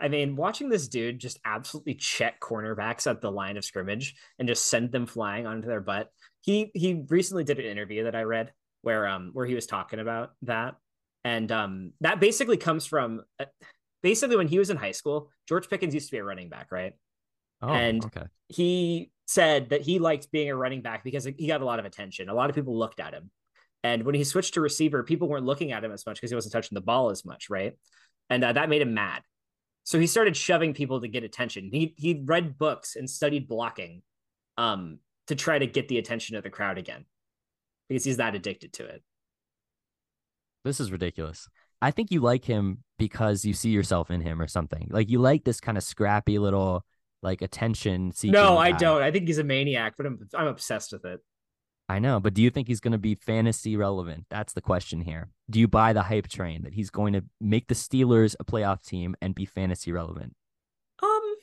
I 0.00 0.08
mean, 0.08 0.36
watching 0.36 0.68
this 0.68 0.86
dude 0.86 1.18
just 1.18 1.40
absolutely 1.44 1.94
check 1.94 2.40
cornerbacks 2.40 3.10
at 3.10 3.20
the 3.20 3.32
line 3.32 3.56
of 3.56 3.64
scrimmage 3.64 4.14
and 4.38 4.46
just 4.46 4.66
send 4.66 4.92
them 4.92 5.06
flying 5.06 5.46
onto 5.46 5.66
their 5.66 5.80
butt. 5.80 6.08
He 6.42 6.70
he 6.74 7.04
recently 7.08 7.44
did 7.44 7.58
an 7.58 7.66
interview 7.66 8.04
that 8.04 8.14
I 8.14 8.22
read 8.22 8.52
where 8.82 9.08
um 9.08 9.30
where 9.32 9.46
he 9.46 9.54
was 9.54 9.66
talking 9.66 9.98
about 9.98 10.32
that, 10.42 10.76
and 11.24 11.50
um 11.50 11.92
that 12.00 12.20
basically 12.20 12.56
comes 12.58 12.86
from 12.86 13.22
uh, 13.40 13.46
basically 14.02 14.36
when 14.36 14.48
he 14.48 14.58
was 14.58 14.70
in 14.70 14.76
high 14.76 14.92
school, 14.92 15.30
George 15.48 15.68
Pickens 15.68 15.94
used 15.94 16.08
to 16.08 16.12
be 16.12 16.18
a 16.18 16.24
running 16.24 16.48
back, 16.48 16.70
right? 16.70 16.92
Oh, 17.60 17.68
and 17.68 18.04
okay. 18.04 18.26
he 18.48 19.10
said 19.26 19.70
that 19.70 19.82
he 19.82 19.98
liked 19.98 20.30
being 20.30 20.50
a 20.50 20.56
running 20.56 20.82
back 20.82 21.04
because 21.04 21.24
he 21.24 21.46
got 21.46 21.60
a 21.60 21.64
lot 21.64 21.78
of 21.78 21.84
attention. 21.84 22.28
A 22.28 22.34
lot 22.34 22.48
of 22.50 22.56
people 22.56 22.78
looked 22.78 23.00
at 23.00 23.12
him. 23.12 23.30
And 23.84 24.02
when 24.04 24.14
he 24.14 24.24
switched 24.24 24.54
to 24.54 24.60
receiver, 24.60 25.02
people 25.02 25.28
weren't 25.28 25.46
looking 25.46 25.72
at 25.72 25.84
him 25.84 25.92
as 25.92 26.04
much 26.06 26.16
because 26.16 26.30
he 26.30 26.34
wasn't 26.34 26.52
touching 26.52 26.74
the 26.74 26.80
ball 26.80 27.10
as 27.10 27.24
much, 27.24 27.48
right? 27.50 27.74
And 28.30 28.42
uh, 28.42 28.52
that 28.52 28.68
made 28.68 28.82
him 28.82 28.94
mad. 28.94 29.22
So 29.84 29.98
he 29.98 30.06
started 30.06 30.36
shoving 30.36 30.74
people 30.74 31.00
to 31.00 31.08
get 31.08 31.24
attention. 31.24 31.70
He 31.72 31.94
he 31.96 32.22
read 32.24 32.58
books 32.58 32.96
and 32.96 33.08
studied 33.08 33.48
blocking 33.48 34.02
um, 34.58 34.98
to 35.28 35.34
try 35.34 35.58
to 35.58 35.66
get 35.66 35.88
the 35.88 35.98
attention 35.98 36.36
of 36.36 36.42
the 36.42 36.50
crowd 36.50 36.76
again 36.76 37.06
because 37.88 38.04
he's 38.04 38.18
that 38.18 38.34
addicted 38.34 38.72
to 38.74 38.84
it. 38.84 39.02
This 40.64 40.80
is 40.80 40.92
ridiculous. 40.92 41.48
I 41.80 41.90
think 41.90 42.10
you 42.10 42.20
like 42.20 42.44
him 42.44 42.82
because 42.98 43.44
you 43.44 43.54
see 43.54 43.70
yourself 43.70 44.10
in 44.10 44.20
him 44.20 44.40
or 44.42 44.48
something. 44.48 44.88
Like 44.90 45.08
you 45.08 45.20
like 45.20 45.44
this 45.44 45.60
kind 45.60 45.78
of 45.78 45.84
scrappy 45.84 46.38
little 46.38 46.84
like 47.22 47.42
attention 47.42 48.12
seeking. 48.12 48.32
No, 48.32 48.56
I 48.58 48.72
don't. 48.72 49.02
I 49.02 49.10
think 49.10 49.26
he's 49.26 49.38
a 49.38 49.44
maniac, 49.44 49.94
but 49.96 50.06
I'm 50.06 50.28
I'm 50.34 50.46
obsessed 50.46 50.92
with 50.92 51.04
it. 51.04 51.20
I 51.90 51.98
know, 52.00 52.20
but 52.20 52.34
do 52.34 52.42
you 52.42 52.50
think 52.50 52.68
he's 52.68 52.80
going 52.80 52.92
to 52.92 52.98
be 52.98 53.14
fantasy 53.14 53.74
relevant? 53.76 54.26
That's 54.28 54.52
the 54.52 54.60
question 54.60 55.00
here. 55.00 55.30
Do 55.48 55.58
you 55.58 55.66
buy 55.66 55.94
the 55.94 56.02
hype 56.02 56.28
train 56.28 56.64
that 56.64 56.74
he's 56.74 56.90
going 56.90 57.14
to 57.14 57.24
make 57.40 57.66
the 57.66 57.74
Steelers 57.74 58.36
a 58.38 58.44
playoff 58.44 58.82
team 58.82 59.16
and 59.22 59.34
be 59.34 59.46
fantasy 59.46 59.90
relevant? 59.90 60.34
Um, 61.02 61.34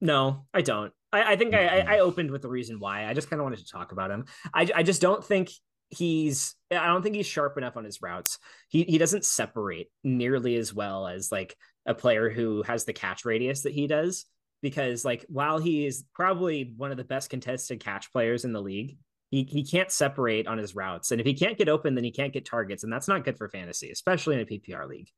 no, 0.00 0.46
I 0.54 0.60
don't. 0.60 0.92
I, 1.12 1.32
I 1.32 1.36
think 1.36 1.54
I, 1.54 1.66
Mm-hmm. 1.66 1.88
I 1.88 1.98
opened 1.98 2.30
with 2.30 2.42
the 2.42 2.48
reason 2.48 2.78
why. 2.78 3.06
I 3.06 3.14
just 3.14 3.28
kind 3.28 3.40
of 3.40 3.44
wanted 3.44 3.58
to 3.60 3.66
talk 3.66 3.90
about 3.90 4.12
him. 4.12 4.26
I 4.54 4.68
I 4.74 4.82
just 4.84 5.02
don't 5.02 5.24
think 5.24 5.50
he's 5.88 6.54
I 6.70 6.86
don't 6.86 7.02
think 7.02 7.16
he's 7.16 7.26
sharp 7.26 7.58
enough 7.58 7.76
on 7.76 7.84
his 7.84 8.00
routes. 8.00 8.38
He 8.68 8.84
he 8.84 8.96
doesn't 8.96 9.24
separate 9.24 9.88
nearly 10.04 10.54
as 10.54 10.72
well 10.72 11.08
as 11.08 11.32
like 11.32 11.56
a 11.84 11.94
player 11.94 12.30
who 12.30 12.62
has 12.62 12.84
the 12.84 12.92
catch 12.92 13.24
radius 13.24 13.62
that 13.62 13.72
he 13.72 13.88
does. 13.88 14.26
Because 14.62 15.04
like 15.04 15.24
while 15.28 15.58
he 15.58 15.86
is 15.86 16.04
probably 16.14 16.74
one 16.76 16.90
of 16.90 16.96
the 16.96 17.04
best 17.04 17.30
contested 17.30 17.80
catch 17.80 18.12
players 18.12 18.44
in 18.44 18.52
the 18.52 18.60
league, 18.60 18.98
he 19.30 19.44
he 19.44 19.64
can't 19.64 19.90
separate 19.90 20.46
on 20.46 20.58
his 20.58 20.74
routes. 20.74 21.12
And 21.12 21.20
if 21.20 21.26
he 21.26 21.34
can't 21.34 21.56
get 21.56 21.68
open, 21.68 21.94
then 21.94 22.04
he 22.04 22.10
can't 22.10 22.32
get 22.32 22.44
targets. 22.44 22.84
And 22.84 22.92
that's 22.92 23.08
not 23.08 23.24
good 23.24 23.38
for 23.38 23.48
fantasy, 23.48 23.90
especially 23.90 24.34
in 24.34 24.40
a 24.40 24.46
PPR 24.46 24.88
league. 24.88 25.08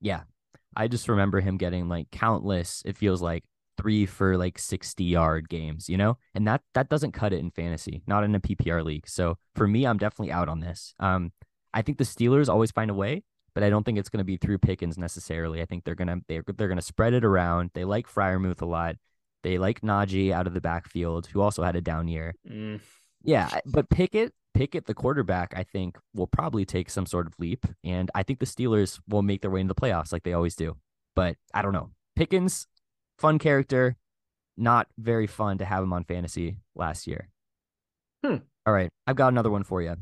Yeah. 0.00 0.22
I 0.76 0.88
just 0.88 1.08
remember 1.08 1.40
him 1.40 1.56
getting 1.56 1.88
like 1.88 2.10
countless, 2.10 2.82
it 2.84 2.98
feels 2.98 3.22
like 3.22 3.44
three 3.78 4.06
for 4.06 4.36
like 4.36 4.58
60 4.58 5.04
yard 5.04 5.48
games, 5.48 5.88
you 5.88 5.96
know? 5.96 6.18
And 6.34 6.46
that 6.46 6.62
that 6.74 6.88
doesn't 6.88 7.12
cut 7.12 7.32
it 7.32 7.40
in 7.40 7.50
fantasy, 7.50 8.02
not 8.06 8.24
in 8.24 8.34
a 8.34 8.40
PPR 8.40 8.84
league. 8.84 9.08
So 9.08 9.38
for 9.54 9.66
me, 9.66 9.86
I'm 9.86 9.98
definitely 9.98 10.32
out 10.32 10.48
on 10.48 10.60
this. 10.60 10.94
Um, 11.00 11.32
I 11.72 11.82
think 11.82 11.98
the 11.98 12.04
Steelers 12.04 12.48
always 12.48 12.70
find 12.70 12.90
a 12.90 12.94
way, 12.94 13.22
but 13.56 13.62
I 13.62 13.70
don't 13.70 13.84
think 13.84 13.96
it's 13.96 14.10
going 14.10 14.18
to 14.18 14.24
be 14.24 14.36
through 14.36 14.58
Pickens 14.58 14.98
necessarily. 14.98 15.62
I 15.62 15.64
think 15.64 15.84
they're 15.84 15.94
gonna 15.94 16.18
they're 16.28 16.44
they're 16.46 16.68
gonna 16.68 16.82
spread 16.82 17.14
it 17.14 17.24
around. 17.24 17.70
They 17.72 17.86
like 17.86 18.06
Freiermuth 18.06 18.60
a 18.60 18.66
lot. 18.66 18.96
They 19.42 19.56
like 19.56 19.80
Najee 19.80 20.30
out 20.30 20.46
of 20.46 20.52
the 20.52 20.60
backfield, 20.60 21.28
who 21.28 21.40
also 21.40 21.62
had 21.62 21.74
a 21.74 21.80
down 21.80 22.06
year. 22.06 22.34
Mm. 22.46 22.80
Yeah, 23.24 23.48
but 23.64 23.88
Pickett, 23.88 24.34
Pickett, 24.52 24.84
the 24.84 24.92
quarterback, 24.92 25.54
I 25.56 25.62
think 25.62 25.96
will 26.14 26.26
probably 26.26 26.66
take 26.66 26.90
some 26.90 27.06
sort 27.06 27.26
of 27.26 27.32
leap, 27.38 27.64
and 27.82 28.10
I 28.14 28.24
think 28.24 28.40
the 28.40 28.46
Steelers 28.46 29.00
will 29.08 29.22
make 29.22 29.40
their 29.40 29.50
way 29.50 29.62
into 29.62 29.72
the 29.72 29.80
playoffs 29.80 30.12
like 30.12 30.24
they 30.24 30.34
always 30.34 30.54
do. 30.54 30.76
But 31.14 31.38
I 31.54 31.62
don't 31.62 31.72
know. 31.72 31.92
Pickens, 32.14 32.66
fun 33.16 33.38
character, 33.38 33.96
not 34.58 34.86
very 34.98 35.26
fun 35.26 35.56
to 35.58 35.64
have 35.64 35.82
him 35.82 35.94
on 35.94 36.04
fantasy 36.04 36.58
last 36.74 37.06
year. 37.06 37.30
Hmm. 38.22 38.36
All 38.66 38.74
right, 38.74 38.90
I've 39.06 39.16
got 39.16 39.28
another 39.28 39.50
one 39.50 39.64
for 39.64 39.80
you. 39.80 39.96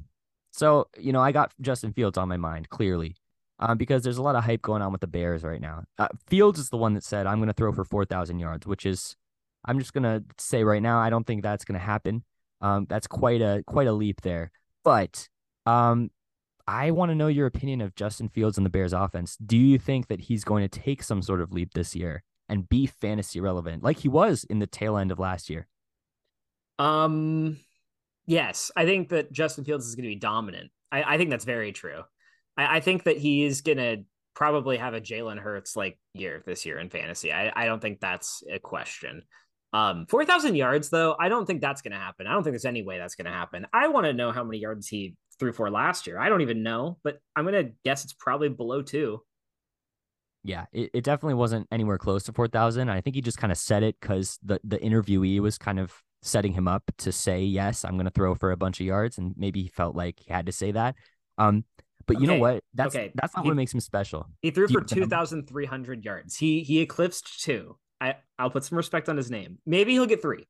So 0.50 0.88
you 0.98 1.12
know, 1.12 1.20
I 1.20 1.30
got 1.30 1.54
Justin 1.60 1.92
Fields 1.92 2.18
on 2.18 2.28
my 2.28 2.36
mind 2.36 2.68
clearly, 2.68 3.14
um, 3.58 3.78
because 3.78 4.02
there's 4.02 4.18
a 4.18 4.22
lot 4.22 4.36
of 4.36 4.44
hype 4.44 4.62
going 4.62 4.82
on 4.82 4.92
with 4.92 5.00
the 5.00 5.06
Bears 5.06 5.42
right 5.42 5.60
now. 5.60 5.84
Uh, 5.98 6.08
Fields 6.26 6.58
is 6.58 6.70
the 6.70 6.76
one 6.76 6.94
that 6.94 7.04
said 7.04 7.26
I'm 7.26 7.38
going 7.38 7.48
to 7.48 7.54
throw 7.54 7.72
for 7.72 7.84
four 7.84 8.04
thousand 8.04 8.38
yards, 8.38 8.66
which 8.66 8.86
is, 8.86 9.16
I'm 9.64 9.78
just 9.78 9.92
gonna 9.92 10.22
say 10.38 10.64
right 10.64 10.82
now, 10.82 10.98
I 10.98 11.10
don't 11.10 11.26
think 11.26 11.42
that's 11.42 11.64
going 11.64 11.78
to 11.78 11.84
happen. 11.84 12.24
Um, 12.60 12.86
that's 12.88 13.06
quite 13.06 13.40
a 13.42 13.62
quite 13.66 13.86
a 13.86 13.92
leap 13.92 14.22
there. 14.22 14.50
But 14.84 15.28
um, 15.66 16.10
I 16.66 16.90
want 16.90 17.10
to 17.10 17.14
know 17.14 17.28
your 17.28 17.46
opinion 17.46 17.80
of 17.80 17.94
Justin 17.94 18.28
Fields 18.28 18.56
and 18.56 18.64
the 18.64 18.70
Bears 18.70 18.92
offense. 18.92 19.36
Do 19.36 19.56
you 19.56 19.78
think 19.78 20.08
that 20.08 20.22
he's 20.22 20.44
going 20.44 20.66
to 20.66 20.80
take 20.80 21.02
some 21.02 21.22
sort 21.22 21.40
of 21.40 21.52
leap 21.52 21.74
this 21.74 21.94
year 21.94 22.22
and 22.48 22.68
be 22.68 22.86
fantasy 22.86 23.40
relevant 23.40 23.82
like 23.82 23.98
he 23.98 24.08
was 24.08 24.44
in 24.44 24.58
the 24.58 24.66
tail 24.66 24.96
end 24.96 25.10
of 25.10 25.18
last 25.18 25.50
year? 25.50 25.66
Um, 26.78 27.58
yes, 28.26 28.70
I 28.76 28.84
think 28.84 29.10
that 29.10 29.32
Justin 29.32 29.64
Fields 29.64 29.86
is 29.86 29.94
going 29.94 30.04
to 30.04 30.08
be 30.08 30.16
dominant. 30.16 30.70
I, 30.90 31.14
I 31.14 31.18
think 31.18 31.30
that's 31.30 31.44
very 31.44 31.72
true. 31.72 32.02
I, 32.56 32.76
I 32.76 32.80
think 32.80 33.04
that 33.04 33.16
he 33.16 33.44
is 33.44 33.62
to 33.62 34.04
probably 34.34 34.76
have 34.76 34.94
a 34.94 35.00
Jalen 35.00 35.38
Hurts 35.38 35.76
like 35.76 35.98
year 36.12 36.42
this 36.44 36.66
year 36.66 36.78
in 36.78 36.90
fantasy. 36.90 37.32
I, 37.32 37.52
I 37.54 37.66
don't 37.66 37.80
think 37.80 38.00
that's 38.00 38.42
a 38.50 38.58
question. 38.58 39.22
Um, 39.72 40.06
4,000 40.08 40.54
yards, 40.54 40.88
though, 40.88 41.16
I 41.18 41.28
don't 41.28 41.46
think 41.46 41.60
that's 41.60 41.82
going 41.82 41.92
to 41.92 41.98
happen. 41.98 42.26
I 42.26 42.32
don't 42.32 42.44
think 42.44 42.52
there's 42.52 42.64
any 42.64 42.82
way 42.82 42.98
that's 42.98 43.16
going 43.16 43.26
to 43.26 43.32
happen. 43.32 43.66
I 43.72 43.88
want 43.88 44.06
to 44.06 44.12
know 44.12 44.30
how 44.30 44.44
many 44.44 44.58
yards 44.58 44.86
he 44.86 45.16
threw 45.38 45.52
for 45.52 45.68
last 45.70 46.06
year. 46.06 46.18
I 46.18 46.28
don't 46.28 46.42
even 46.42 46.62
know, 46.62 46.98
but 47.02 47.18
I'm 47.34 47.44
going 47.44 47.66
to 47.66 47.72
guess 47.84 48.04
it's 48.04 48.12
probably 48.12 48.48
below 48.48 48.82
two. 48.82 49.20
Yeah, 50.44 50.66
it, 50.72 50.90
it 50.94 51.04
definitely 51.04 51.34
wasn't 51.34 51.66
anywhere 51.72 51.98
close 51.98 52.22
to 52.24 52.32
4,000. 52.32 52.88
I 52.88 53.00
think 53.00 53.16
he 53.16 53.22
just 53.22 53.38
kind 53.38 53.50
of 53.50 53.58
said 53.58 53.82
it 53.82 53.96
because 54.00 54.38
the, 54.44 54.60
the 54.62 54.78
interviewee 54.78 55.40
was 55.40 55.58
kind 55.58 55.80
of 55.80 55.92
setting 56.22 56.52
him 56.52 56.68
up 56.68 56.84
to 56.98 57.10
say, 57.10 57.42
yes, 57.42 57.84
I'm 57.84 57.94
going 57.94 58.04
to 58.04 58.12
throw 58.12 58.34
for 58.36 58.52
a 58.52 58.56
bunch 58.56 58.78
of 58.78 58.86
yards. 58.86 59.18
And 59.18 59.34
maybe 59.36 59.62
he 59.62 59.68
felt 59.68 59.96
like 59.96 60.20
he 60.20 60.32
had 60.32 60.46
to 60.46 60.52
say 60.52 60.70
that. 60.70 60.94
Um, 61.36 61.64
but 62.06 62.20
you 62.20 62.26
know 62.26 62.38
what? 62.38 62.62
That's 62.74 62.94
okay. 62.94 63.12
that's 63.14 63.34
not 63.34 63.44
He- 63.44 63.50
what 63.50 63.56
makes 63.56 63.72
him 63.72 63.80
special. 63.80 64.26
He 64.42 64.50
threw 64.50 64.68
for 64.68 64.80
have 64.80 64.88
the 64.88 64.96
number? 64.96 65.16
2,300 65.16 66.04
yards. 66.04 66.36
He 66.36 66.60
he 66.62 66.80
eclipsed 66.80 67.42
two. 67.42 67.76
I, 68.00 68.16
I'll 68.38 68.50
put 68.50 68.64
some 68.64 68.76
respect 68.76 69.08
on 69.08 69.16
his 69.16 69.30
name. 69.30 69.58
Maybe 69.64 69.92
he'll 69.92 70.06
get 70.06 70.20
three. 70.20 70.46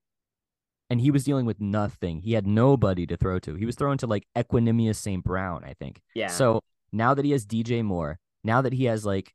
And 0.91 1.01
he 1.01 1.11
was 1.11 1.25
dealing 1.25 1.47
with 1.47 1.61
nothing. 1.61 2.21
He 2.21 2.33
had 2.33 2.47
nobody 2.47 3.07
to 3.07 3.17
throw 3.17 3.39
to. 3.41 3.55
He 3.55 3.65
was 3.67 3.77
thrown 3.77 3.99
to 3.99 4.07
like 4.07 4.27
Equanimeous 4.37 4.97
St. 4.97 5.23
Brown, 5.25 5.65
I 5.65 5.75
think. 5.75 6.01
Yeah. 6.15 6.29
So 6.29 6.61
now 6.93 7.15
that 7.15 7.25
he 7.25 7.31
has 7.31 7.47
DJ 7.47 7.85
Moore, 7.85 8.19
now 8.43 8.63
that 8.63 8.73
he 8.73 8.85
has 8.85 9.07
like 9.07 9.33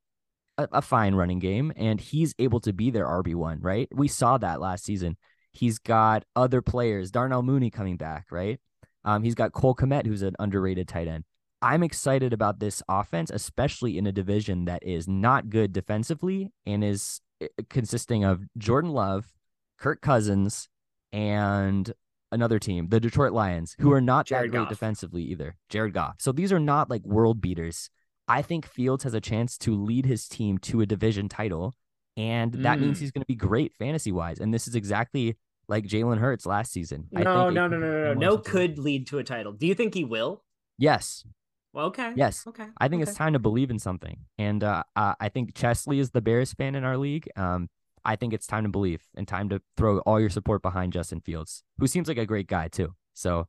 a, 0.57 0.67
a 0.73 0.81
fine 0.81 1.15
running 1.15 1.39
game 1.39 1.71
and 1.75 1.99
he's 1.99 2.33
able 2.39 2.59
to 2.61 2.73
be 2.73 2.91
their 2.91 3.05
RB1, 3.05 3.59
right? 3.61 3.87
We 3.91 4.07
saw 4.07 4.37
that 4.37 4.59
last 4.59 4.83
season. 4.85 5.17
He's 5.51 5.79
got 5.79 6.23
other 6.35 6.61
players, 6.61 7.09
Darnell 7.09 7.41
Mooney 7.41 7.71
coming 7.71 7.97
back, 7.97 8.27
right? 8.31 8.59
Um, 9.03 9.23
he's 9.23 9.35
got 9.35 9.53
Cole 9.53 9.75
Kmet, 9.75 10.05
who's 10.05 10.21
an 10.21 10.35
underrated 10.39 10.87
tight 10.87 11.07
end. 11.07 11.23
I'm 11.61 11.83
excited 11.83 12.31
about 12.33 12.59
this 12.59 12.81
offense, 12.87 13.29
especially 13.31 13.97
in 13.97 14.07
a 14.07 14.11
division 14.11 14.65
that 14.65 14.81
is 14.83 15.07
not 15.07 15.49
good 15.49 15.73
defensively 15.73 16.51
and 16.65 16.83
is 16.83 17.21
uh, 17.43 17.47
consisting 17.69 18.23
of 18.23 18.43
Jordan 18.57 18.91
Love, 18.91 19.33
Kirk 19.77 20.01
Cousins, 20.01 20.69
and 21.11 21.91
another 22.31 22.59
team, 22.59 22.87
the 22.89 22.99
Detroit 22.99 23.33
Lions, 23.33 23.75
who 23.79 23.91
are 23.91 24.01
not 24.01 24.25
Jared 24.27 24.45
that 24.45 24.51
great 24.51 24.59
Goff. 24.61 24.69
defensively 24.69 25.23
either. 25.23 25.55
Jared 25.69 25.93
Goff. 25.93 26.15
So 26.19 26.31
these 26.31 26.51
are 26.53 26.59
not 26.59 26.89
like 26.89 27.03
world 27.05 27.41
beaters. 27.41 27.89
I 28.27 28.41
think 28.41 28.65
Fields 28.65 29.03
has 29.03 29.13
a 29.13 29.21
chance 29.21 29.57
to 29.59 29.75
lead 29.75 30.05
his 30.05 30.27
team 30.27 30.59
to 30.59 30.81
a 30.81 30.85
division 30.85 31.27
title, 31.27 31.73
and 32.15 32.53
that 32.53 32.79
means 32.79 32.97
Mm. 32.97 33.01
he's 33.01 33.11
going 33.11 33.23
to 33.23 33.27
be 33.27 33.35
great 33.35 33.73
fantasy 33.75 34.11
wise. 34.11 34.39
And 34.39 34.53
this 34.53 34.67
is 34.67 34.75
exactly 34.75 35.35
like 35.67 35.85
Jalen 35.85 36.19
Hurts 36.19 36.45
last 36.45 36.71
season. 36.71 37.07
I 37.15 37.23
No, 37.23 37.45
think 37.45 37.55
no, 37.55 37.67
no, 37.67 37.77
no, 37.79 37.91
no, 37.91 38.13
no. 38.13 38.19
No 38.19 38.37
could 38.37 38.77
lead 38.77 39.07
to 39.07 39.17
a 39.17 39.23
title. 39.23 39.51
Do 39.53 39.65
you 39.65 39.73
think 39.73 39.93
he 39.95 40.03
will? 40.03 40.43
Yes, 40.77 41.25
Well, 41.73 41.87
okay. 41.87 42.13
yes. 42.15 42.45
Okay. 42.47 42.65
I 42.77 42.87
think 42.87 43.01
okay. 43.01 43.09
it's 43.09 43.17
time 43.17 43.33
to 43.33 43.39
believe 43.39 43.69
in 43.69 43.79
something. 43.79 44.17
And 44.37 44.63
uh, 44.63 44.83
I 44.95 45.29
think 45.29 45.53
Chesley 45.53 45.99
is 45.99 46.11
the 46.11 46.21
Bears 46.21 46.53
fan 46.53 46.75
in 46.75 46.83
our 46.83 46.97
league. 46.97 47.29
Um, 47.35 47.69
I 48.03 48.15
think 48.15 48.33
it's 48.33 48.47
time 48.47 48.63
to 48.63 48.69
believe 48.69 49.03
and 49.15 49.27
time 49.27 49.49
to 49.49 49.61
throw 49.77 49.99
all 49.99 50.19
your 50.19 50.29
support 50.29 50.61
behind 50.61 50.93
Justin 50.93 51.21
Fields, 51.21 51.63
who 51.77 51.85
seems 51.85 52.07
like 52.07 52.17
a 52.17 52.25
great 52.25 52.47
guy 52.47 52.69
too. 52.69 52.95
So 53.13 53.47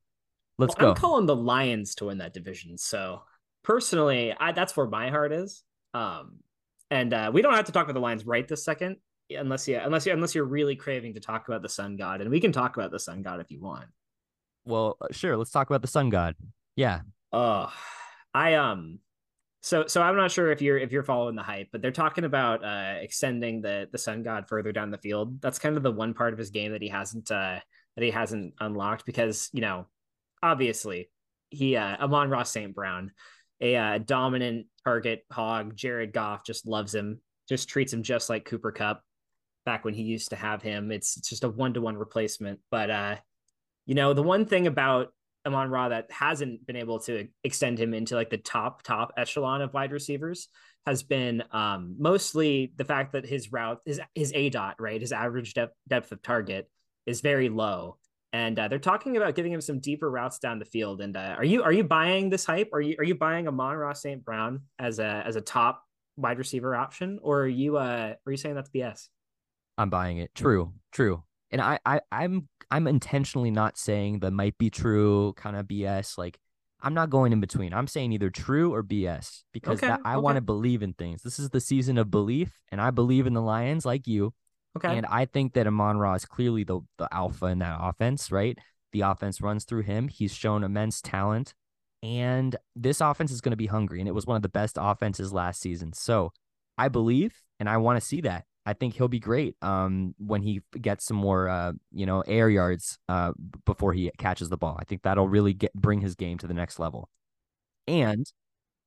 let's 0.58 0.74
Well, 0.76 0.86
go. 0.86 0.90
I'm 0.90 0.96
calling 0.96 1.26
the 1.26 1.36
Lions 1.36 1.94
to 1.96 2.06
win 2.06 2.18
that 2.18 2.34
division. 2.34 2.76
So 2.76 3.22
personally, 3.62 4.34
I, 4.38 4.52
that's 4.52 4.76
where 4.76 4.86
my 4.86 5.08
heart 5.08 5.32
is. 5.32 5.62
Um, 5.94 6.40
and 6.90 7.14
uh, 7.14 7.30
we 7.32 7.40
don't 7.40 7.54
have 7.54 7.66
to 7.66 7.72
talk 7.72 7.84
about 7.84 7.94
the 7.94 8.00
Lions 8.00 8.26
right 8.26 8.46
this 8.46 8.64
second, 8.64 8.96
unless 9.30 9.68
you 9.68 9.78
unless 9.78 10.04
you 10.06 10.12
unless 10.12 10.34
you're 10.34 10.44
really 10.44 10.74
craving 10.74 11.14
to 11.14 11.20
talk 11.20 11.46
about 11.48 11.62
the 11.62 11.68
Sun 11.68 11.96
God, 11.96 12.20
and 12.20 12.30
we 12.30 12.40
can 12.40 12.52
talk 12.52 12.76
about 12.76 12.90
the 12.90 12.98
Sun 12.98 13.22
God 13.22 13.40
if 13.40 13.50
you 13.50 13.60
want. 13.60 13.86
well, 14.64 14.96
uh, 15.00 15.06
sure. 15.12 15.36
Let's 15.36 15.52
talk 15.52 15.70
about 15.70 15.82
the 15.82 15.88
Sun 15.88 16.10
God. 16.10 16.34
Yeah. 16.74 17.00
Oh, 17.32 17.72
I 18.34 18.54
um, 18.54 19.00
so 19.62 19.86
so 19.86 20.00
I'm 20.02 20.16
not 20.16 20.30
sure 20.30 20.50
if 20.50 20.62
you're 20.62 20.78
if 20.78 20.92
you're 20.92 21.02
following 21.02 21.36
the 21.36 21.42
hype, 21.42 21.68
but 21.72 21.82
they're 21.82 21.90
talking 21.90 22.24
about 22.24 22.64
uh 22.64 22.94
extending 23.00 23.60
the 23.60 23.88
the 23.90 23.98
Sun 23.98 24.22
God 24.22 24.48
further 24.48 24.72
down 24.72 24.90
the 24.90 24.98
field. 24.98 25.40
That's 25.40 25.58
kind 25.58 25.76
of 25.76 25.82
the 25.82 25.92
one 25.92 26.14
part 26.14 26.32
of 26.32 26.38
his 26.38 26.50
game 26.50 26.72
that 26.72 26.82
he 26.82 26.88
hasn't 26.88 27.30
uh 27.30 27.58
that 27.96 28.04
he 28.04 28.10
hasn't 28.10 28.54
unlocked 28.60 29.04
because 29.04 29.50
you 29.52 29.60
know 29.60 29.86
obviously 30.42 31.10
he 31.50 31.76
uh 31.76 31.96
Amon-Ra 31.96 32.44
St. 32.44 32.74
Brown, 32.74 33.12
a 33.60 33.76
uh, 33.76 33.98
dominant 33.98 34.66
target 34.84 35.24
hog. 35.30 35.76
Jared 35.76 36.12
Goff 36.12 36.44
just 36.44 36.66
loves 36.66 36.94
him, 36.94 37.20
just 37.48 37.68
treats 37.68 37.92
him 37.92 38.02
just 38.02 38.30
like 38.30 38.44
Cooper 38.44 38.72
Kupp 38.72 39.02
back 39.66 39.84
when 39.84 39.94
he 39.94 40.02
used 40.02 40.30
to 40.30 40.36
have 40.36 40.62
him. 40.62 40.90
It's, 40.90 41.16
it's 41.16 41.28
just 41.28 41.44
a 41.44 41.48
one 41.48 41.74
to 41.74 41.80
one 41.80 41.96
replacement. 41.96 42.60
But 42.70 42.90
uh, 42.90 43.16
you 43.86 43.94
know, 43.94 44.14
the 44.14 44.22
one 44.22 44.46
thing 44.46 44.66
about 44.66 45.12
Amon 45.46 45.70
Ra 45.70 45.88
that 45.88 46.10
hasn't 46.10 46.66
been 46.66 46.76
able 46.76 46.98
to 47.00 47.28
extend 47.44 47.78
him 47.78 47.94
into 47.94 48.14
like 48.14 48.30
the 48.30 48.36
top 48.38 48.82
top 48.82 49.12
echelon 49.16 49.62
of 49.62 49.72
wide 49.72 49.92
receivers 49.92 50.48
has 50.86 51.02
been 51.02 51.42
um, 51.52 51.96
mostly 51.98 52.72
the 52.76 52.84
fact 52.84 53.12
that 53.12 53.26
his 53.26 53.52
route 53.52 53.80
his 53.84 54.00
his 54.14 54.32
aDOT 54.32 54.74
right 54.78 55.00
his 55.00 55.12
average 55.12 55.54
depth 55.54 55.74
depth 55.88 56.12
of 56.12 56.22
target 56.22 56.68
is 57.06 57.20
very 57.20 57.48
low. 57.48 57.96
And 58.32 58.56
uh, 58.58 58.68
they're 58.68 58.78
talking 58.78 59.16
about 59.16 59.34
giving 59.34 59.52
him 59.52 59.60
some 59.60 59.80
deeper 59.80 60.08
routes 60.08 60.38
down 60.38 60.60
the 60.60 60.64
field. 60.64 61.00
And 61.00 61.16
uh, 61.16 61.34
are 61.36 61.44
you 61.44 61.62
are 61.62 61.72
you 61.72 61.82
buying 61.82 62.30
this 62.30 62.44
hype? 62.44 62.70
Are 62.72 62.80
you 62.80 62.94
are 62.98 63.04
you 63.04 63.16
buying 63.16 63.48
Amon-Ra 63.48 63.92
St. 63.94 64.24
Brown 64.24 64.62
as 64.78 65.00
a 65.00 65.22
as 65.26 65.36
a 65.36 65.40
top 65.40 65.82
wide 66.16 66.38
receiver 66.38 66.76
option? 66.76 67.18
Or 67.22 67.40
are 67.40 67.48
you 67.48 67.76
uh 67.78 68.14
are 68.24 68.30
you 68.30 68.36
saying 68.36 68.54
that's 68.54 68.70
BS 68.70 69.08
I'm 69.78 69.90
buying 69.90 70.18
it. 70.18 70.34
True. 70.34 70.74
True 70.92 71.24
and 71.50 71.60
I, 71.60 71.78
I 71.84 72.00
I'm 72.12 72.48
I'm 72.70 72.86
intentionally 72.86 73.50
not 73.50 73.78
saying 73.78 74.20
the 74.20 74.30
might 74.30 74.56
be 74.58 74.70
true 74.70 75.34
kind 75.36 75.56
of 75.56 75.66
BS. 75.66 76.16
Like 76.18 76.38
I'm 76.82 76.94
not 76.94 77.10
going 77.10 77.32
in 77.32 77.40
between. 77.40 77.74
I'm 77.74 77.86
saying 77.86 78.12
either 78.12 78.30
true 78.30 78.72
or 78.72 78.82
BS 78.82 79.42
because 79.52 79.78
Okay, 79.78 79.88
that, 79.88 80.00
I 80.04 80.14
okay. 80.14 80.22
want 80.22 80.36
to 80.36 80.40
believe 80.40 80.82
in 80.82 80.94
things. 80.94 81.22
This 81.22 81.38
is 81.38 81.50
the 81.50 81.60
season 81.60 81.98
of 81.98 82.10
belief, 82.10 82.52
and 82.70 82.80
I 82.80 82.90
believe 82.90 83.26
in 83.26 83.34
the 83.34 83.42
Lions 83.42 83.84
like 83.84 84.06
you. 84.06 84.32
okay 84.76 84.96
And 84.96 85.06
I 85.06 85.26
think 85.26 85.54
that 85.54 85.66
Amon 85.66 85.98
Ra 85.98 86.14
is 86.14 86.24
clearly 86.24 86.64
the 86.64 86.80
the 86.98 87.08
alpha 87.12 87.46
in 87.46 87.58
that 87.58 87.78
offense, 87.80 88.30
right? 88.30 88.56
The 88.92 89.02
offense 89.02 89.40
runs 89.40 89.64
through 89.64 89.82
him. 89.82 90.08
He's 90.08 90.34
shown 90.34 90.64
immense 90.64 91.00
talent. 91.00 91.54
And 92.02 92.56
this 92.74 93.00
offense 93.00 93.30
is 93.30 93.40
going 93.40 93.50
to 93.50 93.56
be 93.56 93.66
hungry. 93.66 94.00
And 94.00 94.08
it 94.08 94.12
was 94.12 94.26
one 94.26 94.36
of 94.36 94.42
the 94.42 94.48
best 94.48 94.78
offenses 94.80 95.32
last 95.32 95.60
season. 95.60 95.92
So 95.92 96.32
I 96.78 96.88
believe 96.88 97.42
and 97.58 97.68
I 97.68 97.76
want 97.76 98.00
to 98.00 98.06
see 98.06 98.22
that. 98.22 98.44
I 98.66 98.74
think 98.74 98.94
he'll 98.94 99.08
be 99.08 99.20
great 99.20 99.56
um, 99.62 100.14
when 100.18 100.42
he 100.42 100.60
gets 100.80 101.06
some 101.06 101.16
more, 101.16 101.48
uh, 101.48 101.72
you 101.92 102.06
know, 102.06 102.20
air 102.22 102.48
yards 102.48 102.98
uh, 103.08 103.32
before 103.64 103.92
he 103.92 104.10
catches 104.18 104.48
the 104.48 104.58
ball. 104.58 104.76
I 104.78 104.84
think 104.84 105.02
that'll 105.02 105.28
really 105.28 105.54
get 105.54 105.72
bring 105.74 106.00
his 106.00 106.14
game 106.14 106.38
to 106.38 106.46
the 106.46 106.54
next 106.54 106.78
level. 106.78 107.08
And 107.86 108.30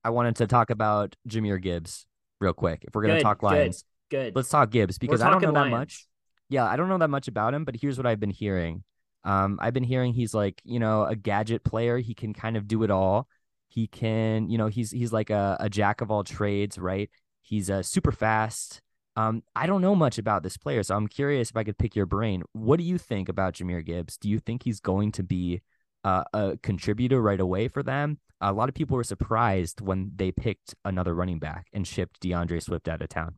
I 0.03 0.11
wanted 0.11 0.35
to 0.37 0.47
talk 0.47 0.69
about 0.69 1.15
Jahmyr 1.27 1.61
Gibbs 1.61 2.05
real 2.39 2.53
quick. 2.53 2.85
If 2.87 2.93
we're 2.93 3.01
going 3.01 3.15
to 3.15 3.19
Good, 3.19 3.23
talk 3.23 3.39
good, 3.39 3.45
Lions, 3.47 3.83
good 4.09 4.35
let's 4.35 4.49
talk 4.49 4.69
Gibbs 4.69 4.97
because 4.97 5.21
I 5.21 5.29
don't 5.29 5.41
know 5.41 5.51
talking 5.51 5.53
that 5.53 5.59
Lions. 5.61 5.71
much. 5.71 6.07
Yeah, 6.49 6.65
I 6.65 6.75
don't 6.75 6.89
know 6.89 6.99
that 6.99 7.09
much 7.09 7.27
about 7.27 7.53
him, 7.53 7.65
but 7.65 7.75
here's 7.75 7.97
what 7.97 8.05
I've 8.05 8.19
been 8.19 8.29
hearing. 8.29 8.83
Um, 9.23 9.57
I've 9.61 9.73
been 9.73 9.83
hearing 9.83 10.13
he's 10.13 10.33
like, 10.33 10.61
you 10.63 10.79
know, 10.79 11.05
a 11.05 11.15
gadget 11.15 11.63
player. 11.63 11.97
He 11.97 12.13
can 12.13 12.33
kind 12.33 12.57
of 12.57 12.67
do 12.67 12.83
it 12.83 12.91
all. 12.91 13.27
He 13.69 13.87
can, 13.87 14.49
you 14.49 14.57
know, 14.57 14.67
he's 14.67 14.91
he's 14.91 15.11
like 15.11 15.31
a, 15.31 15.57
a 15.59 15.69
jack 15.69 16.01
of 16.01 16.11
all 16.11 16.23
trades, 16.23 16.77
right? 16.77 17.09
He's 17.41 17.69
uh, 17.69 17.81
super 17.81 18.11
fast. 18.11 18.81
Um, 19.15 19.43
I 19.55 19.67
don't 19.67 19.81
know 19.81 19.95
much 19.95 20.17
about 20.17 20.43
this 20.43 20.57
player, 20.57 20.81
so 20.83 20.95
I'm 20.95 21.07
curious 21.07 21.49
if 21.49 21.57
I 21.57 21.63
could 21.63 21.77
pick 21.77 21.95
your 21.95 22.05
brain. 22.05 22.43
What 22.53 22.77
do 22.77 22.83
you 22.83 22.97
think 22.97 23.29
about 23.29 23.53
Jahmyr 23.53 23.85
Gibbs? 23.85 24.17
Do 24.17 24.29
you 24.29 24.39
think 24.39 24.63
he's 24.63 24.79
going 24.79 25.11
to 25.13 25.23
be 25.23 25.61
uh, 26.03 26.23
a 26.33 26.57
contributor 26.63 27.21
right 27.21 27.39
away 27.39 27.67
for 27.67 27.83
them? 27.83 28.17
A 28.41 28.51
lot 28.51 28.69
of 28.69 28.75
people 28.75 28.97
were 28.97 29.03
surprised 29.03 29.81
when 29.81 30.11
they 30.15 30.31
picked 30.31 30.75
another 30.83 31.13
running 31.13 31.39
back 31.39 31.67
and 31.73 31.87
shipped 31.87 32.21
DeAndre 32.21 32.61
Swift 32.61 32.87
out 32.87 33.01
of 33.01 33.09
town. 33.09 33.35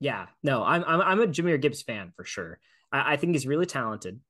Yeah, 0.00 0.26
no, 0.42 0.62
I'm 0.62 0.84
I'm 0.86 1.00
I'm 1.00 1.20
a 1.20 1.26
Jahmyr 1.26 1.60
Gibbs 1.60 1.82
fan 1.82 2.12
for 2.14 2.24
sure. 2.24 2.58
I, 2.92 3.14
I 3.14 3.16
think 3.16 3.32
he's 3.32 3.46
really 3.46 3.66
talented. 3.66 4.20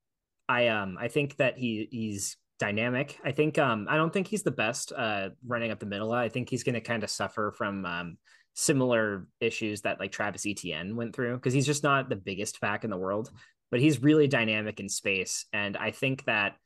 I 0.48 0.68
um 0.68 0.96
I 1.00 1.08
think 1.08 1.36
that 1.38 1.58
he 1.58 1.88
he's 1.90 2.36
dynamic. 2.58 3.18
I 3.24 3.32
think 3.32 3.58
um 3.58 3.86
I 3.90 3.96
don't 3.96 4.12
think 4.12 4.28
he's 4.28 4.44
the 4.44 4.52
best 4.52 4.92
uh 4.96 5.30
running 5.44 5.72
up 5.72 5.80
the 5.80 5.86
middle. 5.86 6.12
I 6.12 6.28
think 6.28 6.50
he's 6.50 6.62
going 6.62 6.74
to 6.74 6.80
kind 6.80 7.02
of 7.02 7.10
suffer 7.10 7.52
from 7.56 7.84
um 7.84 8.18
similar 8.56 9.28
issues 9.40 9.82
that 9.82 10.00
like 10.00 10.10
Travis 10.10 10.46
Etienne 10.46 10.96
went 10.96 11.14
through 11.14 11.36
because 11.36 11.52
he's 11.52 11.66
just 11.66 11.84
not 11.84 12.08
the 12.08 12.16
biggest 12.16 12.60
back 12.60 12.82
in 12.82 12.90
the 12.90 12.96
world, 12.96 13.30
but 13.70 13.80
he's 13.80 14.02
really 14.02 14.26
dynamic 14.26 14.80
in 14.80 14.88
space 14.88 15.44
and 15.52 15.76
I 15.76 15.90
think 15.92 16.24
that 16.24 16.56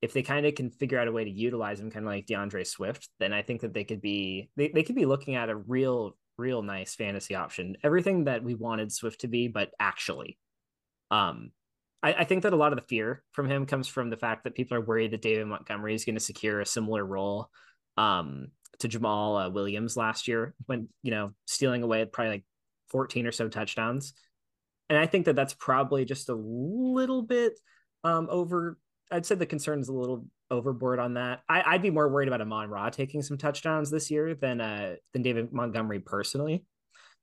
if 0.00 0.12
they 0.12 0.22
kind 0.22 0.46
of 0.46 0.54
can 0.54 0.70
figure 0.70 0.98
out 0.98 1.08
a 1.08 1.12
way 1.12 1.24
to 1.24 1.30
utilize 1.30 1.80
him 1.80 1.90
kind 1.90 2.06
of 2.06 2.12
like 2.12 2.26
DeAndre 2.26 2.66
Swift, 2.66 3.08
then 3.18 3.32
I 3.32 3.42
think 3.42 3.62
that 3.62 3.74
they 3.74 3.84
could 3.84 4.00
be 4.00 4.50
they, 4.56 4.68
they 4.68 4.82
could 4.82 4.94
be 4.94 5.06
looking 5.06 5.34
at 5.34 5.50
a 5.50 5.56
real 5.56 6.16
real 6.36 6.62
nice 6.62 6.94
fantasy 6.94 7.34
option. 7.34 7.76
Everything 7.82 8.24
that 8.24 8.44
we 8.44 8.54
wanted 8.54 8.92
Swift 8.92 9.22
to 9.22 9.28
be, 9.28 9.48
but 9.48 9.70
actually. 9.80 10.38
Um 11.10 11.50
I, 12.00 12.12
I 12.12 12.24
think 12.24 12.44
that 12.44 12.52
a 12.52 12.56
lot 12.56 12.72
of 12.72 12.78
the 12.78 12.86
fear 12.86 13.24
from 13.32 13.50
him 13.50 13.66
comes 13.66 13.88
from 13.88 14.08
the 14.08 14.16
fact 14.16 14.44
that 14.44 14.54
people 14.54 14.76
are 14.76 14.80
worried 14.80 15.10
that 15.10 15.22
David 15.22 15.48
Montgomery 15.48 15.94
is 15.94 16.04
going 16.04 16.14
to 16.14 16.20
secure 16.20 16.60
a 16.60 16.66
similar 16.66 17.04
role 17.04 17.48
um 17.96 18.48
to 18.80 18.88
Jamaal 18.88 19.46
uh, 19.46 19.50
Williams 19.50 19.96
last 19.96 20.28
year 20.28 20.54
when, 20.66 20.88
you 21.02 21.10
know, 21.10 21.32
stealing 21.46 21.82
away 21.82 22.02
at 22.02 22.12
probably 22.12 22.34
like 22.34 22.44
14 22.90 23.26
or 23.26 23.32
so 23.32 23.48
touchdowns. 23.48 24.12
And 24.88 24.98
I 24.98 25.06
think 25.06 25.26
that 25.26 25.36
that's 25.36 25.54
probably 25.54 26.04
just 26.04 26.28
a 26.28 26.34
little 26.34 27.22
bit 27.22 27.58
um 28.04 28.28
over 28.30 28.78
I'd 29.10 29.26
say 29.26 29.34
the 29.34 29.46
concern 29.46 29.80
is 29.80 29.88
a 29.88 29.92
little 29.92 30.26
overboard 30.50 30.98
on 30.98 31.14
that. 31.14 31.40
I, 31.48 31.62
I'd 31.64 31.82
be 31.82 31.90
more 31.90 32.08
worried 32.08 32.28
about 32.28 32.40
Amon 32.40 32.68
Ra 32.68 32.90
taking 32.90 33.22
some 33.22 33.38
touchdowns 33.38 33.90
this 33.90 34.10
year 34.10 34.34
than 34.34 34.60
uh 34.60 34.96
than 35.12 35.22
David 35.22 35.52
Montgomery 35.52 36.00
personally. 36.00 36.64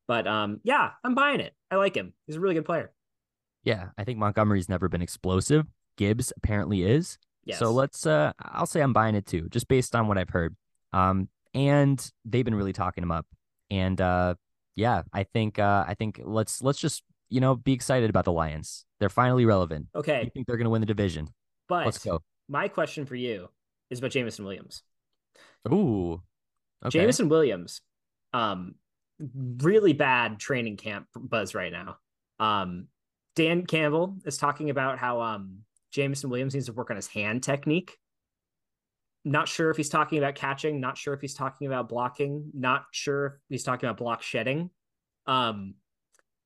But 0.08 0.28
um 0.28 0.60
yeah, 0.64 0.92
I'm 1.04 1.16
buying 1.16 1.40
it. 1.40 1.54
I 1.72 1.76
like 1.78 1.96
him. 1.96 2.14
He's 2.28 2.36
a 2.36 2.40
really 2.40 2.56
good 2.56 2.66
player. 2.66 2.92
Yeah, 3.64 3.90
I 3.98 4.04
think 4.04 4.20
Montgomery's 4.20 4.70
never 4.70 4.90
been 4.90 5.02
explosive. 5.02 5.66
Gibbs 5.98 6.32
apparently 6.38 6.84
is. 6.84 7.18
Yes. 7.46 7.60
So 7.60 7.72
let's 7.72 8.06
uh 8.06 8.34
I'll 8.40 8.68
say 8.68 8.82
I'm 8.82 8.94
buying 8.94 9.16
it 9.16 9.26
too, 9.26 9.48
just 9.50 9.68
based 9.68 9.96
on 9.96 10.08
what 10.08 10.18
I've 10.18 10.30
heard. 10.30 10.56
Um 10.94 11.30
and 11.56 12.12
they've 12.26 12.46
been 12.46 12.54
really 12.54 12.74
talking 12.74 13.02
him 13.04 13.12
up. 13.12 13.26
And 13.72 14.00
uh 14.00 14.36
yeah, 14.76 15.02
I 15.14 15.24
think 15.24 15.58
uh 15.58 15.86
I 15.88 15.96
think 15.96 16.22
let's 16.24 16.62
let's 16.62 16.80
just, 16.80 17.02
you 17.30 17.40
know, 17.42 17.56
be 17.56 17.74
excited 17.74 18.10
about 18.12 18.26
the 18.26 18.32
Lions. 18.32 18.86
They're 19.00 19.10
finally 19.10 19.46
relevant. 19.46 19.88
You 19.96 20.00
okay, 20.02 20.30
think 20.34 20.46
they're 20.46 20.58
gonna 20.58 20.70
win 20.70 20.82
the 20.82 20.86
division. 20.86 21.30
but 21.68 21.86
Let's 21.86 21.98
go. 22.04 22.22
my 22.48 22.68
question 22.68 23.06
for 23.08 23.16
you 23.16 23.50
is 23.90 24.00
about 24.00 24.12
Jameson 24.12 24.46
Williams. 24.46 24.84
Ooh. 25.72 26.22
Okay. 26.86 27.00
Jameson 27.00 27.30
Williams, 27.30 27.82
um, 28.34 28.76
really 29.20 29.94
bad 29.94 30.40
training 30.40 30.78
camp 30.78 31.08
buzz 31.16 31.56
right 31.56 31.72
now. 31.72 31.98
Um, 32.40 32.88
Dan 33.36 33.66
Campbell 33.66 34.18
is 34.26 34.38
talking 34.38 34.70
about 34.70 35.00
how 35.00 35.22
um 35.22 35.60
Jameson 35.92 36.30
Williams 36.30 36.54
needs 36.54 36.66
to 36.68 36.74
work 36.74 36.90
on 36.90 36.98
his 36.98 37.08
hand 37.08 37.42
technique. 37.42 37.98
Not 39.26 39.50
sure 39.50 39.72
if 39.72 39.78
he's 39.78 39.90
talking 39.90 40.18
about 40.20 40.36
catching, 40.36 40.80
not 40.80 40.98
sure 40.98 41.14
if 41.14 41.20
he's 41.20 41.34
talking 41.34 41.68
about 41.68 41.90
blocking, 41.90 42.52
not 42.54 42.86
sure 42.92 43.26
if 43.26 43.34
he's 43.50 43.64
talking 43.64 43.90
about 43.90 43.98
block 43.98 44.22
shedding. 44.22 44.70
Um, 45.26 45.74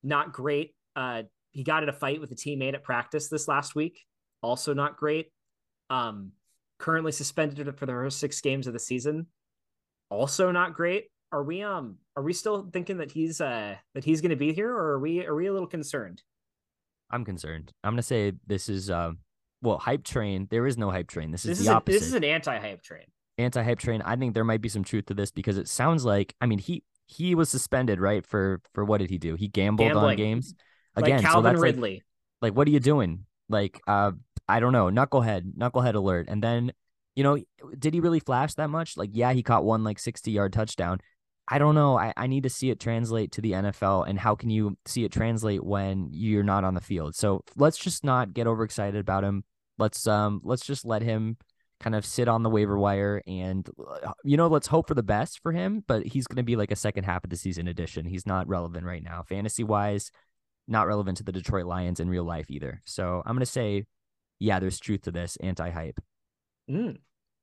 not 0.01 0.31
great. 0.31 0.73
Uh, 0.95 1.23
he 1.51 1.63
got 1.63 1.83
in 1.83 1.89
a 1.89 1.93
fight 1.93 2.21
with 2.21 2.31
a 2.31 2.35
teammate 2.35 2.73
at 2.73 2.83
practice 2.83 3.27
this 3.27 3.47
last 3.47 3.75
week. 3.75 4.05
Also 4.41 4.73
not 4.73 4.95
great. 4.95 5.27
Um, 5.89 6.31
currently 6.77 7.11
suspended 7.11 7.77
for 7.77 7.85
the 7.85 7.91
first 7.91 8.19
six 8.19 8.39
games 8.39 8.65
of 8.65 8.73
the 8.73 8.79
season 8.79 9.27
also 10.09 10.51
not 10.51 10.73
great. 10.73 11.05
Are 11.31 11.43
we 11.43 11.61
um 11.61 11.97
are 12.15 12.23
we 12.23 12.33
still 12.33 12.69
thinking 12.73 12.97
that 12.97 13.11
he's 13.11 13.39
uh 13.39 13.75
that 13.93 14.03
he's 14.03 14.21
going 14.21 14.31
to 14.31 14.35
be 14.35 14.53
here 14.53 14.71
or 14.71 14.93
are 14.93 14.99
we 14.99 15.25
are 15.25 15.35
we 15.35 15.47
a 15.47 15.53
little 15.53 15.67
concerned? 15.67 16.23
I'm 17.11 17.23
concerned. 17.23 17.71
I'm 17.83 17.93
gonna 17.93 18.01
say 18.01 18.33
this 18.47 18.69
is 18.69 18.89
um 18.89 19.19
well, 19.61 19.77
hype 19.77 20.03
train. 20.03 20.47
There 20.49 20.65
is 20.67 20.77
no 20.77 20.89
hype 20.91 21.07
train. 21.07 21.31
This 21.31 21.45
is 21.45 21.49
This 21.49 21.57
the 21.59 21.63
is 21.63 21.67
a, 21.67 21.73
opposite. 21.73 21.99
this 21.99 22.07
is 22.07 22.13
an 22.13 22.23
anti-hype 22.23 22.81
train. 22.81 23.05
anti-hype 23.37 23.79
train. 23.79 24.01
I 24.03 24.15
think 24.15 24.33
there 24.33 24.43
might 24.43 24.61
be 24.61 24.69
some 24.69 24.83
truth 24.83 25.05
to 25.07 25.13
this 25.13 25.31
because 25.31 25.57
it 25.57 25.67
sounds 25.67 26.05
like 26.05 26.35
I 26.41 26.45
mean 26.45 26.59
he 26.59 26.83
he 27.07 27.35
was 27.35 27.49
suspended 27.49 27.99
right 27.99 28.25
for 28.25 28.61
for 28.73 28.85
what 28.85 28.99
did 28.99 29.09
he 29.09 29.17
do? 29.17 29.35
He 29.35 29.47
gambled 29.47 29.87
on 29.91 30.15
Gambling. 30.15 30.17
games 30.17 30.53
Like 30.95 31.05
again. 31.05 31.19
so 31.21 31.27
Calvin 31.27 31.53
that's 31.53 31.77
like 31.77 32.03
like 32.41 32.53
what 32.53 32.67
are 32.67 32.71
you 32.71 32.79
doing? 32.79 33.25
Like 33.49 33.79
uh 33.87 34.11
I 34.47 34.59
don't 34.59 34.73
know, 34.73 34.87
knucklehead, 34.87 35.53
knucklehead 35.55 35.95
alert. 35.95 36.27
And 36.29 36.43
then 36.43 36.71
you 37.15 37.23
know, 37.23 37.37
did 37.77 37.93
he 37.93 37.99
really 37.99 38.19
flash 38.19 38.53
that 38.55 38.69
much? 38.69 38.95
Like 38.97 39.09
yeah, 39.13 39.33
he 39.33 39.43
caught 39.43 39.65
one 39.65 39.83
like 39.83 39.99
60 39.99 40.31
yard 40.31 40.53
touchdown. 40.53 40.99
I 41.51 41.57
don't 41.57 41.73
know. 41.73 41.97
I, 41.97 42.13
I 42.15 42.27
need 42.27 42.43
to 42.43 42.49
see 42.49 42.69
it 42.69 42.79
translate 42.79 43.31
to 43.33 43.41
the 43.41 43.53
NFL. 43.53 44.07
And 44.07 44.19
how 44.19 44.35
can 44.35 44.51
you 44.51 44.77
see 44.85 45.03
it 45.03 45.11
translate 45.11 45.63
when 45.65 46.09
you're 46.11 46.43
not 46.43 46.63
on 46.63 46.75
the 46.75 46.81
field? 46.81 47.15
So 47.15 47.43
let's 47.55 47.77
just 47.77 48.03
not 48.03 48.33
get 48.35 48.45
overexcited 48.45 48.99
about 49.01 49.23
him. 49.23 49.43
Let's 49.79 50.05
um 50.05 50.41
let's 50.43 50.65
just 50.65 50.85
let 50.85 51.01
him 51.01 51.37
kind 51.79 51.95
of 51.95 52.05
sit 52.05 52.27
on 52.27 52.43
the 52.43 52.49
waiver 52.49 52.77
wire 52.77 53.23
and 53.25 53.67
uh, 54.03 54.11
you 54.25 54.35
know 54.35 54.47
let's 54.47 54.67
hope 54.67 54.89
for 54.89 54.95
the 54.95 55.01
best 55.01 55.39
for 55.41 55.53
him 55.53 55.81
but 55.87 56.05
he's 56.05 56.27
going 56.27 56.35
to 56.35 56.43
be 56.43 56.57
like 56.57 56.71
a 56.71 56.75
second 56.75 57.05
half 57.05 57.23
of 57.23 57.29
the 57.29 57.37
season 57.37 57.69
addition 57.69 58.05
he's 58.05 58.25
not 58.25 58.49
relevant 58.49 58.85
right 58.85 59.01
now 59.01 59.23
fantasy 59.23 59.63
wise 59.63 60.11
not 60.67 60.87
relevant 60.87 61.15
to 61.15 61.23
the 61.23 61.31
detroit 61.31 61.65
lions 61.65 62.01
in 62.01 62.09
real 62.09 62.25
life 62.25 62.47
either 62.51 62.81
so 62.85 63.23
i'm 63.25 63.33
going 63.33 63.39
to 63.39 63.45
say 63.45 63.85
yeah 64.39 64.59
there's 64.59 64.77
truth 64.77 65.03
to 65.03 65.11
this 65.11 65.37
anti-hype 65.37 66.01
Mm, 66.69 66.97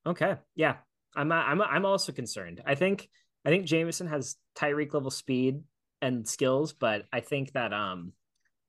okay. 0.07 0.37
Yeah. 0.55 0.77
I'm 1.15 1.33
I'm 1.33 1.63
I'm 1.63 1.87
also 1.87 2.13
concerned. 2.13 2.63
I 2.67 2.75
think 2.75 3.09
I 3.45 3.49
think 3.49 3.65
Jameson 3.65 4.07
has 4.09 4.37
Tyreek 4.55 4.93
level 4.93 5.11
speed 5.11 5.63
and 6.03 6.29
skills, 6.29 6.75
but 6.75 7.05
I 7.13 7.21
think 7.21 7.53
that 7.53 7.73
um 7.73 8.13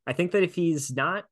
I 0.05 0.13
think 0.13 0.31
that 0.31 0.43
if 0.43 0.55
he's 0.55 0.91
not 0.91 1.25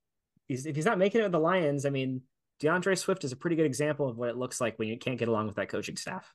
he's 0.47 0.65
if 0.65 0.75
he's 0.75 0.85
not 0.85 0.97
making 0.97 1.21
it 1.21 1.25
with 1.25 1.31
the 1.31 1.39
Lions, 1.39 1.85
I 1.85 1.89
mean, 1.89 2.21
DeAndre 2.61 2.97
Swift 2.97 3.23
is 3.23 3.31
a 3.31 3.35
pretty 3.35 3.55
good 3.55 3.65
example 3.65 4.07
of 4.07 4.17
what 4.17 4.29
it 4.29 4.37
looks 4.37 4.61
like 4.61 4.79
when 4.79 4.87
you 4.87 4.97
can't 4.97 5.17
get 5.17 5.27
along 5.27 5.47
with 5.47 5.55
that 5.55 5.69
coaching 5.69 5.97
staff. 5.97 6.33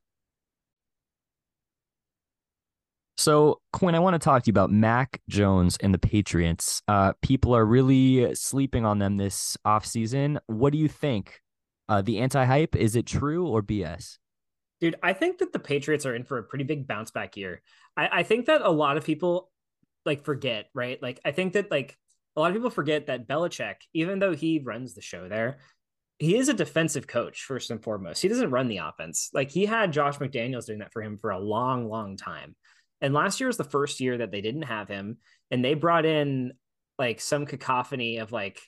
So, 3.17 3.61
Quinn, 3.75 3.95
I 3.95 3.99
want 3.99 4.15
to 4.15 4.19
talk 4.19 4.45
to 4.45 4.49
you 4.49 4.53
about 4.53 4.71
Mac 4.71 5.21
Jones 5.29 5.77
and 5.83 5.93
the 5.93 5.99
Patriots. 5.99 6.81
Uh, 6.89 7.13
people 7.21 7.55
are 7.55 7.67
really 7.67 8.35
sleeping 8.35 8.87
on 8.87 8.99
them 8.99 9.19
this 9.19 9.59
offseason. 9.67 10.39
What 10.47 10.73
do 10.73 10.79
you 10.79 10.89
think? 10.89 11.41
Uh, 11.87 12.01
the 12.01 12.19
anti 12.21 12.45
hype, 12.45 12.75
is 12.77 12.97
it 12.97 13.05
true 13.05 13.47
or 13.47 13.63
BS? 13.63 14.17
Dude, 14.81 14.97
I 15.03 15.13
think 15.13 15.39
that 15.39 15.53
the 15.53 15.59
Patriots 15.59 16.07
are 16.07 16.15
in 16.15 16.25
for 16.25 16.39
a 16.39 16.43
pretty 16.43 16.65
big 16.65 16.87
bounce 16.87 17.11
back 17.11 17.37
year. 17.37 17.61
I, 17.95 18.21
I 18.21 18.23
think 18.23 18.47
that 18.47 18.63
a 18.63 18.71
lot 18.71 18.97
of 18.97 19.05
people 19.05 19.51
like 20.07 20.25
forget, 20.25 20.71
right? 20.73 21.03
Like, 21.03 21.21
I 21.23 21.33
think 21.33 21.53
that 21.53 21.71
like 21.71 21.99
a 22.37 22.41
lot 22.41 22.51
of 22.51 22.57
people 22.57 22.71
forget 22.71 23.07
that 23.07 23.29
Belichick, 23.29 23.77
even 23.93 24.19
though 24.19 24.35
he 24.35 24.63
runs 24.65 24.95
the 24.95 25.03
show 25.03 25.29
there, 25.29 25.59
he 26.19 26.37
is 26.37 26.49
a 26.49 26.55
defensive 26.55 27.07
coach 27.07 27.43
first 27.45 27.71
and 27.71 27.83
foremost. 27.83 28.23
He 28.23 28.29
doesn't 28.29 28.51
run 28.51 28.69
the 28.69 28.79
offense. 28.79 29.31
Like 29.33 29.51
he 29.51 29.67
had 29.67 29.93
Josh 29.93 30.19
McDaniels 30.19 30.67
doing 30.67 30.81
that 30.81 30.93
for 30.93 31.03
him 31.03 31.17
for 31.17 31.31
a 31.31 31.39
long, 31.39 31.89
long 31.89 32.17
time. 32.17 32.55
And 33.01 33.15
last 33.15 33.41
year 33.41 33.47
was 33.47 33.57
the 33.57 33.65
first 33.65 34.01
year 34.01 34.19
that 34.19 34.31
they 34.31 34.43
didn't 34.43 34.63
have 34.63 34.89
him, 34.89 35.17
and 35.51 35.65
they 35.65 35.73
brought 35.73 36.05
in 36.05 36.53
like 36.99 37.21
some 37.21 37.47
cacophony 37.47 38.19
of 38.19 38.31
like 38.31 38.61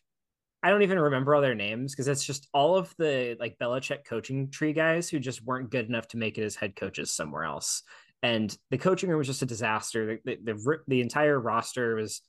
I 0.63 0.71
don't 0.71 0.83
even 0.83 0.99
remember 0.99 1.35
all 1.35 1.43
their 1.43 1.55
names 1.55 1.93
because 1.93 2.09
it's 2.09 2.25
just 2.25 2.49
all 2.55 2.77
of 2.77 2.95
the 2.97 3.37
like 3.41 3.59
Belichick 3.61 4.05
coaching 4.07 4.49
tree 4.51 4.73
guys 4.73 5.11
who 5.11 5.19
just 5.19 5.45
weren't 5.45 5.71
good 5.71 5.89
enough 5.89 6.09
to 6.09 6.17
make 6.17 6.39
it 6.39 6.45
as 6.45 6.55
head 6.55 6.77
coaches 6.77 7.13
somewhere 7.13 7.45
else. 7.45 7.83
And 8.23 8.57
the 8.71 8.79
coaching 8.79 9.11
room 9.11 9.19
was 9.19 9.27
just 9.27 9.43
a 9.43 9.47
disaster. 9.47 10.21
The, 10.25 10.37
the, 10.37 10.55
the, 10.55 10.77
the 10.87 11.01
entire 11.01 11.39
roster 11.39 11.97
was 11.97 12.23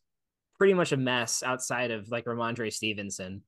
pretty 0.58 0.74
much 0.74 0.92
a 0.92 0.98
mess 0.98 1.44
outside 1.44 1.92
of 1.92 2.10
like 2.10 2.26
Rhamondre 2.26 2.72
Stevenson. 2.72 3.42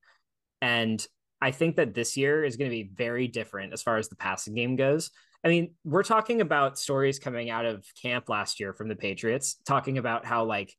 And 0.61 1.05
I 1.41 1.51
think 1.51 1.75
that 1.75 1.93
this 1.93 2.17
year 2.17 2.43
is 2.43 2.57
going 2.57 2.69
to 2.69 2.75
be 2.75 2.89
very 2.93 3.27
different 3.27 3.73
as 3.73 3.83
far 3.83 3.97
as 3.97 4.09
the 4.09 4.15
passing 4.15 4.55
game 4.55 4.75
goes. 4.75 5.11
I 5.43 5.49
mean, 5.49 5.75
we're 5.83 6.03
talking 6.03 6.41
about 6.41 6.79
stories 6.79 7.19
coming 7.19 7.49
out 7.49 7.65
of 7.65 7.85
camp 8.01 8.29
last 8.29 8.59
year 8.59 8.73
from 8.73 8.87
the 8.87 8.95
Patriots, 8.95 9.57
talking 9.67 9.97
about 9.97 10.25
how 10.25 10.45
like 10.45 10.73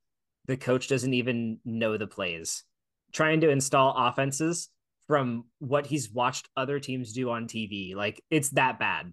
the 0.47 0.57
coach 0.57 0.89
doesn't 0.89 1.15
even 1.15 1.61
know 1.65 1.97
the 1.97 2.07
plays, 2.07 2.65
trying 3.13 3.43
to 3.43 3.51
install 3.51 3.95
offenses 3.97 4.69
from 5.07 5.45
what 5.61 5.87
he's 5.87 6.11
watched 6.11 6.49
other 6.57 6.81
teams 6.81 7.13
do 7.13 7.31
on 7.31 7.47
TV. 7.47 7.95
Like 7.95 8.21
it's 8.31 8.51
that 8.51 8.81
bad. 8.81 9.13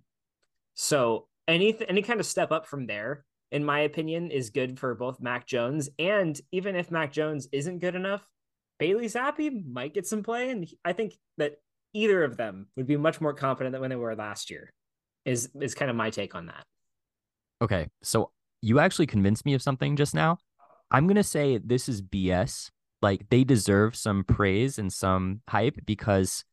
So 0.74 1.28
any 1.48 1.78
any 1.88 2.02
kind 2.02 2.20
of 2.20 2.26
step 2.26 2.52
up 2.52 2.66
from 2.66 2.88
there, 2.88 3.24
in 3.54 3.64
my 3.64 3.82
opinion, 3.82 4.32
is 4.32 4.50
good 4.50 4.80
for 4.80 4.96
both 4.96 5.22
Mac 5.22 5.46
Jones 5.46 5.88
and 6.00 6.40
even 6.52 6.76
if 6.76 6.90
Mac 6.92 7.14
Jones 7.14 7.48
isn't 7.52 7.80
good 7.80 7.96
enough, 7.96 8.28
Bailey 8.80 9.06
Zappe 9.06 9.66
might 9.72 9.94
get 9.94 10.08
some 10.08 10.24
play, 10.24 10.50
and 10.50 10.68
I 10.84 10.92
think 10.94 11.16
that 11.38 11.58
either 11.94 12.24
of 12.24 12.36
them 12.36 12.68
would 12.76 12.88
be 12.88 12.98
much 12.98 13.22
more 13.22 13.34
confident 13.34 13.72
than 13.72 13.82
when 13.82 13.92
they 13.92 13.96
were 13.96 14.16
last 14.16 14.50
year 14.50 14.74
is 15.24 15.50
is 15.62 15.76
kind 15.76 15.90
of 15.92 15.96
my 15.96 16.10
take 16.10 16.36
on 16.36 16.48
that. 16.48 16.66
Okay, 17.62 17.88
so 18.02 18.32
you 18.62 18.80
actually 18.80 19.06
convinced 19.06 19.46
me 19.46 19.54
of 19.54 19.62
something 19.62 19.96
just 19.96 20.16
now. 20.16 20.38
I'm 20.92 21.08
gonna 21.08 21.24
say 21.24 21.60
this 21.60 21.88
is 21.88 22.02
BS. 22.02 22.72
Like 23.02 23.30
they 23.30 23.44
deserve 23.44 23.96
some 23.96 24.24
praise 24.24 24.80
and 24.80 24.92
some 24.92 25.42
hype 25.48 25.78
because 25.86 26.44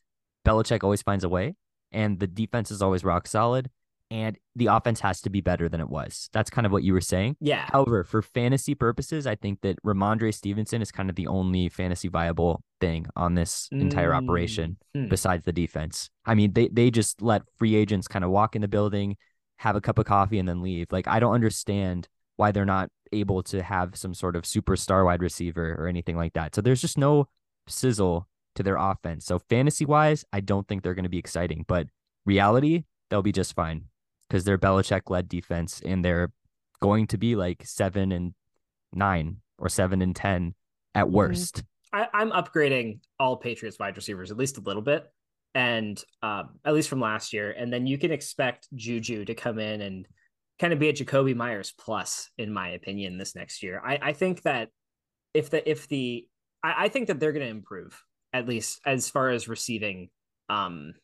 Belichick 0.46 0.84
always 0.84 1.02
finds 1.02 1.24
a 1.24 1.28
way, 1.28 1.54
and 1.90 2.20
the 2.20 2.26
defense 2.26 2.70
is 2.70 2.82
always 2.82 3.04
rock 3.04 3.26
solid 3.26 3.70
and 4.10 4.36
the 4.56 4.66
offense 4.66 5.00
has 5.00 5.20
to 5.22 5.30
be 5.30 5.40
better 5.40 5.68
than 5.68 5.80
it 5.80 5.88
was. 5.88 6.28
That's 6.32 6.50
kind 6.50 6.66
of 6.66 6.72
what 6.72 6.82
you 6.82 6.92
were 6.92 7.00
saying. 7.00 7.36
Yeah. 7.40 7.66
However, 7.70 8.02
for 8.02 8.22
fantasy 8.22 8.74
purposes, 8.74 9.26
I 9.26 9.36
think 9.36 9.60
that 9.60 9.80
Rhamondre 9.84 10.34
Stevenson 10.34 10.82
is 10.82 10.90
kind 10.90 11.08
of 11.08 11.16
the 11.16 11.28
only 11.28 11.68
fantasy 11.68 12.08
viable 12.08 12.62
thing 12.80 13.06
on 13.14 13.34
this 13.34 13.68
entire 13.70 14.10
mm-hmm. 14.10 14.24
operation 14.24 14.76
mm-hmm. 14.96 15.08
besides 15.08 15.44
the 15.44 15.52
defense. 15.52 16.10
I 16.26 16.34
mean, 16.34 16.52
they 16.52 16.68
they 16.68 16.90
just 16.90 17.22
let 17.22 17.42
free 17.56 17.76
agents 17.76 18.08
kind 18.08 18.24
of 18.24 18.30
walk 18.30 18.56
in 18.56 18.62
the 18.62 18.68
building, 18.68 19.16
have 19.58 19.76
a 19.76 19.80
cup 19.80 19.98
of 19.98 20.06
coffee, 20.06 20.38
and 20.38 20.48
then 20.48 20.60
leave. 20.60 20.88
Like, 20.90 21.06
I 21.06 21.20
don't 21.20 21.34
understand 21.34 22.08
why 22.36 22.50
they're 22.50 22.64
not 22.64 22.90
able 23.12 23.42
to 23.44 23.62
have 23.62 23.96
some 23.96 24.14
sort 24.14 24.34
of 24.34 24.42
superstar 24.42 25.04
wide 25.04 25.22
receiver 25.22 25.76
or 25.78 25.86
anything 25.86 26.16
like 26.16 26.32
that. 26.32 26.54
So 26.54 26.60
there's 26.60 26.80
just 26.80 26.98
no 26.98 27.28
sizzle 27.68 28.26
to 28.56 28.62
their 28.62 28.76
offense. 28.76 29.24
So 29.24 29.38
fantasy 29.38 29.84
wise, 29.84 30.24
I 30.32 30.40
don't 30.40 30.66
think 30.66 30.82
they're 30.82 30.94
going 30.94 31.04
to 31.04 31.10
be 31.10 31.18
exciting, 31.18 31.64
but 31.68 31.86
reality, 32.24 32.84
they'll 33.08 33.22
be 33.22 33.32
just 33.32 33.54
fine 33.54 33.89
because 34.30 34.44
they're 34.44 34.58
Belichick 34.58 35.10
led 35.10 35.28
defense 35.28 35.82
and 35.84 36.04
they're 36.04 36.30
going 36.80 37.08
to 37.08 37.18
be 37.18 37.34
like 37.34 37.64
seven 37.66 38.12
and 38.12 38.32
nine 38.92 39.38
or 39.58 39.68
seven 39.68 40.00
and 40.00 40.14
10 40.14 40.54
at 40.94 41.04
mm-hmm. 41.04 41.14
worst. 41.14 41.64
I, 41.92 42.06
am 42.14 42.30
upgrading 42.30 43.00
all 43.18 43.36
Patriots 43.36 43.78
wide 43.78 43.96
receivers 43.96 44.30
at 44.30 44.36
least 44.36 44.58
a 44.58 44.60
little 44.60 44.82
bit, 44.82 45.10
and 45.56 46.02
um, 46.22 46.50
at 46.64 46.72
least 46.72 46.88
from 46.88 47.00
last 47.00 47.32
year. 47.32 47.50
And 47.50 47.72
then 47.72 47.88
you 47.88 47.98
can 47.98 48.12
expect 48.12 48.68
Juju 48.74 49.24
to 49.24 49.34
come 49.34 49.58
in 49.58 49.80
and 49.80 50.06
kind 50.60 50.72
of 50.72 50.78
be 50.78 50.88
a 50.88 50.92
Jakobi 50.92 51.34
Meyers 51.34 51.74
plus, 51.76 52.30
in 52.38 52.52
my 52.52 52.70
opinion, 52.70 53.18
this 53.18 53.34
next 53.34 53.64
year. 53.64 53.82
I, 53.84 53.98
I 54.00 54.12
think 54.12 54.42
that 54.42 54.68
if 55.34 55.50
the 55.50 55.68
if 55.68 55.88
the 55.88 56.28
I, 56.62 56.84
I 56.84 56.88
think 56.88 57.08
that 57.08 57.18
they're 57.18 57.32
going 57.32 57.44
to 57.44 57.50
improve 57.50 58.00
at 58.32 58.46
least 58.46 58.80
as 58.86 59.10
far 59.10 59.30
as 59.30 59.48
receiving 59.48 60.10
um 60.48 60.94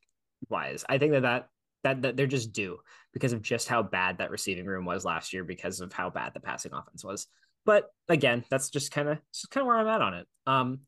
wise. 0.49 0.85
I 0.89 0.99
think 0.99 1.13
that 1.13 1.23
that 1.23 1.49
that, 1.87 2.03
that 2.03 2.17
they're 2.17 2.27
just 2.27 2.53
due 2.53 2.79
because 3.13 3.33
of 3.33 3.43
just 3.43 3.69
how 3.69 3.83
bad 3.83 4.19
that 4.19 4.31
receiving 4.33 4.67
room 4.67 4.85
was 4.85 5.05
last 5.05 5.33
year 5.33 5.45
because 5.45 5.81
of 5.81 5.93
how 5.93 6.11
bad 6.11 6.35
the 6.35 6.41
passing 6.41 6.73
offense 6.73 7.05
was. 7.05 7.29
But 7.65 7.91
again, 8.09 8.45
that's 8.51 8.71
just 8.71 8.91
kind 8.91 9.09
of 9.09 9.19
just 9.33 9.51
kind 9.51 9.63
of 9.63 9.69
where 9.69 9.79
I'm 9.79 9.87
at 9.87 10.03
on 10.03 10.15
it. 10.15 10.27
Um, 10.47 10.81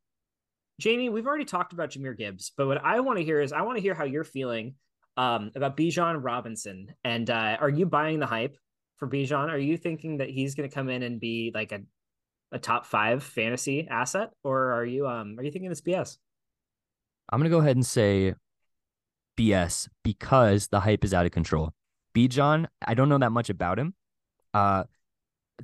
Jamie, 0.80 1.08
we've 1.08 1.26
already 1.26 1.44
talked 1.44 1.72
about 1.72 1.90
Jahmyr 1.90 2.16
Gibbs, 2.16 2.52
but 2.56 2.66
what 2.66 2.84
I 2.84 3.00
want 3.00 3.18
to 3.18 3.24
hear 3.24 3.40
is 3.40 3.52
I 3.52 3.62
want 3.62 3.76
to 3.76 3.82
hear 3.82 3.94
how 3.94 4.04
you're 4.04 4.24
feeling 4.24 4.74
um, 5.16 5.50
about 5.54 5.76
Bijan 5.76 6.22
Robinson. 6.22 6.94
And 7.04 7.28
uh, 7.30 7.56
are 7.60 7.68
you 7.68 7.86
buying 7.86 8.18
the 8.18 8.26
hype 8.26 8.56
for 8.96 9.08
Bijan? 9.08 9.48
Are 9.48 9.58
you 9.58 9.76
thinking 9.76 10.18
that 10.18 10.30
he's 10.30 10.54
going 10.54 10.68
to 10.68 10.74
come 10.74 10.88
in 10.88 11.02
and 11.02 11.20
be 11.20 11.50
like 11.54 11.72
a, 11.72 11.80
a 12.52 12.58
top 12.58 12.86
five 12.86 13.22
fantasy 13.22 13.88
asset, 13.88 14.30
or 14.42 14.72
are 14.72 14.84
you 14.84 15.06
um 15.06 15.36
are 15.38 15.42
you 15.42 15.50
thinking 15.50 15.70
it's 15.70 15.80
BS? 15.80 16.16
I'm 17.30 17.40
gonna 17.40 17.50
go 17.50 17.58
ahead 17.58 17.76
and 17.76 17.84
say 17.84 18.34
BS 19.38 19.88
because 20.02 20.68
the 20.68 20.80
hype 20.80 21.04
is 21.04 21.14
out 21.14 21.26
of 21.26 21.32
control. 21.32 21.72
Bijan, 22.14 22.66
I 22.84 22.94
don't 22.94 23.08
know 23.08 23.18
that 23.18 23.32
much 23.32 23.48
about 23.48 23.78
him, 23.78 23.94
uh, 24.52 24.84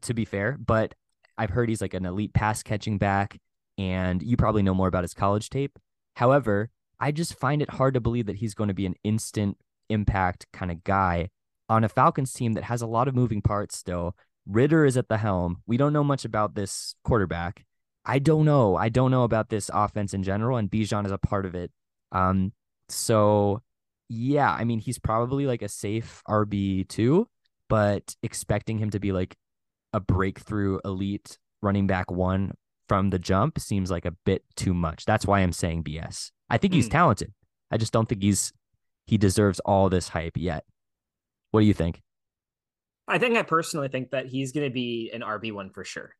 to 0.02 0.14
be 0.14 0.24
fair, 0.24 0.56
but 0.64 0.94
I've 1.36 1.50
heard 1.50 1.68
he's 1.68 1.80
like 1.80 1.94
an 1.94 2.06
elite 2.06 2.32
pass 2.32 2.62
catching 2.62 2.98
back, 2.98 3.38
and 3.76 4.22
you 4.22 4.36
probably 4.36 4.62
know 4.62 4.74
more 4.74 4.88
about 4.88 5.02
his 5.04 5.14
college 5.14 5.50
tape. 5.50 5.78
However, 6.14 6.70
I 7.00 7.10
just 7.10 7.38
find 7.38 7.60
it 7.60 7.70
hard 7.70 7.94
to 7.94 8.00
believe 8.00 8.26
that 8.26 8.36
he's 8.36 8.54
going 8.54 8.68
to 8.68 8.74
be 8.74 8.86
an 8.86 8.94
instant 9.02 9.58
impact 9.88 10.46
kind 10.52 10.70
of 10.70 10.84
guy 10.84 11.30
on 11.68 11.82
a 11.82 11.88
Falcons 11.88 12.32
team 12.32 12.52
that 12.52 12.64
has 12.64 12.82
a 12.82 12.86
lot 12.86 13.08
of 13.08 13.14
moving 13.14 13.42
parts 13.42 13.76
still. 13.76 14.14
Ridder 14.46 14.84
is 14.84 14.96
at 14.96 15.08
the 15.08 15.18
helm. 15.18 15.62
We 15.66 15.76
don't 15.76 15.92
know 15.92 16.04
much 16.04 16.24
about 16.24 16.54
this 16.54 16.94
quarterback. 17.02 17.64
I 18.04 18.18
don't 18.18 18.44
know. 18.44 18.76
I 18.76 18.90
don't 18.90 19.10
know 19.10 19.24
about 19.24 19.48
this 19.48 19.70
offense 19.72 20.14
in 20.14 20.22
general, 20.22 20.58
and 20.58 20.70
Bijan 20.70 21.06
is 21.06 21.12
a 21.12 21.18
part 21.18 21.46
of 21.46 21.54
it. 21.54 21.72
Um, 22.12 22.52
so 22.88 23.62
yeah, 24.08 24.50
I 24.50 24.64
mean, 24.64 24.78
he's 24.78 24.98
probably 24.98 25.46
like 25.46 25.62
a 25.62 25.68
safe 25.68 26.22
RB 26.28 26.88
two, 26.88 27.28
but 27.68 28.14
expecting 28.22 28.78
him 28.78 28.90
to 28.90 29.00
be 29.00 29.12
like 29.12 29.36
a 29.92 30.00
breakthrough 30.00 30.78
elite 30.84 31.38
running 31.62 31.86
back 31.86 32.10
one 32.10 32.52
from 32.88 33.10
the 33.10 33.18
jump 33.18 33.58
seems 33.58 33.90
like 33.90 34.04
a 34.04 34.14
bit 34.24 34.44
too 34.56 34.74
much. 34.74 35.04
That's 35.04 35.26
why 35.26 35.40
I'm 35.40 35.52
saying 35.52 35.84
BS. 35.84 36.30
I 36.50 36.58
think 36.58 36.74
he's 36.74 36.88
mm. 36.88 36.92
talented. 36.92 37.32
I 37.70 37.76
just 37.76 37.92
don't 37.92 38.08
think 38.08 38.22
he's 38.22 38.52
he 39.06 39.18
deserves 39.18 39.60
all 39.60 39.88
this 39.88 40.08
hype 40.08 40.36
yet. 40.36 40.64
What 41.50 41.60
do 41.60 41.66
you 41.66 41.74
think? 41.74 42.02
I 43.06 43.18
think 43.18 43.36
I 43.36 43.42
personally 43.42 43.88
think 43.88 44.10
that 44.10 44.26
he's 44.26 44.52
going 44.52 44.66
to 44.66 44.72
be 44.72 45.10
an 45.12 45.20
RB 45.20 45.52
one 45.52 45.70
for 45.70 45.84
sure. 45.84 46.14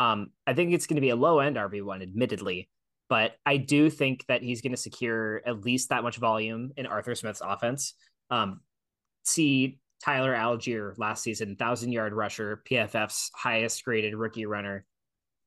Um, 0.00 0.30
I 0.46 0.54
think 0.54 0.72
it's 0.72 0.86
going 0.86 0.96
to 0.96 1.00
be 1.00 1.10
a 1.10 1.16
low 1.16 1.38
end 1.38 1.56
RB 1.56 1.82
one, 1.84 2.02
admittedly, 2.02 2.68
but 3.08 3.32
I 3.44 3.58
do 3.58 3.90
think 3.90 4.24
that 4.26 4.42
he's 4.42 4.62
going 4.62 4.72
to 4.72 4.78
secure 4.78 5.42
at 5.46 5.64
least 5.64 5.90
that 5.90 6.02
much 6.02 6.16
volume 6.16 6.72
in 6.76 6.86
Arthur 6.86 7.14
Smith's 7.14 7.42
offense. 7.44 7.94
Um, 8.30 8.60
see 9.24 9.78
Tyler 10.02 10.34
Allgeier 10.34 10.96
last 10.98 11.22
season, 11.22 11.56
thousand 11.56 11.92
yard 11.92 12.12
rusher, 12.12 12.62
PFF's 12.68 13.30
highest 13.34 13.84
graded 13.84 14.14
rookie 14.14 14.46
runner. 14.46 14.84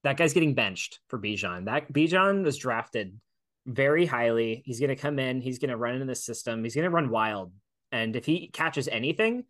That 0.03 0.17
guy's 0.17 0.33
getting 0.33 0.53
benched 0.53 0.99
for 1.07 1.19
Bijan. 1.19 1.65
That 1.65 1.91
Bijan 1.91 2.43
was 2.43 2.57
drafted 2.57 3.19
very 3.65 4.05
highly. 4.05 4.63
He's 4.65 4.79
going 4.79 4.89
to 4.89 4.95
come 4.95 5.19
in. 5.19 5.41
He's 5.41 5.59
going 5.59 5.69
to 5.69 5.77
run 5.77 5.95
into 5.95 6.05
the 6.05 6.15
system. 6.15 6.63
He's 6.63 6.75
going 6.75 6.85
to 6.85 6.89
run 6.89 7.09
wild. 7.09 7.51
And 7.91 8.15
if 8.15 8.25
he 8.25 8.47
catches 8.47 8.87
anything, 8.87 9.43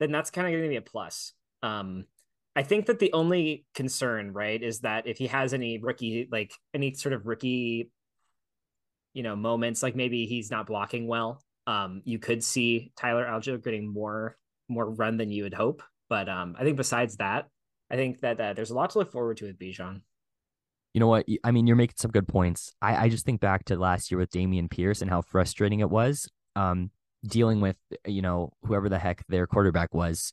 then 0.00 0.12
that's 0.12 0.30
kind 0.30 0.46
of 0.46 0.52
going 0.52 0.62
to 0.64 0.68
be 0.68 0.76
a 0.76 0.82
plus. 0.82 1.32
Um, 1.62 2.06
I 2.56 2.62
think 2.62 2.86
that 2.86 2.98
the 2.98 3.12
only 3.12 3.64
concern, 3.74 4.32
right, 4.32 4.62
is 4.62 4.80
that 4.80 5.06
if 5.06 5.18
he 5.18 5.26
has 5.26 5.52
any 5.52 5.78
rookie, 5.78 6.28
like 6.30 6.52
any 6.72 6.94
sort 6.94 7.12
of 7.12 7.26
rookie, 7.26 7.90
you 9.12 9.22
know, 9.22 9.34
moments, 9.34 9.82
like 9.82 9.96
maybe 9.96 10.26
he's 10.26 10.50
not 10.50 10.66
blocking 10.66 11.08
well, 11.08 11.42
um, 11.66 12.02
you 12.04 12.18
could 12.18 12.44
see 12.44 12.92
Tyler 12.96 13.26
Allgeier 13.26 13.62
getting 13.62 13.92
more 13.92 14.36
more 14.68 14.88
run 14.88 15.16
than 15.16 15.30
you 15.30 15.42
would 15.42 15.54
hope. 15.54 15.82
But 16.08 16.28
um, 16.28 16.56
I 16.58 16.64
think 16.64 16.76
besides 16.76 17.16
that, 17.16 17.46
I 17.90 17.96
think 17.96 18.20
that 18.20 18.40
uh, 18.40 18.52
there's 18.52 18.70
a 18.70 18.74
lot 18.74 18.90
to 18.90 18.98
look 18.98 19.12
forward 19.12 19.36
to 19.38 19.46
with 19.46 19.58
Bijan. 19.58 20.00
You 20.92 21.00
know 21.00 21.08
what? 21.08 21.26
I 21.42 21.50
mean, 21.50 21.66
you're 21.66 21.76
making 21.76 21.96
some 21.98 22.12
good 22.12 22.28
points. 22.28 22.72
I, 22.80 23.06
I 23.06 23.08
just 23.08 23.26
think 23.26 23.40
back 23.40 23.64
to 23.64 23.76
last 23.76 24.10
year 24.10 24.18
with 24.18 24.30
Dameon 24.30 24.70
Pierce 24.70 25.02
and 25.02 25.10
how 25.10 25.22
frustrating 25.22 25.80
it 25.80 25.90
was 25.90 26.28
um, 26.54 26.90
dealing 27.26 27.60
with, 27.60 27.76
you 28.06 28.22
know, 28.22 28.52
whoever 28.62 28.88
the 28.88 28.98
heck 28.98 29.24
their 29.28 29.46
quarterback 29.46 29.92
was, 29.92 30.32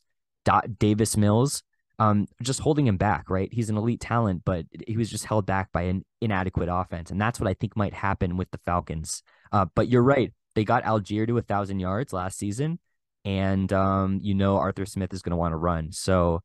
Davis 0.78 1.16
Mills, 1.16 1.62
um, 1.98 2.26
just 2.42 2.60
holding 2.60 2.86
him 2.86 2.96
back, 2.96 3.30
right? 3.30 3.48
He's 3.52 3.70
an 3.70 3.76
elite 3.76 4.00
talent, 4.00 4.42
but 4.44 4.66
he 4.86 4.96
was 4.96 5.10
just 5.10 5.24
held 5.24 5.46
back 5.46 5.72
by 5.72 5.82
an 5.82 6.04
inadequate 6.20 6.68
offense. 6.70 7.10
And 7.10 7.20
that's 7.20 7.38
what 7.38 7.48
I 7.48 7.54
think 7.54 7.76
might 7.76 7.94
happen 7.94 8.36
with 8.36 8.50
the 8.50 8.58
Falcons. 8.64 9.22
Uh, 9.52 9.66
but 9.74 9.88
you're 9.88 10.02
right. 10.02 10.32
They 10.54 10.64
got 10.64 10.84
Allgeier 10.84 11.26
to 11.26 11.38
a 11.38 11.42
thousand 11.42 11.80
yards 11.80 12.12
last 12.12 12.38
season. 12.38 12.78
And 13.24 13.72
um, 13.72 14.18
you 14.20 14.34
know 14.34 14.56
Arthur 14.56 14.84
Smith 14.84 15.14
is 15.14 15.22
going 15.22 15.30
to 15.30 15.36
want 15.36 15.52
to 15.52 15.56
run. 15.56 15.92
So 15.92 16.40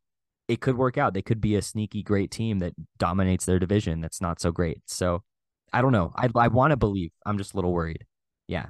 it 0.47 0.61
could 0.61 0.77
work 0.77 0.97
out. 0.97 1.13
They 1.13 1.21
could 1.21 1.41
be 1.41 1.55
a 1.55 1.61
sneaky 1.61 2.03
great 2.03 2.31
team 2.31 2.59
that 2.59 2.73
dominates 2.97 3.45
their 3.45 3.59
division 3.59 4.01
that's 4.01 4.21
not 4.21 4.39
so 4.39 4.51
great. 4.51 4.81
So 4.85 5.23
I 5.73 5.81
don't 5.81 5.91
know. 5.91 6.13
I 6.15 6.29
I 6.35 6.47
want 6.47 6.71
to 6.71 6.77
believe. 6.77 7.11
I'm 7.25 7.37
just 7.37 7.53
a 7.53 7.55
little 7.57 7.73
worried. 7.73 8.05
Yeah. 8.47 8.67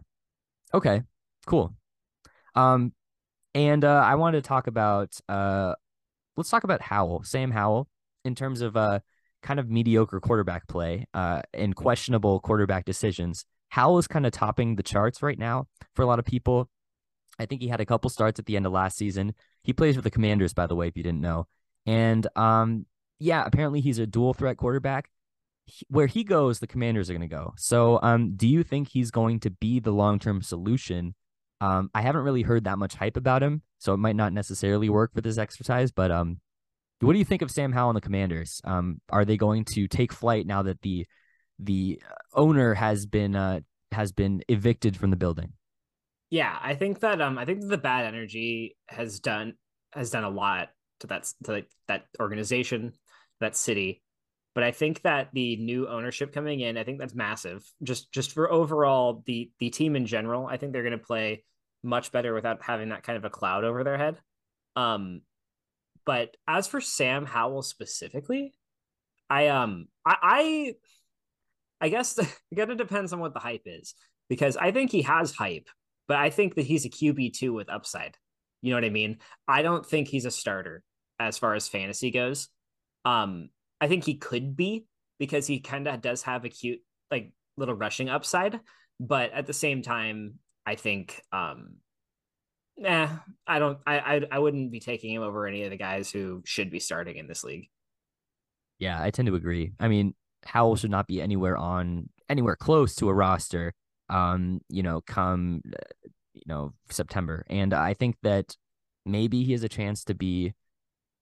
Okay. 0.74 1.04
Cool. 1.46 1.74
Um 2.56 2.94
and 3.54 3.84
uh 3.84 4.04
I 4.04 4.16
wanted 4.16 4.44
to 4.44 4.48
talk 4.48 4.68
about 4.68 5.20
uh 5.30 5.76
let's 6.38 6.50
talk 6.50 6.64
about 6.64 6.82
Howell, 6.82 7.24
Sam 7.24 7.52
Howell 7.52 7.88
in 8.24 8.36
terms 8.36 8.62
of 8.62 8.78
uh 8.78 9.00
kind 9.44 9.60
of 9.60 9.70
mediocre 9.70 10.20
quarterback 10.20 10.68
play 10.68 11.06
uh 11.14 11.42
and 11.54 11.76
questionable 11.76 12.40
quarterback 12.40 12.86
decisions. 12.86 13.46
Howell 13.70 13.98
is 13.98 14.08
kind 14.08 14.26
of 14.26 14.32
topping 14.32 14.76
the 14.76 14.84
charts 14.84 15.22
right 15.22 15.38
now 15.38 15.68
for 15.94 16.02
a 16.04 16.06
lot 16.06 16.20
of 16.20 16.26
people. 16.26 16.70
I 17.40 17.46
think 17.46 17.62
he 17.62 17.68
had 17.68 17.82
a 17.82 17.86
couple 17.86 18.10
starts 18.10 18.40
at 18.40 18.46
the 18.46 18.56
end 18.56 18.66
of 18.66 18.72
last 18.72 18.98
season. 18.98 19.34
He 19.64 19.74
plays 19.74 19.96
for 19.96 20.02
the 20.02 20.10
Commanders, 20.10 20.54
by 20.54 20.68
the 20.68 20.76
way, 20.76 20.88
if 20.88 20.98
you 20.98 21.04
didn't 21.04 21.22
know. 21.22 21.48
And 21.86 22.26
um, 22.36 22.86
yeah, 23.20 23.44
apparently 23.46 23.82
he's 23.82 24.00
a 24.00 24.08
dual 24.08 24.34
threat 24.34 24.58
quarterback. 24.58 25.10
where 25.90 26.08
he 26.08 26.24
goes, 26.24 26.60
the 26.60 26.68
Commanders 26.68 27.10
are 27.10 27.14
going 27.14 27.28
to 27.30 27.36
go. 27.36 27.54
So, 27.58 28.00
um, 28.02 28.36
do 28.36 28.48
you 28.48 28.64
think 28.64 28.90
he's 28.90 29.12
going 29.12 29.40
to 29.42 29.50
be 29.50 29.80
the 29.80 29.92
long 29.92 30.20
term 30.20 30.42
solution? 30.42 31.16
Um, 31.62 31.90
I 31.94 32.02
haven't 32.02 32.22
really 32.24 32.44
heard 32.44 32.66
that 32.66 32.78
much 32.78 32.96
hype 32.96 33.18
about 33.18 33.44
him, 33.44 33.62
so 33.78 33.94
it 33.94 33.98
might 33.98 34.16
not 34.16 34.34
necessarily 34.34 34.90
work 34.90 35.14
for 35.14 35.22
this 35.22 35.38
exercise. 35.38 35.92
But 35.92 36.12
um, 36.12 36.40
what 37.00 37.14
do 37.14 37.20
you 37.20 37.26
think 37.26 37.42
of 37.42 37.52
Sam 37.52 37.72
Howell 37.72 37.92
and 37.92 37.98
the 37.98 38.02
Commanders? 38.02 38.62
Um, 38.64 39.02
are 39.10 39.26
they 39.26 39.38
going 39.38 39.66
to 39.74 39.88
take 39.88 40.12
flight 40.12 40.46
now 40.48 40.64
that 40.64 40.82
the 40.82 41.06
the 41.60 42.02
owner 42.34 42.74
has 42.74 43.06
been 43.06 43.36
uh, 43.36 43.62
has 43.92 44.12
been 44.12 44.44
evicted 44.48 44.98
from 44.98 45.10
the 45.12 45.18
building? 45.18 45.54
Yeah, 46.30 46.58
I 46.62 46.76
think 46.76 47.00
that 47.02 47.22
um, 47.22 47.38
I 47.38 47.46
think 47.46 47.62
that 47.62 47.68
the 47.68 47.78
bad 47.78 48.06
energy 48.06 48.76
has 48.88 49.20
done 49.20 49.54
has 49.94 50.10
done 50.10 50.24
a 50.24 50.30
lot 50.30 50.70
to 51.00 51.08
that 51.08 51.32
to 51.46 51.66
that 51.88 52.06
organization, 52.20 52.94
that 53.40 53.56
city. 53.56 54.04
But 54.54 54.64
I 54.64 54.72
think 54.72 55.04
that 55.04 55.30
the 55.34 55.56
new 55.58 55.88
ownership 55.88 56.34
coming 56.34 56.62
in, 56.62 56.78
I 56.78 56.84
think 56.84 57.00
that's 57.00 57.14
massive. 57.14 57.64
Just 57.84 58.12
just 58.12 58.32
for 58.32 58.52
overall 58.52 59.24
the 59.26 59.52
the 59.60 59.70
team 59.70 59.96
in 59.96 60.06
general, 60.06 60.48
I 60.48 60.58
think 60.58 60.74
they're 60.74 60.84
going 60.84 60.92
to 60.94 60.98
play 60.98 61.44
much 61.84 62.12
better 62.12 62.34
without 62.34 62.64
having 62.64 62.90
that 62.90 63.04
kind 63.04 63.18
of 63.18 63.26
a 63.26 63.30
cloud 63.30 63.64
over 63.64 63.84
their 63.84 63.98
head. 63.98 64.18
Um, 64.76 65.22
but 66.06 66.36
as 66.48 66.68
for 66.68 66.80
Sam 66.82 67.26
Howell 67.26 67.64
specifically, 67.64 68.54
I 69.30 69.48
um 69.48 69.88
I 70.06 70.16
I, 70.22 71.86
I 71.86 71.90
guess 71.90 72.18
it 72.18 72.56
kind 72.56 72.72
of 72.72 72.78
depends 72.78 73.14
on 73.14 73.20
what 73.20 73.34
the 73.34 73.40
hype 73.40 73.64
is 73.66 73.94
because 74.30 74.58
I 74.58 74.72
think 74.72 74.92
he 74.92 75.02
has 75.04 75.34
hype, 75.34 75.68
but 76.08 76.18
I 76.18 76.30
think 76.30 76.56
that 76.56 76.66
he's 76.66 76.86
a 76.86 76.90
QB 76.90 77.34
two 77.34 77.54
with 77.54 77.70
upside. 77.70 78.18
You 78.62 78.72
know 78.72 78.78
what 78.78 78.86
I 78.86 78.90
mean? 78.90 79.18
I 79.48 79.62
don't 79.62 79.86
think 79.86 80.08
he's 80.08 80.26
a 80.26 80.32
starter 80.32 80.84
as 81.20 81.38
far 81.38 81.56
as 81.56 81.68
fantasy 81.68 82.12
goes. 82.12 82.50
Um, 83.06 83.50
I 83.80 83.88
think 83.88 84.04
he 84.04 84.16
could 84.16 84.56
be 84.56 84.86
because 85.20 85.48
he 85.48 85.60
kind 85.60 85.88
of 85.88 86.02
does 86.02 86.24
have 86.24 86.46
a 86.46 86.50
cute 86.50 86.80
like 87.12 87.32
little 87.58 87.76
rushing 87.76 88.10
upside, 88.10 88.60
but 89.00 89.32
at 89.34 89.46
the 89.46 89.54
same 89.54 89.82
time, 89.82 90.36
I 90.68 90.76
think 90.76 91.22
um 91.32 91.78
nah, 92.78 93.10
I 93.48 93.60
don't 93.60 93.80
I, 93.88 94.00
I 94.00 94.22
I 94.34 94.40
wouldn't 94.40 94.72
be 94.72 94.80
taking 94.80 95.14
him 95.14 95.24
over 95.24 95.48
any 95.48 95.64
of 95.64 95.72
the 95.72 95.78
guys 95.78 96.12
who 96.12 96.44
should 96.46 96.70
be 96.70 96.80
starting 96.80 97.18
in 97.18 97.28
this 97.28 97.44
league. 97.44 97.70
Yeah, 98.78 99.02
I 99.02 99.10
tend 99.10 99.28
to 99.28 99.36
agree. 99.36 99.74
I 99.80 99.88
mean, 99.88 100.14
Howell 100.46 100.76
should 100.76 100.92
not 100.92 101.08
be 101.08 101.22
anywhere 101.22 101.58
on 101.58 102.10
anywhere 102.30 102.56
close 102.56 102.94
to 102.96 103.10
a 103.10 103.14
roster 103.14 103.74
um, 104.10 104.62
you 104.70 104.84
know, 104.84 105.02
come 105.02 105.62
you 106.34 106.44
know, 106.46 106.74
September. 106.90 107.46
And 107.50 107.74
I 107.74 107.94
think 107.94 108.16
that 108.24 108.56
maybe 109.06 109.44
he 109.44 109.52
has 109.54 109.64
a 109.64 109.70
chance 109.70 110.04
to 110.06 110.14
be 110.14 110.54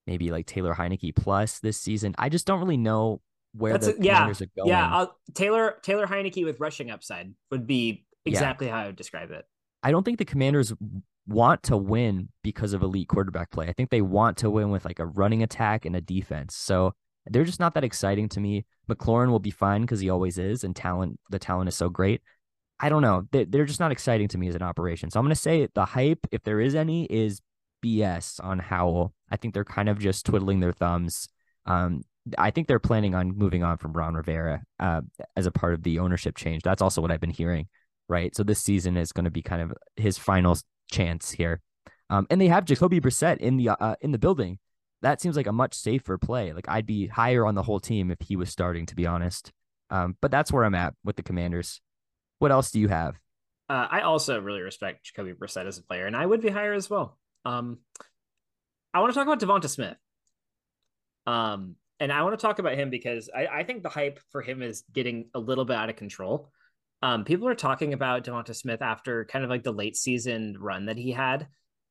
maybe 0.08 0.32
like 0.32 0.46
Taylor 0.46 0.76
Heinicke 0.76 1.16
plus 1.16 1.60
this 1.60 1.80
season. 1.80 2.16
I 2.18 2.30
just 2.30 2.46
don't 2.46 2.60
really 2.60 2.78
know 2.78 3.22
where 3.54 3.74
That's 3.74 3.88
the 3.88 3.96
a, 3.96 4.04
yeah, 4.04 4.28
are 4.28 4.34
going. 4.34 4.68
Yeah, 4.68 4.90
I'll, 4.92 5.18
Taylor 5.34 5.78
Taylor 5.82 6.06
Heinicke 6.06 6.44
with 6.44 6.60
rushing 6.60 6.92
upside 6.92 7.34
would 7.52 7.66
be 7.66 8.05
exactly 8.26 8.68
yeah. 8.68 8.74
how 8.74 8.84
I 8.84 8.86
would 8.88 8.96
describe 8.96 9.32
it. 9.32 9.46
I 9.84 9.92
don't 9.92 10.04
think 10.04 10.18
the 10.18 10.26
Commanders 10.26 10.74
want 11.28 11.64
to 11.64 11.78
win 11.78 12.30
because 12.44 12.74
of 12.74 12.82
elite 12.82 13.08
quarterback 13.08 13.52
play. 13.52 13.68
I 13.68 13.74
think 13.74 13.90
they 13.90 14.02
want 14.02 14.38
to 14.38 14.50
win 14.50 14.70
with 14.70 14.86
like 14.86 15.00
a 15.00 15.06
running 15.06 15.44
attack 15.44 15.86
and 15.86 15.96
a 15.96 16.02
defense. 16.02 16.56
So 16.56 16.94
they're 17.28 17.44
just 17.44 17.60
not 17.60 17.74
that 17.74 17.84
exciting 17.84 18.30
to 18.30 18.40
me. 18.40 18.66
McLaurin 18.90 19.30
will 19.30 19.40
be 19.40 19.52
fine 19.52 19.82
because 19.82 20.00
he 20.00 20.10
always 20.10 20.38
is, 20.38 20.64
and 20.64 20.76
talent 20.76 21.20
the 21.30 21.40
talent 21.40 21.68
is 21.68 21.76
so 21.76 21.90
great. 21.90 22.22
I 22.80 22.90
don't 22.90 23.02
know. 23.02 23.26
They're 23.32 23.66
just 23.66 23.80
not 23.80 23.92
exciting 23.92 24.28
to 24.30 24.38
me 24.38 24.50
as 24.50 24.56
an 24.56 24.62
operation. 24.62 25.10
So 25.10 25.20
I'm 25.20 25.26
going 25.26 25.34
to 25.34 25.40
say 25.40 25.68
the 25.74 25.86
hype, 25.86 26.28
if 26.32 26.44
there 26.44 26.60
is 26.60 26.76
any, 26.76 27.06
is 27.06 27.42
BS 27.84 28.44
on 28.44 28.60
Howell. 28.60 29.14
I 29.32 29.38
think 29.38 29.54
they're 29.54 29.64
kind 29.64 29.88
of 29.88 29.98
just 29.98 30.26
twiddling 30.26 30.60
their 30.60 30.74
thumbs. 30.74 31.30
Um, 31.66 32.04
I 32.38 32.52
think 32.52 32.68
they're 32.68 32.80
planning 32.80 33.16
on 33.16 33.38
moving 33.38 33.64
on 33.64 33.78
from 33.78 33.94
Ron 33.94 34.16
Rivera 34.16 34.64
uh, 34.80 35.02
as 35.38 35.46
a 35.46 35.52
part 35.52 35.74
of 35.74 35.84
the 35.84 36.00
ownership 36.00 36.36
change. 36.36 36.64
That's 36.64 36.82
also 36.82 37.02
what 37.02 37.12
I've 37.12 37.22
been 37.22 37.30
hearing, 37.30 37.68
right? 38.08 38.36
So 38.36 38.44
this 38.44 38.60
season 38.60 38.98
is 38.98 39.12
going 39.12 39.26
to 39.26 39.32
be 39.32 39.42
kind 39.42 39.62
of 39.62 39.74
his 39.96 40.18
final 40.18 40.58
chance 40.92 41.32
here. 41.32 41.62
Um, 42.10 42.28
and 42.30 42.40
they 42.40 42.48
have 42.48 42.66
Jacoby 42.66 43.02
Brissett 43.02 43.38
in 43.38 43.58
the 43.58 43.70
uh, 43.70 43.96
in 44.02 44.12
the 44.12 44.20
building. 44.20 44.60
That 45.02 45.22
seems 45.22 45.36
like 45.36 45.48
a 45.48 45.52
much 45.52 45.74
safer 45.74 46.18
play. 46.18 46.54
Like 46.54 46.70
I'd 46.70 46.86
be 46.86 47.08
higher 47.08 47.46
on 47.46 47.56
the 47.56 47.64
whole 47.64 47.80
team 47.80 48.12
if 48.12 48.18
he 48.22 48.36
was 48.36 48.50
starting, 48.50 48.86
to 48.88 48.96
be 48.96 49.06
honest. 49.06 49.52
Um, 49.90 50.18
but 50.22 50.32
that's 50.32 50.52
where 50.52 50.64
I'm 50.64 50.76
at 50.76 50.94
with 51.04 51.16
the 51.16 51.24
Commanders. 51.24 51.82
What 52.40 52.52
else 52.52 52.72
do 52.72 52.80
you 52.80 52.88
have? 52.88 53.16
Uh, 53.70 53.88
I 53.90 54.02
also 54.02 54.40
really 54.40 54.62
respect 54.62 55.06
Jacoby 55.06 55.34
Brissett 55.34 55.66
as 55.66 55.78
a 55.78 55.84
player, 55.84 56.06
and 56.06 56.16
I 56.16 56.26
would 56.26 56.42
be 56.42 56.50
higher 56.50 56.74
as 56.74 56.90
well. 56.90 57.18
Um, 57.44 57.80
I 58.94 59.00
want 59.00 59.14
to 59.14 59.20
talk 59.20 59.28
about 59.28 59.40
Devonta 59.40 59.70
Smith. 59.70 59.98
Um, 61.26 61.76
and 62.00 62.12
I 62.12 62.24
want 62.24 62.38
to 62.38 62.42
talk 62.42 62.60
about 62.60 62.76
him 62.76 62.90
because 62.90 63.30
I, 63.36 63.48
I 63.48 63.64
think 63.64 63.84
the 63.84 63.90
hype 63.90 64.20
for 64.32 64.42
him 64.42 64.62
is 64.62 64.84
getting 64.94 65.30
a 65.34 65.40
little 65.40 65.66
bit 65.66 65.76
out 65.76 65.90
of 65.90 65.96
control. 65.96 66.52
Um, 67.02 67.24
people 67.24 67.48
are 67.48 67.56
talking 67.56 67.94
about 67.94 68.24
Devonta 68.24 68.56
Smith 68.56 68.82
after 68.82 69.26
kind 69.26 69.44
of 69.44 69.50
like 69.50 69.64
the 69.64 69.72
late 69.72 69.96
season 69.96 70.58
run 70.60 70.86
that 70.86 70.98
he 70.98 71.12
had, 71.12 71.48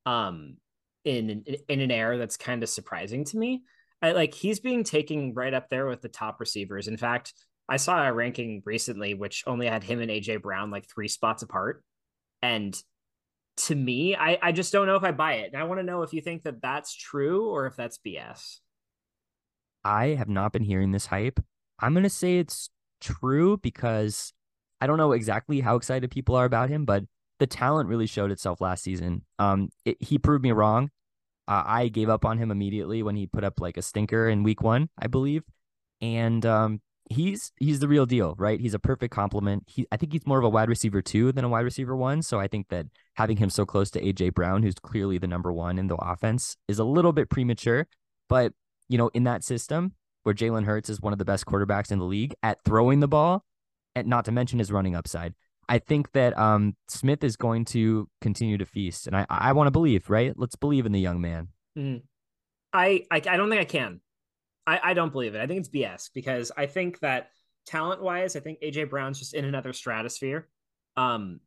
um, 0.06 0.56
in 1.04 1.44
in 1.68 1.80
an 1.80 1.90
era 1.90 2.16
that's 2.18 2.36
kind 2.36 2.62
of 2.62 2.68
surprising 2.68 3.24
to 3.26 3.38
me. 3.38 3.62
I, 4.02 4.12
like 4.12 4.34
he's 4.34 4.60
being 4.60 4.84
taken 4.84 5.34
right 5.34 5.54
up 5.54 5.68
there 5.68 5.86
with 5.86 6.00
the 6.00 6.08
top 6.08 6.40
receivers. 6.40 6.88
In 6.88 6.96
fact, 6.96 7.34
I 7.68 7.76
saw 7.76 8.02
a 8.06 8.12
ranking 8.12 8.62
recently 8.64 9.14
which 9.14 9.44
only 9.46 9.66
had 9.66 9.84
him 9.84 10.00
and 10.00 10.10
AJ 10.10 10.42
Brown 10.42 10.70
like 10.70 10.88
three 10.88 11.08
spots 11.08 11.42
apart, 11.42 11.84
and 12.42 12.76
to 13.56 13.74
me, 13.74 14.16
I, 14.16 14.38
I 14.42 14.52
just 14.52 14.72
don't 14.72 14.86
know 14.86 14.96
if 14.96 15.04
I 15.04 15.12
buy 15.12 15.34
it. 15.34 15.52
And 15.52 15.62
I 15.62 15.64
want 15.64 15.78
to 15.80 15.86
know 15.86 16.02
if 16.02 16.12
you 16.12 16.20
think 16.20 16.42
that 16.42 16.60
that's 16.60 16.94
true 16.94 17.48
or 17.50 17.66
if 17.66 17.76
that's 17.76 17.98
BS. 17.98 18.58
I 19.84 20.08
have 20.08 20.28
not 20.28 20.52
been 20.52 20.64
hearing 20.64 20.92
this 20.92 21.06
hype. 21.06 21.40
I'm 21.78 21.92
going 21.92 22.04
to 22.04 22.10
say 22.10 22.38
it's 22.38 22.70
true 23.00 23.58
because 23.58 24.32
I 24.80 24.86
don't 24.86 24.98
know 24.98 25.12
exactly 25.12 25.60
how 25.60 25.76
excited 25.76 26.10
people 26.10 26.34
are 26.34 26.44
about 26.44 26.68
him, 26.68 26.84
but 26.84 27.04
the 27.38 27.46
talent 27.46 27.88
really 27.88 28.06
showed 28.06 28.30
itself 28.30 28.60
last 28.60 28.82
season. 28.82 29.22
Um, 29.38 29.70
it, 29.84 29.96
he 30.00 30.18
proved 30.18 30.42
me 30.42 30.52
wrong. 30.52 30.90
Uh, 31.46 31.62
I 31.66 31.88
gave 31.88 32.08
up 32.08 32.24
on 32.24 32.38
him 32.38 32.50
immediately 32.50 33.02
when 33.02 33.16
he 33.16 33.26
put 33.26 33.44
up 33.44 33.60
like 33.60 33.76
a 33.76 33.82
stinker 33.82 34.28
in 34.28 34.42
week 34.42 34.62
one, 34.62 34.88
I 34.98 35.08
believe. 35.08 35.42
And 36.00 36.44
um, 36.46 36.80
he's 37.10 37.52
he's 37.56 37.80
the 37.80 37.88
real 37.88 38.06
deal, 38.06 38.34
right? 38.38 38.60
He's 38.60 38.74
a 38.74 38.78
perfect 38.78 39.12
complement. 39.12 39.64
He 39.66 39.86
I 39.92 39.96
think 39.96 40.12
he's 40.12 40.26
more 40.26 40.38
of 40.38 40.44
a 40.44 40.48
wide 40.48 40.68
receiver 40.68 41.02
two 41.02 41.32
than 41.32 41.44
a 41.44 41.48
wide 41.48 41.64
receiver 41.64 41.94
one. 41.94 42.22
So 42.22 42.40
I 42.40 42.48
think 42.48 42.68
that 42.68 42.86
having 43.14 43.36
him 43.36 43.50
so 43.50 43.66
close 43.66 43.90
to 43.92 44.00
AJ 44.00 44.34
Brown, 44.34 44.62
who's 44.62 44.74
clearly 44.74 45.18
the 45.18 45.26
number 45.26 45.52
one 45.52 45.78
in 45.78 45.88
the 45.88 45.96
offense, 45.96 46.56
is 46.68 46.78
a 46.78 46.84
little 46.84 47.12
bit 47.12 47.28
premature. 47.28 47.86
But 48.28 48.52
you 48.88 48.98
know, 48.98 49.10
in 49.14 49.24
that 49.24 49.44
system 49.44 49.92
where 50.22 50.34
Jalen 50.34 50.64
Hurts 50.64 50.88
is 50.88 51.00
one 51.00 51.12
of 51.12 51.18
the 51.18 51.24
best 51.24 51.44
quarterbacks 51.44 51.92
in 51.92 51.98
the 51.98 52.06
league 52.06 52.34
at 52.42 52.64
throwing 52.64 53.00
the 53.00 53.08
ball, 53.08 53.44
and 53.94 54.06
not 54.06 54.24
to 54.26 54.32
mention 54.32 54.58
his 54.58 54.72
running 54.72 54.94
upside, 54.94 55.34
I 55.68 55.78
think 55.78 56.12
that 56.12 56.36
um, 56.38 56.76
Smith 56.88 57.24
is 57.24 57.36
going 57.36 57.64
to 57.66 58.08
continue 58.20 58.58
to 58.58 58.66
feast, 58.66 59.06
and 59.06 59.16
I 59.16 59.26
I 59.28 59.52
want 59.52 59.66
to 59.66 59.72
believe, 59.72 60.10
right? 60.10 60.32
Let's 60.36 60.56
believe 60.56 60.86
in 60.86 60.92
the 60.92 61.00
young 61.00 61.20
man. 61.20 61.48
Mm. 61.76 62.02
I, 62.72 63.04
I 63.10 63.16
I 63.16 63.36
don't 63.36 63.48
think 63.48 63.60
I 63.60 63.64
can. 63.64 64.00
I, 64.66 64.80
I 64.82 64.94
don't 64.94 65.12
believe 65.12 65.34
it. 65.34 65.40
I 65.40 65.46
think 65.46 65.60
it's 65.60 65.68
BS 65.68 66.10
because 66.14 66.50
I 66.56 66.66
think 66.66 67.00
that 67.00 67.28
talent 67.66 68.02
wise, 68.02 68.36
I 68.36 68.40
think 68.40 68.60
AJ 68.60 68.90
Brown's 68.90 69.18
just 69.18 69.34
in 69.34 69.44
another 69.44 69.72
stratosphere. 69.72 70.48
Um, 70.96 71.40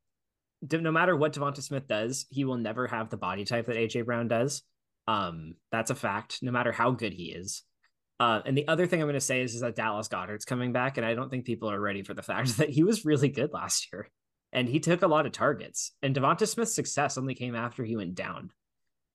no 0.72 0.92
matter 0.92 1.16
what 1.16 1.34
Devonta 1.34 1.62
Smith 1.62 1.88
does, 1.88 2.26
he 2.30 2.46
will 2.46 2.58
never 2.58 2.88
have 2.88 3.10
the 3.10 3.18
body 3.18 3.46
type 3.46 3.68
that 3.68 3.76
AJ 3.76 4.06
Brown 4.06 4.28
does. 4.28 4.64
Um, 5.08 5.56
that's 5.72 5.92
a 5.92 5.96
fact. 5.96 6.40
No 6.42 6.52
matter 6.52 6.72
how 6.72 6.92
good 6.92 7.14
he 7.14 7.32
is, 7.32 7.64
Uh, 8.20 8.42
and 8.46 8.58
the 8.58 8.68
other 8.68 8.88
thing 8.88 9.00
I'm 9.00 9.08
going 9.08 9.14
to 9.14 9.22
say 9.22 9.42
is, 9.42 9.54
is 9.54 9.62
that 9.62 9.76
Dallas 9.76 10.08
Goedert's 10.08 10.46
coming 10.46 10.74
back, 10.74 10.98
and 10.98 11.06
I 11.06 11.14
don't 11.14 11.30
think 11.30 11.46
people 11.46 11.70
are 11.70 11.80
ready 11.80 12.04
for 12.04 12.14
the 12.14 12.24
fact 12.24 12.58
that 12.58 12.70
he 12.70 12.84
was 12.84 13.06
really 13.06 13.30
good 13.30 13.54
last 13.54 13.88
year, 13.92 14.10
and 14.52 14.68
he 14.68 14.80
took 14.80 15.02
a 15.02 15.08
lot 15.08 15.26
of 15.26 15.32
targets. 15.32 15.92
And 16.02 16.16
Devonta 16.16 16.48
Smith's 16.48 16.76
success 16.76 17.18
only 17.18 17.36
came 17.36 17.56
after 17.56 17.84
he 17.84 17.96
went 17.96 18.16
down. 18.16 18.52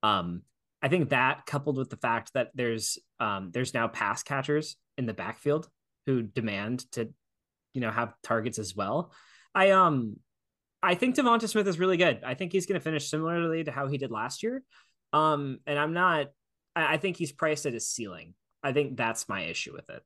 Um, 0.03 0.43
I 0.83 0.89
think 0.89 1.11
that 1.11 1.47
coupled 1.47 1.77
with 1.77 1.91
the 1.91 1.97
fact 1.97 2.33
that 2.35 2.51
there's 2.55 2.99
um, 3.21 3.51
there's 3.53 3.75
now 3.75 3.89
pass 3.89 4.23
catchers 4.23 4.77
in 4.99 5.07
the 5.07 5.15
backfield 5.15 5.69
who 6.07 6.23
demand 6.23 6.91
to, 6.93 7.09
you 7.73 7.81
know, 7.81 7.91
have 7.91 8.15
targets 8.23 8.59
as 8.59 8.75
well. 8.75 9.13
I 9.55 9.71
um 9.71 10.17
I 10.83 10.95
think 10.97 11.15
Devonta 11.15 11.49
Smith 11.49 11.69
is 11.69 11.79
really 11.79 11.97
good. 11.97 12.23
I 12.25 12.35
think 12.35 12.53
he's 12.53 12.67
going 12.67 12.81
to 12.81 12.85
finish 12.85 13.09
similarly 13.09 13.63
to 13.65 13.71
how 13.71 13.87
he 13.87 13.99
did 13.99 14.11
last 14.11 14.43
year. 14.43 14.63
Um, 15.13 15.61
and 15.67 15.79
I'm 15.79 15.93
not. 15.93 16.27
I, 16.75 16.95
I 16.95 16.97
think 16.97 17.17
he's 17.17 17.33
priced 17.33 17.67
at 17.67 17.73
his 17.73 17.89
ceiling. 17.89 18.35
I 18.63 18.73
think 18.73 18.97
that's 18.97 19.29
my 19.29 19.43
issue 19.43 19.73
with 19.73 19.89
it. 19.91 20.03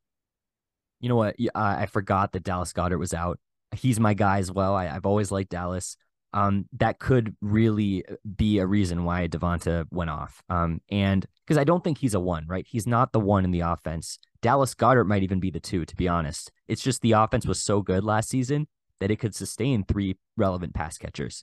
You 1.00 1.08
know 1.08 1.16
what? 1.16 1.36
I 1.54 1.86
forgot 1.86 2.32
that 2.32 2.42
Dallas 2.42 2.72
Goedert 2.72 2.98
was 2.98 3.12
out. 3.12 3.38
He's 3.74 4.00
my 4.00 4.14
guy 4.14 4.38
as 4.38 4.50
well. 4.50 4.74
I, 4.74 4.86
have 4.86 5.04
always 5.04 5.30
liked 5.30 5.50
Dallas. 5.50 5.96
Um, 6.32 6.66
that 6.78 6.98
could 6.98 7.36
really 7.40 8.04
be 8.36 8.58
a 8.58 8.66
reason 8.66 9.04
why 9.04 9.28
Devonta 9.28 9.86
went 9.90 10.10
off. 10.10 10.42
Um, 10.48 10.80
and 10.90 11.26
because 11.44 11.58
I 11.58 11.64
don't 11.64 11.84
think 11.84 11.98
he's 11.98 12.14
a 12.14 12.20
one, 12.20 12.46
right? 12.46 12.66
He's 12.66 12.86
not 12.86 13.12
the 13.12 13.20
one 13.20 13.44
in 13.44 13.50
the 13.50 13.60
offense. 13.60 14.18
Dallas 14.42 14.74
Goedert 14.74 15.06
might 15.06 15.22
even 15.22 15.40
be 15.40 15.50
the 15.50 15.60
two, 15.60 15.84
to 15.84 15.96
be 15.96 16.08
honest. 16.08 16.50
It's 16.68 16.82
just 16.82 17.02
the 17.02 17.12
offense 17.12 17.46
was 17.46 17.62
so 17.62 17.82
good 17.82 18.04
last 18.04 18.28
season 18.28 18.66
that 19.00 19.10
it 19.10 19.16
could 19.16 19.34
sustain 19.34 19.84
three 19.84 20.16
relevant 20.36 20.74
pass 20.74 20.98
catchers. 20.98 21.42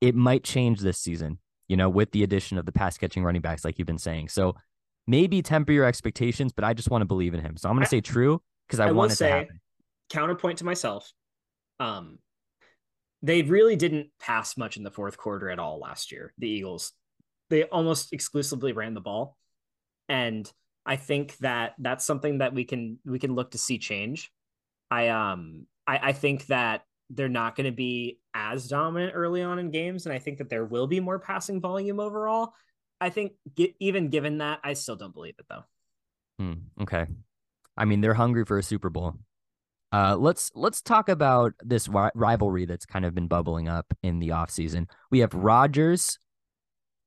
It 0.00 0.14
might 0.14 0.44
change 0.44 0.80
this 0.80 0.98
season, 0.98 1.38
you 1.68 1.76
know, 1.76 1.88
with 1.88 2.12
the 2.12 2.22
addition 2.22 2.58
of 2.58 2.66
the 2.66 2.72
pass 2.72 2.98
catching 2.98 3.24
running 3.24 3.42
backs, 3.42 3.64
like 3.64 3.78
you've 3.78 3.86
been 3.86 3.98
saying. 3.98 4.28
So 4.28 4.56
maybe 5.08 5.40
temper 5.42 5.72
your 5.72 5.86
expectations, 5.86 6.52
but 6.52 6.62
I 6.62 6.74
just 6.74 6.90
want 6.90 7.02
to 7.02 7.06
believe 7.06 7.34
in 7.34 7.40
him. 7.40 7.56
So 7.56 7.68
I'm 7.68 7.74
going 7.74 7.84
to 7.84 7.90
say 7.90 8.02
true 8.02 8.40
because 8.68 8.78
I, 8.78 8.88
I 8.88 8.92
want 8.92 9.10
it 9.10 9.16
say, 9.16 9.30
to 9.30 9.36
happen. 9.36 9.60
Counterpoint 10.10 10.58
to 10.58 10.64
myself, 10.64 11.10
um, 11.80 12.18
they 13.22 13.42
really 13.42 13.74
didn't 13.74 14.08
pass 14.20 14.56
much 14.56 14.76
in 14.76 14.84
the 14.84 14.90
fourth 14.90 15.16
quarter 15.16 15.50
at 15.50 15.58
all 15.58 15.80
last 15.80 16.12
year. 16.12 16.32
The 16.38 16.48
Eagles, 16.48 16.92
they 17.48 17.64
almost 17.64 18.12
exclusively 18.12 18.72
ran 18.72 18.94
the 18.94 19.00
ball, 19.00 19.36
and 20.08 20.50
I 20.86 20.96
think 20.96 21.36
that 21.38 21.74
that's 21.78 22.04
something 22.04 22.38
that 22.38 22.54
we 22.54 22.64
can 22.64 22.98
we 23.04 23.18
can 23.18 23.34
look 23.34 23.52
to 23.52 23.58
see 23.58 23.78
change. 23.78 24.30
I 24.90 25.08
um 25.08 25.66
I, 25.86 25.98
I 26.02 26.12
think 26.12 26.46
that 26.46 26.82
they're 27.10 27.28
not 27.28 27.56
going 27.56 27.64
to 27.64 27.72
be 27.72 28.20
as 28.34 28.68
dominant 28.68 29.12
early 29.14 29.42
on 29.42 29.58
in 29.58 29.70
games, 29.70 30.04
and 30.04 30.14
I 30.14 30.18
think 30.18 30.38
that 30.38 30.50
there 30.50 30.66
will 30.66 30.86
be 30.86 31.00
more 31.00 31.18
passing 31.18 31.60
volume 31.60 31.98
overall. 31.98 32.52
I 33.00 33.10
think 33.10 33.32
even 33.78 34.10
given 34.10 34.38
that, 34.38 34.60
I 34.64 34.72
still 34.72 34.96
don't 34.96 35.14
believe 35.14 35.34
it 35.38 35.46
though. 35.48 35.64
Hmm, 36.38 36.82
okay, 36.82 37.06
I 37.76 37.84
mean 37.84 38.00
they're 38.00 38.14
hungry 38.14 38.44
for 38.44 38.58
a 38.58 38.62
Super 38.62 38.90
Bowl. 38.90 39.14
Uh, 39.90 40.16
let's 40.16 40.50
let's 40.54 40.82
talk 40.82 41.08
about 41.08 41.54
this 41.62 41.88
ri- 41.88 42.10
rivalry 42.14 42.66
that's 42.66 42.84
kind 42.84 43.04
of 43.04 43.14
been 43.14 43.26
bubbling 43.26 43.68
up 43.68 43.86
in 44.02 44.18
the 44.18 44.28
offseason. 44.28 44.88
We 45.10 45.20
have 45.20 45.32
Rodgers 45.32 46.18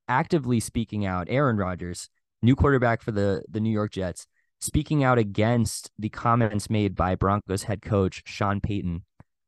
actively 0.07 0.59
speaking 0.59 1.05
out. 1.05 1.27
Aaron 1.29 1.57
Rodgers, 1.57 2.09
new 2.41 2.55
quarterback 2.55 3.01
for 3.01 3.11
the 3.11 3.43
the 3.49 3.59
New 3.59 3.69
York 3.69 3.91
Jets, 3.91 4.25
speaking 4.59 5.03
out 5.03 5.19
against 5.19 5.91
the 5.99 6.09
comments 6.09 6.69
made 6.69 6.95
by 6.95 7.15
Broncos 7.15 7.63
head 7.63 7.81
coach 7.81 8.23
Sean 8.25 8.61
Payton. 8.61 9.03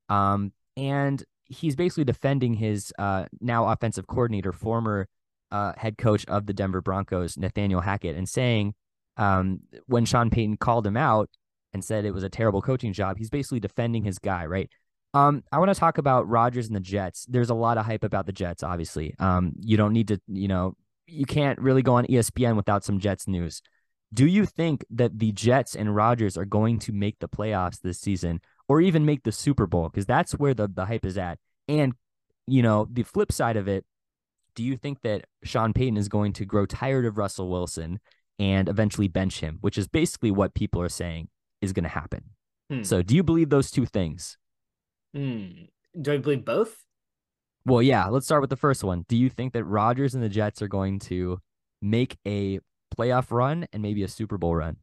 Um, 0.10 0.52
and 0.78 1.24
he's 1.46 1.76
basically 1.76 2.04
defending 2.04 2.54
his 2.54 2.94
uh, 3.00 3.26
now 3.42 3.68
offensive 3.68 4.08
coordinator, 4.08 4.52
former 4.52 5.08
uh, 5.54 5.72
head 5.78 5.98
coach 5.98 6.26
of 6.26 6.48
the 6.48 6.54
Denver 6.54 6.82
Broncos, 6.82 7.38
Nathaniel 7.38 7.80
Hackett, 7.80 8.18
and 8.18 8.28
saying 8.28 8.74
um, 9.18 9.60
when 9.86 10.04
Sean 10.04 10.32
Payton 10.32 10.58
called 10.58 10.86
him 10.86 10.98
out 10.98 11.30
and 11.72 11.86
said 11.86 12.06
it 12.06 12.14
was 12.14 12.24
a 12.24 12.30
terrible 12.30 12.62
coaching 12.62 12.92
job, 12.92 13.18
he's 13.18 13.30
basically 13.30 13.60
defending 13.60 14.04
his 14.04 14.18
guy, 14.18 14.48
right? 14.48 14.70
Um, 15.14 15.44
I 15.52 15.60
want 15.60 15.72
to 15.72 15.80
talk 15.80 16.00
about 16.00 16.28
Rodgers 16.28 16.66
and 16.66 16.76
the 16.76 16.80
Jets. 16.82 17.28
There's 17.30 17.52
a 17.52 17.56
lot 17.56 17.78
of 17.78 17.86
hype 17.86 18.04
about 18.04 18.26
the 18.26 18.32
Jets, 18.32 18.64
obviously. 18.64 19.14
Um, 19.20 19.54
you 19.60 19.78
don't 19.78 19.94
need 19.94 20.08
to, 20.08 20.20
you 20.28 20.48
know, 20.48 20.76
you 21.06 21.26
can't 21.26 21.60
really 21.60 21.84
go 21.84 21.94
on 21.96 22.08
ESPN 22.08 22.56
without 22.56 22.84
some 22.84 23.00
Jets 23.00 23.28
news. 23.28 23.62
Do 24.12 24.26
you 24.26 24.48
think 24.48 24.84
that 24.90 25.20
the 25.20 25.32
Jets 25.32 25.76
and 25.76 25.96
Rodgers 25.96 26.36
are 26.36 26.46
going 26.46 26.80
to 26.80 26.92
make 26.92 27.20
the 27.20 27.30
playoffs 27.30 27.80
this 27.80 28.00
season 28.00 28.42
or 28.68 28.82
even 28.82 29.06
make 29.06 29.22
the 29.22 29.32
Super 29.32 29.68
Bowl? 29.68 29.90
Because 29.90 30.08
that's 30.08 30.34
where 30.34 30.56
the, 30.56 30.68
the 30.68 30.86
hype 30.86 31.06
is 31.06 31.18
at. 31.18 31.38
And, 31.68 31.94
you 32.48 32.64
know, 32.64 32.88
the 32.92 33.04
flip 33.04 33.32
side 33.32 33.58
of 33.58 33.68
it, 33.68 33.86
do 34.56 34.64
you 34.64 34.78
think 34.78 35.02
that 35.02 35.26
Sean 35.44 35.74
Payton 35.74 35.98
is 35.98 36.08
going 36.08 36.34
to 36.34 36.46
grow 36.46 36.66
tired 36.66 37.06
of 37.06 37.18
Russell 37.18 37.50
Wilson 37.50 38.00
and 38.40 38.68
eventually 38.68 39.08
bench 39.08 39.40
him, 39.40 39.58
which 39.62 39.78
is 39.78 39.88
basically 39.88 40.32
what 40.32 40.54
people 40.54 40.82
are 40.82 40.90
saying 40.90 41.30
is 41.62 41.74
going 41.74 41.84
to 41.84 41.90
happen? 41.90 42.24
Hmm. 42.70 42.84
So 42.84 43.02
do 43.02 43.16
you 43.16 43.24
believe 43.24 43.50
those 43.50 43.72
two 43.72 43.86
things? 43.86 44.38
Hmm. 45.16 45.66
Do 46.00 46.14
I 46.14 46.18
believe 46.18 46.46
both? 46.46 46.84
Well, 47.66 47.82
yeah, 47.82 48.08
let's 48.08 48.26
start 48.26 48.42
with 48.42 48.50
the 48.50 48.58
first 48.58 48.84
one. 48.84 49.06
Do 49.08 49.16
you 49.16 49.30
think 49.30 49.54
that 49.54 49.64
Rodgers 49.64 50.16
and 50.16 50.24
the 50.24 50.30
Jets 50.30 50.62
are 50.62 50.68
going 50.68 51.00
to 51.00 51.40
make 51.84 52.18
a 52.26 52.60
playoff 52.98 53.32
run 53.32 53.68
and 53.74 53.82
maybe 53.82 54.04
a 54.04 54.08
Super 54.08 54.38
Bowl 54.38 54.56
run. 54.56 54.78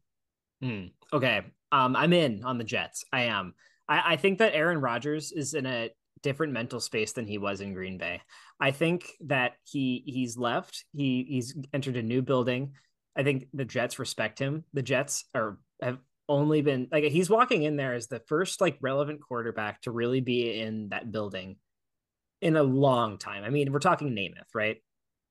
Mm, 0.63 0.93
okay. 1.13 1.43
Um, 1.73 1.97
I'm 1.97 2.13
in 2.13 2.45
on 2.45 2.59
the 2.59 2.65
Jets. 2.65 3.05
I 3.13 3.23
am. 3.23 3.55
I, 3.89 4.13
I 4.13 4.17
think 4.17 4.39
that 4.39 4.55
Aaron 4.55 4.81
Rodgers 4.81 5.33
is 5.33 5.55
in 5.55 5.67
a 5.67 5.91
different 6.23 6.53
mental 6.53 6.81
space 6.81 7.13
than 7.13 7.27
he 7.27 7.39
was 7.39 7.61
in 7.61 7.73
Green 7.73 7.97
Bay. 7.97 8.21
I 8.61 8.73
think 8.73 9.07
that 9.23 9.53
he 9.65 10.03
he's 10.07 10.37
left. 10.37 10.85
He 10.93 11.27
he's 11.29 11.57
entered 11.73 11.97
a 11.97 12.03
new 12.03 12.23
building. 12.23 12.73
I 13.17 13.23
think 13.23 13.47
the 13.55 13.65
Jets 13.65 13.99
respect 13.99 14.39
him. 14.39 14.65
The 14.73 14.83
Jets 14.83 15.25
are 15.35 15.59
have 15.83 15.99
only 16.29 16.63
been 16.63 16.89
like 16.93 17.05
he's 17.05 17.31
walking 17.31 17.65
in 17.65 17.77
there 17.77 17.95
as 17.95 18.07
the 18.07 18.21
first 18.29 18.61
like 18.61 18.79
relevant 18.81 19.21
quarterback 19.21 19.83
to 19.83 19.91
really 19.91 20.21
be 20.21 20.61
in 20.61 20.91
that 20.91 21.11
building 21.11 21.57
in 22.41 22.57
a 22.57 22.63
long 22.63 23.19
time. 23.19 23.45
I 23.45 23.51
mean, 23.51 23.73
we're 23.73 23.81
talking 23.81 24.11
Namath, 24.11 24.55
right? 24.55 24.77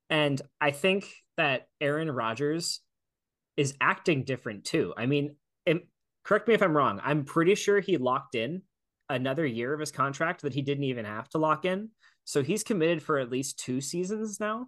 And 0.09 0.41
I 0.59 0.71
think 0.71 1.05
that 1.38 1.67
Aaron 1.80 2.11
Rodgers 2.11 2.82
is 3.55 3.75
acting 3.80 4.23
different 4.23 4.65
too. 4.65 4.93
I 4.97 5.05
mean, 5.05 5.36
correct 6.23 6.47
me 6.47 6.53
if 6.53 6.61
I'm 6.61 6.75
wrong. 6.75 6.99
I'm 7.03 7.25
pretty 7.25 7.55
sure 7.55 7.80
he 7.80 7.97
locked 7.97 8.36
in 8.36 8.61
another 9.09 9.45
year 9.45 9.73
of 9.73 9.80
his 9.80 9.91
contract 9.91 10.41
that 10.41 10.53
he 10.53 10.61
didn't 10.61 10.84
even 10.84 11.05
have 11.05 11.30
to 11.30 11.38
lock 11.38 11.65
in. 11.65 11.89
So 12.26 12.43
he's 12.43 12.63
committed 12.63 13.01
for 13.01 13.17
at 13.17 13.32
least 13.32 13.59
two 13.59 13.82
seasons 13.82 14.39
now, 14.39 14.67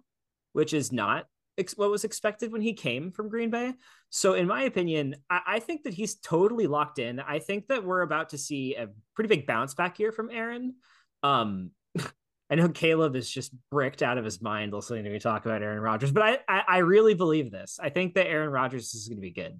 which 0.52 0.72
is 0.72 0.92
not 0.92 1.26
ex- 1.58 1.76
what 1.76 1.90
was 1.90 2.04
expected 2.04 2.52
when 2.52 2.62
he 2.62 2.72
came 2.72 3.10
from 3.10 3.28
Green 3.28 3.50
Bay. 3.50 3.74
So, 4.10 4.34
in 4.34 4.46
my 4.46 4.62
opinion, 4.62 5.16
I-, 5.30 5.42
I 5.46 5.58
think 5.60 5.84
that 5.84 5.94
he's 5.94 6.16
totally 6.16 6.66
locked 6.66 6.98
in. 6.98 7.20
I 7.20 7.38
think 7.38 7.68
that 7.68 7.84
we're 7.84 8.02
about 8.02 8.30
to 8.30 8.38
see 8.38 8.74
a 8.74 8.88
pretty 9.14 9.28
big 9.28 9.46
bounce 9.46 9.74
back 9.74 9.96
here 9.96 10.12
from 10.12 10.30
Aaron. 10.30 10.74
Um, 11.22 11.70
I 12.50 12.56
know 12.56 12.68
Caleb 12.68 13.16
is 13.16 13.30
just 13.30 13.52
bricked 13.70 14.02
out 14.02 14.18
of 14.18 14.24
his 14.24 14.42
mind 14.42 14.72
listening 14.72 15.04
to 15.04 15.10
me 15.10 15.18
talk 15.18 15.46
about 15.46 15.62
Aaron 15.62 15.80
Rodgers, 15.80 16.12
but 16.12 16.22
I, 16.22 16.38
I, 16.46 16.62
I 16.68 16.78
really 16.78 17.14
believe 17.14 17.50
this. 17.50 17.78
I 17.82 17.88
think 17.88 18.14
that 18.14 18.26
Aaron 18.26 18.50
Rodgers 18.50 18.94
is 18.94 19.08
going 19.08 19.16
to 19.16 19.22
be 19.22 19.30
good. 19.30 19.58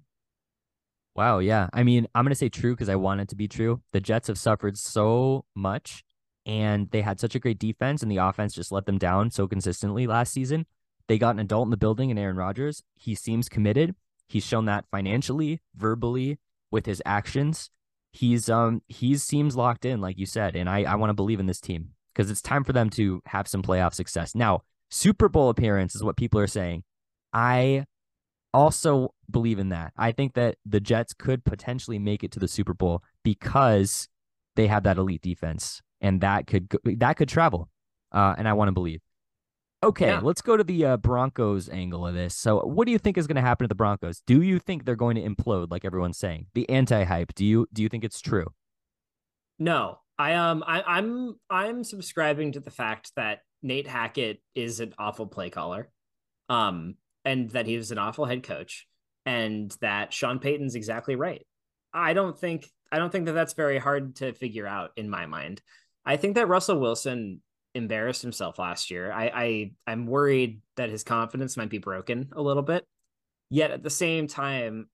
Wow, 1.14 1.38
yeah. 1.38 1.68
I 1.72 1.84
mean, 1.84 2.06
I'm 2.14 2.24
going 2.24 2.32
to 2.32 2.36
say 2.38 2.48
true 2.48 2.74
because 2.74 2.88
I 2.88 2.96
want 2.96 3.20
it 3.20 3.28
to 3.28 3.36
be 3.36 3.48
true. 3.48 3.80
The 3.92 4.00
Jets 4.00 4.28
have 4.28 4.38
suffered 4.38 4.76
so 4.76 5.44
much 5.54 6.04
and 6.44 6.90
they 6.90 7.02
had 7.02 7.20
such 7.20 7.34
a 7.34 7.38
great 7.38 7.58
defense 7.58 8.02
and 8.02 8.10
the 8.10 8.16
offense 8.16 8.54
just 8.54 8.72
let 8.72 8.86
them 8.86 8.98
down 8.98 9.30
so 9.30 9.46
consistently 9.46 10.06
last 10.06 10.32
season. 10.32 10.66
They 11.08 11.18
got 11.18 11.34
an 11.34 11.40
adult 11.40 11.66
in 11.66 11.70
the 11.70 11.76
building 11.76 12.10
in 12.10 12.18
Aaron 12.18 12.36
Rodgers. 12.36 12.82
He 12.94 13.14
seems 13.14 13.48
committed. 13.48 13.94
He's 14.26 14.44
shown 14.44 14.64
that 14.66 14.86
financially, 14.90 15.60
verbally, 15.76 16.38
with 16.70 16.86
his 16.86 17.02
actions. 17.04 17.70
He's 18.12 18.48
um 18.48 18.82
he 18.88 19.16
seems 19.16 19.56
locked 19.56 19.84
in, 19.84 20.00
like 20.00 20.18
you 20.18 20.26
said, 20.26 20.56
and 20.56 20.68
I 20.68 20.82
I 20.82 20.94
want 20.96 21.10
to 21.10 21.14
believe 21.14 21.40
in 21.40 21.46
this 21.46 21.60
team 21.60 21.90
because 22.14 22.30
it's 22.30 22.42
time 22.42 22.64
for 22.64 22.72
them 22.72 22.90
to 22.90 23.22
have 23.26 23.48
some 23.48 23.62
playoff 23.62 23.94
success. 23.94 24.34
Now, 24.34 24.62
Super 24.90 25.28
Bowl 25.28 25.48
appearance 25.48 25.94
is 25.94 26.04
what 26.04 26.16
people 26.16 26.38
are 26.40 26.46
saying. 26.46 26.84
I 27.32 27.86
also 28.52 29.14
believe 29.30 29.58
in 29.58 29.70
that. 29.70 29.92
I 29.96 30.12
think 30.12 30.34
that 30.34 30.56
the 30.66 30.80
Jets 30.80 31.14
could 31.14 31.44
potentially 31.44 31.98
make 31.98 32.22
it 32.22 32.30
to 32.32 32.38
the 32.38 32.48
Super 32.48 32.74
Bowl 32.74 33.02
because 33.22 34.08
they 34.56 34.66
have 34.66 34.82
that 34.82 34.98
elite 34.98 35.22
defense, 35.22 35.80
and 36.02 36.20
that 36.20 36.46
could 36.46 36.68
that 36.84 37.16
could 37.16 37.28
travel. 37.28 37.70
Uh, 38.10 38.34
and 38.36 38.46
I 38.46 38.52
want 38.52 38.68
to 38.68 38.72
believe. 38.72 39.00
Okay, 39.84 40.06
yeah. 40.06 40.20
let's 40.22 40.42
go 40.42 40.56
to 40.56 40.62
the 40.62 40.84
uh, 40.84 40.96
Broncos 40.96 41.68
angle 41.68 42.06
of 42.06 42.14
this. 42.14 42.36
So, 42.36 42.60
what 42.60 42.86
do 42.86 42.92
you 42.92 42.98
think 42.98 43.18
is 43.18 43.26
going 43.26 43.36
to 43.36 43.42
happen 43.42 43.64
to 43.64 43.68
the 43.68 43.74
Broncos? 43.74 44.22
Do 44.26 44.42
you 44.42 44.58
think 44.58 44.84
they're 44.84 44.94
going 44.94 45.16
to 45.16 45.22
implode, 45.22 45.70
like 45.70 45.84
everyone's 45.84 46.18
saying? 46.18 46.46
The 46.54 46.68
anti-hype. 46.68 47.34
Do 47.34 47.44
you 47.44 47.66
do 47.72 47.82
you 47.82 47.88
think 47.88 48.04
it's 48.04 48.20
true? 48.20 48.46
No, 49.58 49.98
I 50.18 50.34
um 50.34 50.62
I, 50.66 50.82
I'm 50.82 51.34
I'm 51.48 51.84
subscribing 51.84 52.52
to 52.52 52.60
the 52.60 52.70
fact 52.70 53.12
that 53.16 53.40
Nate 53.62 53.88
Hackett 53.88 54.40
is 54.54 54.80
an 54.80 54.94
awful 54.98 55.26
play 55.26 55.50
caller, 55.50 55.90
um, 56.48 56.94
and 57.24 57.50
that 57.50 57.66
he 57.66 57.76
was 57.76 57.90
an 57.90 57.98
awful 57.98 58.24
head 58.24 58.42
coach, 58.42 58.86
and 59.26 59.74
that 59.80 60.12
Sean 60.12 60.38
Payton's 60.38 60.74
exactly 60.76 61.16
right. 61.16 61.44
I 61.92 62.12
don't 62.12 62.38
think 62.38 62.68
I 62.92 62.98
don't 62.98 63.10
think 63.10 63.26
that 63.26 63.32
that's 63.32 63.54
very 63.54 63.78
hard 63.78 64.16
to 64.16 64.32
figure 64.32 64.66
out 64.66 64.90
in 64.96 65.08
my 65.10 65.26
mind. 65.26 65.60
I 66.04 66.16
think 66.16 66.34
that 66.34 66.48
Russell 66.48 66.80
Wilson 66.80 67.40
embarrassed 67.74 68.22
himself 68.22 68.58
last 68.58 68.90
year. 68.90 69.12
I, 69.12 69.30
I 69.34 69.70
I'm 69.86 70.06
worried 70.06 70.60
that 70.76 70.90
his 70.90 71.04
confidence 71.04 71.56
might 71.56 71.70
be 71.70 71.78
broken 71.78 72.30
a 72.32 72.42
little 72.42 72.62
bit. 72.62 72.86
Yet 73.50 73.70
at 73.70 73.82
the 73.82 73.90
same 73.90 74.26
time, 74.26 74.88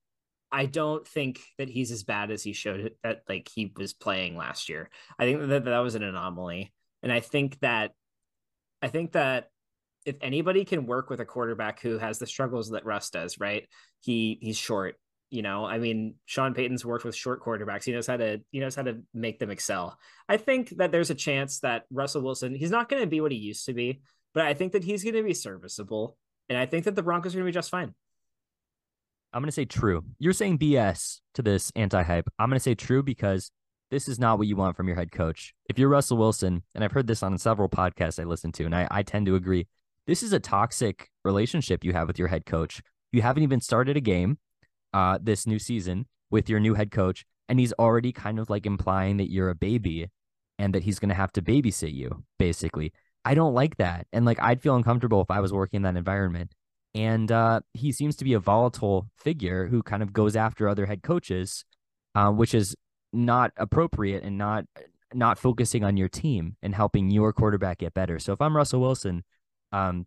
I 0.51 0.65
don't 0.65 1.07
think 1.07 1.39
that 1.57 1.69
he's 1.69 1.91
as 1.91 2.03
bad 2.03 2.31
as 2.31 2.43
he 2.43 2.53
showed 2.53 2.91
that 3.03 3.21
like 3.27 3.49
he 3.53 3.71
was 3.75 3.93
playing 3.93 4.35
last 4.35 4.69
year. 4.69 4.89
I 5.17 5.25
think 5.25 5.47
that 5.47 5.65
that 5.65 5.79
was 5.79 5.95
an 5.95 6.03
anomaly. 6.03 6.73
And 7.03 7.11
I 7.11 7.19
think 7.19 7.59
that 7.59 7.91
I 8.81 8.87
think 8.87 9.13
that 9.13 9.49
if 10.05 10.15
anybody 10.21 10.65
can 10.65 10.85
work 10.85 11.09
with 11.09 11.19
a 11.19 11.25
quarterback 11.25 11.81
who 11.81 11.97
has 11.97 12.19
the 12.19 12.27
struggles 12.27 12.69
that 12.69 12.85
Russ 12.85 13.09
does, 13.09 13.39
right? 13.39 13.67
He 14.01 14.39
he's 14.41 14.57
short. 14.57 14.95
You 15.29 15.43
know, 15.43 15.65
I 15.65 15.77
mean, 15.77 16.15
Sean 16.25 16.53
Payton's 16.53 16.83
worked 16.83 17.05
with 17.05 17.15
short 17.15 17.43
quarterbacks. 17.43 17.83
He 17.83 17.91
knows 17.91 18.07
how 18.07 18.17
to 18.17 18.41
he 18.51 18.59
knows 18.59 18.75
how 18.75 18.83
to 18.83 18.99
make 19.13 19.39
them 19.39 19.51
excel. 19.51 19.97
I 20.27 20.37
think 20.37 20.69
that 20.77 20.91
there's 20.91 21.11
a 21.11 21.15
chance 21.15 21.59
that 21.59 21.85
Russell 21.91 22.23
Wilson, 22.23 22.55
he's 22.55 22.71
not 22.71 22.89
going 22.89 23.03
to 23.03 23.07
be 23.07 23.21
what 23.21 23.31
he 23.31 23.37
used 23.37 23.65
to 23.67 23.73
be, 23.73 24.01
but 24.33 24.45
I 24.45 24.53
think 24.53 24.71
that 24.73 24.83
he's 24.83 25.03
going 25.03 25.15
to 25.15 25.23
be 25.23 25.33
serviceable. 25.33 26.17
And 26.49 26.57
I 26.57 26.65
think 26.65 26.85
that 26.85 26.95
the 26.95 27.03
Broncos 27.03 27.35
are 27.35 27.37
going 27.37 27.45
to 27.45 27.51
be 27.51 27.53
just 27.53 27.69
fine. 27.69 27.93
I'm 29.31 29.41
going 29.41 29.49
to 29.49 29.53
say 29.53 29.65
true. 29.65 30.03
You're 30.17 30.33
saying 30.33 30.57
BS 30.57 31.19
to 31.35 31.43
this 31.43 31.71
anti 31.75 32.01
hype. 32.01 32.27
I'm 32.39 32.49
going 32.49 32.57
to 32.57 32.63
say 32.63 32.73
true 32.73 33.03
because 33.03 33.51
this 33.91 34.07
is 34.07 34.19
not 34.19 34.37
what 34.37 34.47
you 34.47 34.55
want 34.55 34.75
from 34.75 34.87
your 34.87 34.95
head 34.95 35.11
coach. 35.11 35.53
If 35.69 35.77
you're 35.77 35.89
Russell 35.89 36.17
Wilson, 36.17 36.63
and 36.73 36.83
I've 36.83 36.91
heard 36.91 37.07
this 37.07 37.23
on 37.23 37.37
several 37.37 37.69
podcasts 37.69 38.19
I 38.19 38.23
listen 38.23 38.51
to, 38.53 38.65
and 38.65 38.75
I, 38.75 38.87
I 38.89 39.03
tend 39.03 39.25
to 39.27 39.35
agree, 39.35 39.67
this 40.07 40.23
is 40.23 40.33
a 40.33 40.39
toxic 40.39 41.09
relationship 41.23 41.83
you 41.83 41.93
have 41.93 42.07
with 42.07 42.17
your 42.17 42.27
head 42.27 42.45
coach. 42.45 42.81
You 43.11 43.21
haven't 43.21 43.43
even 43.43 43.61
started 43.61 43.97
a 43.97 44.01
game 44.01 44.37
uh, 44.93 45.19
this 45.21 45.47
new 45.47 45.59
season 45.59 46.05
with 46.31 46.49
your 46.49 46.59
new 46.59 46.73
head 46.73 46.91
coach, 46.91 47.25
and 47.47 47.59
he's 47.59 47.73
already 47.73 48.11
kind 48.11 48.39
of 48.39 48.49
like 48.49 48.65
implying 48.65 49.17
that 49.17 49.31
you're 49.31 49.49
a 49.49 49.55
baby 49.55 50.09
and 50.57 50.73
that 50.75 50.83
he's 50.83 50.99
going 50.99 51.09
to 51.09 51.15
have 51.15 51.31
to 51.33 51.41
babysit 51.41 51.93
you, 51.93 52.23
basically. 52.37 52.91
I 53.25 53.33
don't 53.33 53.53
like 53.53 53.77
that. 53.77 54.07
And 54.13 54.25
like, 54.25 54.41
I'd 54.41 54.61
feel 54.61 54.75
uncomfortable 54.75 55.21
if 55.21 55.31
I 55.31 55.39
was 55.39 55.53
working 55.53 55.77
in 55.77 55.81
that 55.83 55.97
environment. 55.97 56.53
And 56.95 57.31
uh, 57.31 57.61
he 57.73 57.91
seems 57.91 58.15
to 58.17 58.23
be 58.23 58.33
a 58.33 58.39
volatile 58.39 59.07
figure 59.15 59.67
who 59.67 59.83
kind 59.83 60.01
of 60.01 60.11
goes 60.11 60.35
after 60.35 60.67
other 60.67 60.85
head 60.85 61.03
coaches, 61.03 61.63
uh, 62.15 62.31
which 62.31 62.53
is 62.53 62.75
not 63.13 63.51
appropriate 63.57 64.23
and 64.23 64.37
not 64.37 64.65
not 65.13 65.39
focusing 65.39 65.83
on 65.83 65.97
your 65.97 66.07
team 66.07 66.55
and 66.61 66.75
helping 66.75 67.09
your 67.09 67.33
quarterback 67.33 67.79
get 67.79 67.93
better. 67.93 68.19
So 68.19 68.33
if 68.33 68.41
I'm 68.41 68.55
Russell 68.55 68.81
Wilson, 68.81 69.23
um, 69.71 70.05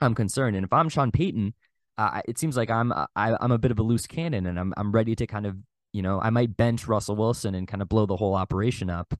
I'm 0.00 0.14
concerned, 0.14 0.56
and 0.56 0.64
if 0.64 0.72
I'm 0.72 0.88
Sean 0.88 1.10
Payton, 1.10 1.54
uh, 1.98 2.20
it 2.26 2.38
seems 2.38 2.56
like 2.56 2.70
I'm 2.70 2.92
I, 2.92 3.06
I'm 3.16 3.52
a 3.52 3.58
bit 3.58 3.70
of 3.70 3.78
a 3.78 3.82
loose 3.82 4.06
cannon, 4.06 4.46
and 4.46 4.58
I'm 4.58 4.74
I'm 4.76 4.92
ready 4.92 5.14
to 5.16 5.26
kind 5.26 5.46
of 5.46 5.56
you 5.92 6.02
know 6.02 6.20
I 6.20 6.30
might 6.30 6.56
bench 6.56 6.86
Russell 6.86 7.16
Wilson 7.16 7.54
and 7.54 7.66
kind 7.66 7.82
of 7.82 7.88
blow 7.88 8.06
the 8.06 8.16
whole 8.16 8.34
operation 8.34 8.90
up 8.90 9.14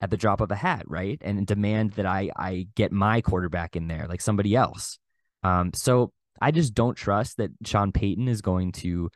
at 0.00 0.10
the 0.10 0.16
drop 0.16 0.40
of 0.40 0.50
a 0.50 0.56
hat, 0.56 0.84
right? 0.86 1.18
And 1.20 1.46
demand 1.46 1.92
that 1.92 2.06
I 2.06 2.30
I 2.36 2.68
get 2.74 2.92
my 2.92 3.20
quarterback 3.20 3.76
in 3.76 3.88
there 3.88 4.06
like 4.08 4.20
somebody 4.20 4.56
else. 4.56 4.98
Um, 5.42 5.72
so 5.74 6.12
I 6.40 6.50
just 6.50 6.74
don't 6.74 6.96
trust 6.96 7.36
that 7.36 7.50
Sean 7.64 7.92
Payton 7.92 8.28
is 8.28 8.40
going 8.40 8.72
to 8.72 9.10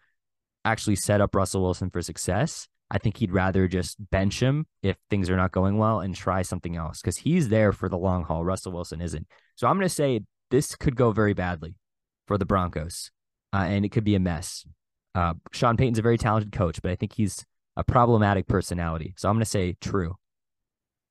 actually 0.65 0.97
set 0.97 1.21
up 1.21 1.35
Russell 1.35 1.63
Wilson 1.63 1.91
for 1.91 2.03
success. 2.03 2.69
I 2.91 2.99
think 2.99 3.17
he'd 3.17 3.33
rather 3.33 3.67
just 3.67 3.97
bench 4.11 4.41
him 4.41 4.67
if 4.83 4.97
things 5.11 5.29
are 5.29 5.37
not 5.37 5.51
going 5.51 5.77
well 5.77 6.01
and 6.01 6.15
try 6.15 6.43
something 6.43 6.77
else 6.77 7.01
because 7.01 7.17
he's 7.17 7.49
there 7.49 7.73
for 7.73 7.89
the 7.89 7.99
long 7.99 8.25
haul. 8.25 8.45
Russell 8.45 8.73
Wilson 8.73 9.01
isn't. 9.01 9.27
So 9.57 9.67
I'm 9.67 9.77
going 9.77 9.89
to 9.89 9.95
say 9.95 10.21
this 10.51 10.77
could 10.77 10.95
go 10.95 11.11
very 11.11 11.35
badly 11.35 11.75
for 12.27 12.39
the 12.39 12.47
Broncos 12.47 13.11
uh, 13.53 13.65
and 13.65 13.85
it 13.85 13.91
could 13.91 14.05
be 14.05 14.15
a 14.15 14.21
mess. 14.21 14.67
Uh, 15.15 15.35
Sean 15.53 15.77
Payton's 15.77 15.99
a 15.99 16.03
very 16.03 16.19
talented 16.19 16.53
coach, 16.53 16.83
but 16.83 16.91
I 16.91 16.97
think 16.97 17.15
he's 17.15 17.45
a 17.77 17.85
problematic 17.85 18.47
personality. 18.47 19.15
So 19.17 19.29
I'm 19.29 19.37
going 19.37 19.45
to 19.45 19.51
say 19.51 19.77
true. 19.81 20.17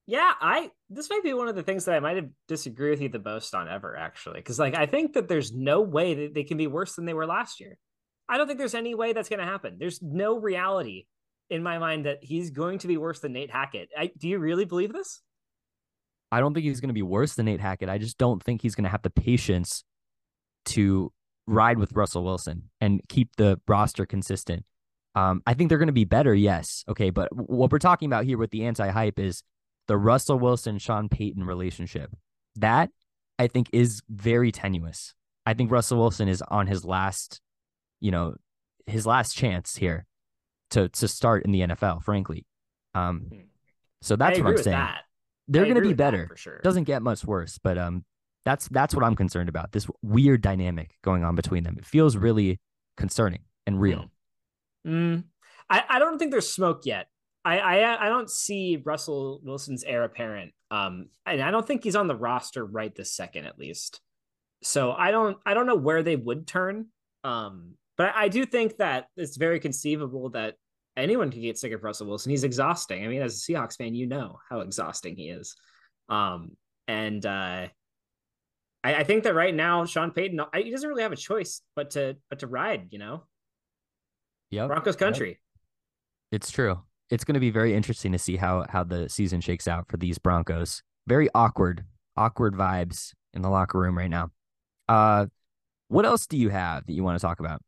Yeah, 0.07 0.31
I 0.39 0.69
this 0.91 1.09
might 1.09 1.23
be 1.23 1.33
one 1.33 1.47
of 1.47 1.55
the 1.55 1.63
things 1.63 1.85
that 1.85 1.95
I 1.95 1.99
might 1.99 2.17
have 2.17 2.29
disagree 2.47 2.91
with 2.91 3.01
you 3.01 3.09
the 3.09 3.17
most 3.17 3.55
on 3.55 3.67
ever 3.67 3.97
actually 3.97 4.39
cuz 4.43 4.59
like 4.59 4.75
I 4.75 4.85
think 4.85 5.13
that 5.13 5.27
there's 5.27 5.51
no 5.51 5.81
way 5.81 6.13
that 6.13 6.35
they 6.35 6.43
can 6.43 6.57
be 6.57 6.67
worse 6.67 6.95
than 6.95 7.05
they 7.05 7.15
were 7.15 7.25
last 7.25 7.59
year. 7.59 7.79
I 8.29 8.37
don't 8.37 8.45
think 8.45 8.59
there's 8.59 8.75
any 8.75 8.93
way 8.93 9.13
that's 9.13 9.29
going 9.29 9.39
to 9.39 9.45
happen. 9.45 9.77
There's 9.79 10.03
no 10.03 10.39
reality 10.39 11.07
in 11.49 11.63
my 11.63 11.79
mind 11.79 12.05
that 12.05 12.23
he's 12.23 12.51
going 12.51 12.79
to 12.79 12.87
be 12.87 12.97
worse 12.97 13.19
than 13.19 13.33
Nate 13.33 13.49
Hackett. 13.49 13.89
I, 13.97 14.11
do 14.15 14.27
you 14.27 14.37
really 14.37 14.65
believe 14.65 14.93
this? 14.93 15.21
I 16.31 16.39
don't 16.39 16.53
think 16.53 16.65
he's 16.65 16.81
going 16.81 16.89
to 16.89 16.93
be 16.93 17.03
worse 17.03 17.33
than 17.33 17.45
Nate 17.45 17.59
Hackett. 17.59 17.89
I 17.89 17.97
just 17.97 18.17
don't 18.19 18.41
think 18.43 18.61
he's 18.61 18.75
going 18.75 18.83
to 18.83 18.89
have 18.89 19.03
the 19.03 19.11
patience 19.11 19.83
to 20.65 21.11
ride 21.47 21.77
with 21.77 21.93
Russell 21.93 22.23
Wilson 22.23 22.69
and 22.81 23.01
keep 23.07 23.35
the 23.37 23.59
roster 23.67 24.05
consistent. 24.05 24.65
Um, 25.15 25.41
I 25.47 25.53
think 25.53 25.69
they're 25.69 25.77
going 25.77 25.87
to 25.87 25.93
be 25.93 26.05
better, 26.05 26.33
yes. 26.33 26.83
Okay, 26.89 27.09
but 27.09 27.29
what 27.35 27.71
we're 27.71 27.79
talking 27.79 28.07
about 28.07 28.25
here 28.25 28.37
with 28.37 28.51
the 28.51 28.65
anti 28.65 28.89
hype 28.89 29.19
is 29.19 29.43
the 29.87 29.97
Russell 29.97 30.39
Wilson 30.39 30.77
Sean 30.77 31.07
Payton 31.07 31.43
relationship. 31.43 32.11
That 32.57 32.89
I 33.39 33.47
think 33.47 33.69
is 33.71 34.01
very 34.09 34.51
tenuous. 34.51 35.13
I 35.45 35.53
think 35.53 35.71
Russell 35.71 35.99
Wilson 35.99 36.27
is 36.27 36.41
on 36.41 36.67
his 36.67 36.83
last, 36.83 37.39
you 38.01 38.11
know, 38.11 38.35
his 38.87 39.05
last 39.05 39.35
chance 39.35 39.75
here 39.75 40.05
to 40.71 40.89
to 40.89 41.07
start 41.07 41.45
in 41.45 41.51
the 41.51 41.61
NFL, 41.61 42.03
frankly. 42.03 42.45
Um, 42.93 43.27
hmm. 43.29 43.39
so 44.01 44.15
that's 44.15 44.39
what 44.39 44.47
I'm 44.47 44.57
saying. 44.57 44.77
That. 44.77 45.01
They're 45.47 45.63
going 45.63 45.75
to 45.75 45.81
be 45.81 45.93
better. 45.93 46.27
For 46.27 46.37
sure. 46.37 46.59
Doesn't 46.63 46.85
get 46.85 47.03
much 47.03 47.23
worse, 47.23 47.59
but 47.61 47.77
um, 47.77 48.03
that's 48.45 48.67
that's 48.69 48.93
what 48.95 49.03
I'm 49.03 49.15
concerned 49.15 49.49
about. 49.49 49.71
This 49.71 49.87
weird 50.01 50.41
dynamic 50.41 50.95
going 51.03 51.23
on 51.23 51.35
between 51.35 51.63
them. 51.63 51.75
It 51.77 51.85
feels 51.85 52.15
really 52.15 52.59
concerning 52.95 53.41
and 53.65 53.81
real. 53.81 54.05
Mm. 54.87 54.91
Mm. 54.91 55.23
I, 55.69 55.83
I 55.89 55.99
don't 55.99 56.19
think 56.19 56.31
there's 56.31 56.51
smoke 56.51 56.85
yet. 56.85 57.07
I, 57.43 57.59
I 57.59 58.05
I 58.05 58.09
don't 58.09 58.29
see 58.29 58.81
Russell 58.83 59.41
Wilson's 59.43 59.83
heir 59.83 60.03
apparent. 60.03 60.53
Um, 60.71 61.09
and 61.25 61.41
I 61.41 61.51
don't 61.51 61.65
think 61.65 61.83
he's 61.83 61.95
on 61.95 62.07
the 62.07 62.15
roster 62.15 62.65
right 62.65 62.93
this 62.93 63.13
second, 63.13 63.45
at 63.45 63.59
least. 63.59 64.01
So 64.63 64.91
I 64.91 65.11
don't 65.11 65.37
I 65.45 65.53
don't 65.53 65.67
know 65.67 65.75
where 65.75 66.03
they 66.03 66.15
would 66.15 66.47
turn. 66.47 66.87
Um, 67.23 67.75
but 67.97 68.13
I, 68.15 68.23
I 68.25 68.27
do 68.27 68.45
think 68.45 68.77
that 68.77 69.07
it's 69.17 69.37
very 69.37 69.59
conceivable 69.59 70.29
that 70.29 70.55
anyone 70.97 71.31
could 71.31 71.41
get 71.41 71.57
sick 71.57 71.71
of 71.71 71.83
Russell 71.83 72.07
Wilson. 72.07 72.29
He's 72.29 72.43
exhausting. 72.43 73.03
I 73.03 73.07
mean, 73.07 73.21
as 73.21 73.35
a 73.35 73.51
Seahawks 73.51 73.77
fan, 73.77 73.95
you 73.95 74.07
know 74.07 74.39
how 74.49 74.61
exhausting 74.61 75.15
he 75.15 75.29
is. 75.29 75.55
Um, 76.09 76.51
and 76.87 77.25
uh, 77.25 77.67
I, 78.85 78.95
I 78.99 79.03
think 79.03 79.23
that 79.23 79.33
right 79.33 79.53
now, 79.53 79.85
Sean 79.85 80.11
Payton, 80.11 80.39
I, 80.53 80.61
he 80.61 80.71
doesn't 80.71 80.87
really 80.87 81.03
have 81.03 81.11
a 81.11 81.17
choice 81.17 81.61
but 81.75 81.91
to 81.91 82.17
but 82.29 82.39
to 82.39 82.47
ride. 82.47 82.87
You 82.91 82.99
know, 82.99 83.23
yeah, 84.51 84.67
Broncos 84.67 84.95
country. 84.95 85.29
Yep. 85.29 85.37
It's 86.31 86.51
true 86.51 86.81
it's 87.09 87.23
going 87.23 87.35
to 87.35 87.39
be 87.39 87.51
very 87.51 87.75
interesting 87.75 88.11
to 88.11 88.17
see 88.17 88.35
how 88.35 88.65
how 88.69 88.83
the 88.83 89.09
season 89.09 89.41
shakes 89.41 89.67
out 89.67 89.87
for 89.89 89.97
these 89.97 90.17
Broncos. 90.17 90.81
Very 91.07 91.29
awkward, 91.35 91.85
awkward 92.17 92.55
vibes 92.55 93.13
in 93.33 93.41
the 93.41 93.49
locker 93.49 93.79
room 93.79 93.97
right 93.97 94.09
now. 94.09 94.31
Uh, 94.87 95.27
what 95.87 96.05
else 96.05 96.25
do 96.25 96.37
you 96.37 96.49
have 96.49 96.85
that 96.85 96.93
you 96.93 97.03
want 97.03 97.19
to 97.19 97.21
talk 97.21 97.39
about? 97.39 97.61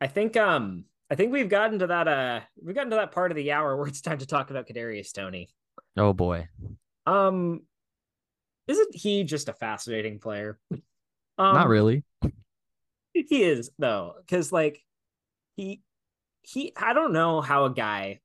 I 0.00 0.06
think 0.06 0.36
um 0.36 0.84
I 1.10 1.14
think 1.14 1.32
we've 1.32 1.48
gotten 1.48 1.78
to 1.80 1.86
that 1.86 2.08
uh 2.08 2.40
we've 2.62 2.74
gotten 2.74 2.90
to 2.90 2.96
that 2.96 3.12
part 3.12 3.30
of 3.30 3.36
the 3.36 3.52
hour 3.52 3.76
where 3.76 3.86
it's 3.86 4.00
time 4.00 4.18
to 4.18 4.26
talk 4.26 4.50
about 4.50 4.66
Kadarius 4.66 5.12
Toney. 5.12 5.48
Oh 5.96 6.12
boy. 6.12 6.48
Um 7.06 7.62
isn't 8.70 8.94
he 8.94 9.24
just 9.24 9.48
a 9.48 9.52
fascinating 9.52 10.18
player? 10.18 10.58
Um, 10.70 11.54
Not 11.54 11.68
really. 11.68 12.04
He 13.12 13.42
is 13.42 13.70
though, 13.78 14.14
because 14.20 14.52
like 14.52 14.84
he 15.56 15.82
he 16.42 16.72
I 16.76 16.92
don't 16.92 17.12
know 17.12 17.40
how 17.40 17.64
a 17.64 17.74
guy 17.74 18.20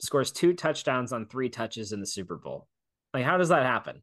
scores 0.00 0.32
two 0.32 0.54
touchdowns 0.54 1.12
on 1.12 1.26
three 1.26 1.48
touches 1.48 1.92
in 1.92 2.00
the 2.00 2.06
Super 2.06 2.36
Bowl. 2.36 2.66
Like 3.12 3.24
how 3.24 3.36
does 3.36 3.50
that 3.50 3.66
happen? 3.66 4.02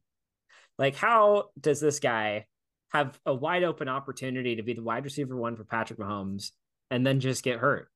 Like 0.78 0.94
how 0.94 1.50
does 1.60 1.80
this 1.80 2.00
guy 2.00 2.46
have 2.92 3.18
a 3.26 3.34
wide 3.34 3.64
open 3.64 3.88
opportunity 3.88 4.56
to 4.56 4.62
be 4.62 4.72
the 4.72 4.82
wide 4.82 5.04
receiver 5.04 5.36
one 5.36 5.56
for 5.56 5.64
Patrick 5.64 5.98
Mahomes 5.98 6.52
and 6.90 7.06
then 7.06 7.20
just 7.20 7.42
get 7.42 7.58
hurt? 7.58 7.88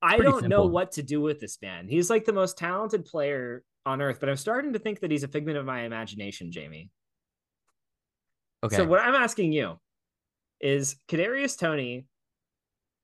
I 0.00 0.18
don't 0.18 0.40
simple. 0.40 0.48
know 0.48 0.66
what 0.66 0.92
to 0.92 1.02
do 1.02 1.20
with 1.20 1.40
this 1.40 1.58
man. 1.60 1.88
He's 1.88 2.10
like 2.10 2.24
the 2.24 2.32
most 2.32 2.56
talented 2.56 3.04
player 3.04 3.64
on 3.88 4.02
earth, 4.02 4.18
but 4.20 4.28
I'm 4.28 4.36
starting 4.36 4.72
to 4.74 4.78
think 4.78 5.00
that 5.00 5.10
he's 5.10 5.24
a 5.24 5.28
figment 5.28 5.56
of 5.58 5.64
my 5.64 5.82
imagination, 5.82 6.52
Jamie. 6.52 6.90
Okay. 8.62 8.76
So 8.76 8.84
what 8.84 9.00
I'm 9.00 9.14
asking 9.14 9.52
you 9.52 9.78
is 10.60 10.96
Kadarius 11.08 11.58
Toney 11.58 12.06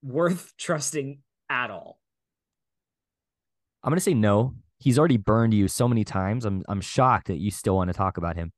worth 0.02 0.52
trusting 0.58 1.20
at 1.48 1.70
all? 1.70 1.98
I'm 3.82 3.90
gonna 3.90 4.00
say 4.00 4.14
no. 4.14 4.54
He's 4.78 4.98
already 4.98 5.16
burned 5.16 5.54
you 5.54 5.68
so 5.68 5.88
many 5.88 6.04
times. 6.04 6.44
I'm 6.44 6.62
I'm 6.68 6.80
shocked 6.80 7.28
that 7.28 7.38
you 7.38 7.50
still 7.50 7.76
want 7.76 7.88
to 7.88 7.94
talk 7.94 8.16
about 8.16 8.36
him. 8.36 8.52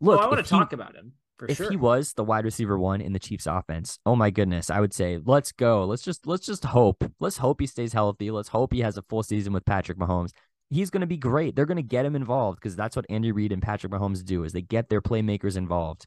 Look, 0.00 0.20
oh, 0.20 0.24
I 0.24 0.26
want 0.28 0.44
to 0.44 0.48
talk 0.48 0.72
about 0.72 0.94
him 0.94 1.12
for 1.42 1.50
if 1.50 1.56
sure. 1.56 1.70
he 1.70 1.76
was 1.76 2.12
the 2.12 2.22
wide 2.22 2.44
receiver 2.44 2.78
one 2.78 3.00
in 3.00 3.12
the 3.12 3.18
Chiefs 3.18 3.46
offense, 3.46 3.98
oh 4.06 4.14
my 4.14 4.30
goodness, 4.30 4.70
I 4.70 4.78
would 4.78 4.92
say 4.92 5.18
let's 5.24 5.50
go. 5.50 5.84
Let's 5.84 6.02
just 6.02 6.24
let's 6.24 6.46
just 6.46 6.64
hope. 6.64 7.04
Let's 7.18 7.38
hope 7.38 7.60
he 7.60 7.66
stays 7.66 7.92
healthy. 7.92 8.30
Let's 8.30 8.48
hope 8.48 8.72
he 8.72 8.80
has 8.80 8.96
a 8.96 9.02
full 9.02 9.24
season 9.24 9.52
with 9.52 9.64
Patrick 9.64 9.98
Mahomes. 9.98 10.30
He's 10.72 10.90
going 10.90 11.02
to 11.02 11.06
be 11.06 11.18
great. 11.18 11.54
They're 11.54 11.66
going 11.66 11.76
to 11.76 11.82
get 11.82 12.06
him 12.06 12.16
involved 12.16 12.58
because 12.58 12.74
that's 12.74 12.96
what 12.96 13.06
Andy 13.10 13.30
Reid 13.30 13.52
and 13.52 13.62
Patrick 13.62 13.92
Mahomes 13.92 14.24
do 14.24 14.44
is 14.44 14.52
they 14.52 14.62
get 14.62 14.88
their 14.88 15.02
playmakers 15.02 15.56
involved. 15.56 16.06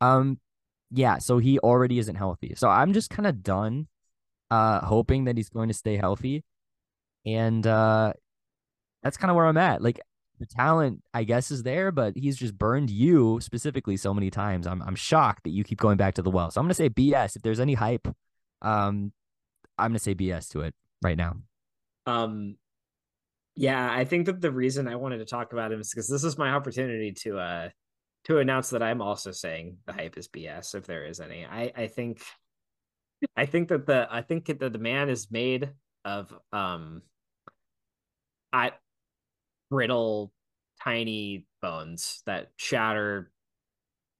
Um 0.00 0.38
yeah, 0.94 1.18
so 1.18 1.38
he 1.38 1.58
already 1.60 1.98
isn't 1.98 2.16
healthy. 2.16 2.52
So 2.56 2.68
I'm 2.68 2.92
just 2.92 3.08
kind 3.08 3.26
of 3.26 3.42
done 3.42 3.88
uh, 4.50 4.84
hoping 4.84 5.24
that 5.24 5.38
he's 5.38 5.48
going 5.48 5.68
to 5.68 5.74
stay 5.74 5.96
healthy. 5.96 6.44
And 7.24 7.66
uh, 7.66 8.12
that's 9.02 9.16
kind 9.16 9.30
of 9.30 9.36
where 9.36 9.46
I'm 9.46 9.56
at. 9.56 9.80
Like 9.80 10.00
the 10.38 10.44
talent, 10.44 11.02
I 11.14 11.24
guess, 11.24 11.50
is 11.50 11.62
there, 11.62 11.90
but 11.90 12.14
he's 12.14 12.36
just 12.36 12.58
burned 12.58 12.90
you 12.90 13.40
specifically 13.40 13.96
so 13.96 14.12
many 14.12 14.28
times. 14.28 14.66
I'm 14.66 14.82
I'm 14.82 14.96
shocked 14.96 15.44
that 15.44 15.50
you 15.50 15.64
keep 15.64 15.78
going 15.78 15.96
back 15.96 16.14
to 16.14 16.22
the 16.22 16.30
well. 16.30 16.50
So 16.50 16.60
I'm 16.60 16.66
gonna 16.66 16.74
say 16.74 16.90
BS. 16.90 17.36
If 17.36 17.42
there's 17.42 17.60
any 17.60 17.74
hype 17.74 18.06
Um, 18.60 19.12
I'm 19.78 19.90
gonna 19.92 19.98
say 19.98 20.14
BS 20.14 20.50
to 20.50 20.60
it 20.60 20.74
right 21.02 21.16
now. 21.16 21.36
Um, 22.06 22.56
yeah, 23.54 23.90
I 23.92 24.04
think 24.04 24.26
that 24.26 24.40
the 24.40 24.50
reason 24.50 24.88
I 24.88 24.96
wanted 24.96 25.18
to 25.18 25.24
talk 25.24 25.52
about 25.52 25.72
him 25.72 25.80
is 25.80 25.90
because 25.90 26.08
this 26.08 26.24
is 26.24 26.38
my 26.38 26.50
opportunity 26.50 27.12
to 27.22 27.38
uh 27.38 27.68
to 28.24 28.38
announce 28.38 28.70
that 28.70 28.82
I'm 28.82 29.02
also 29.02 29.32
saying 29.32 29.78
the 29.86 29.92
hype 29.92 30.16
is 30.16 30.28
BS 30.28 30.74
if 30.74 30.86
there 30.86 31.04
is 31.04 31.20
any. 31.20 31.44
I 31.44 31.72
I 31.76 31.86
think 31.88 32.22
I 33.36 33.46
think 33.46 33.68
that 33.68 33.86
the 33.86 34.08
I 34.10 34.22
think 34.22 34.46
that 34.46 34.58
the 34.58 34.78
man 34.78 35.08
is 35.08 35.30
made 35.30 35.70
of 36.04 36.32
um 36.52 37.02
I 38.52 38.72
brittle 39.70 40.32
tiny 40.82 41.46
bones 41.60 42.22
that 42.26 42.50
shatter 42.56 43.30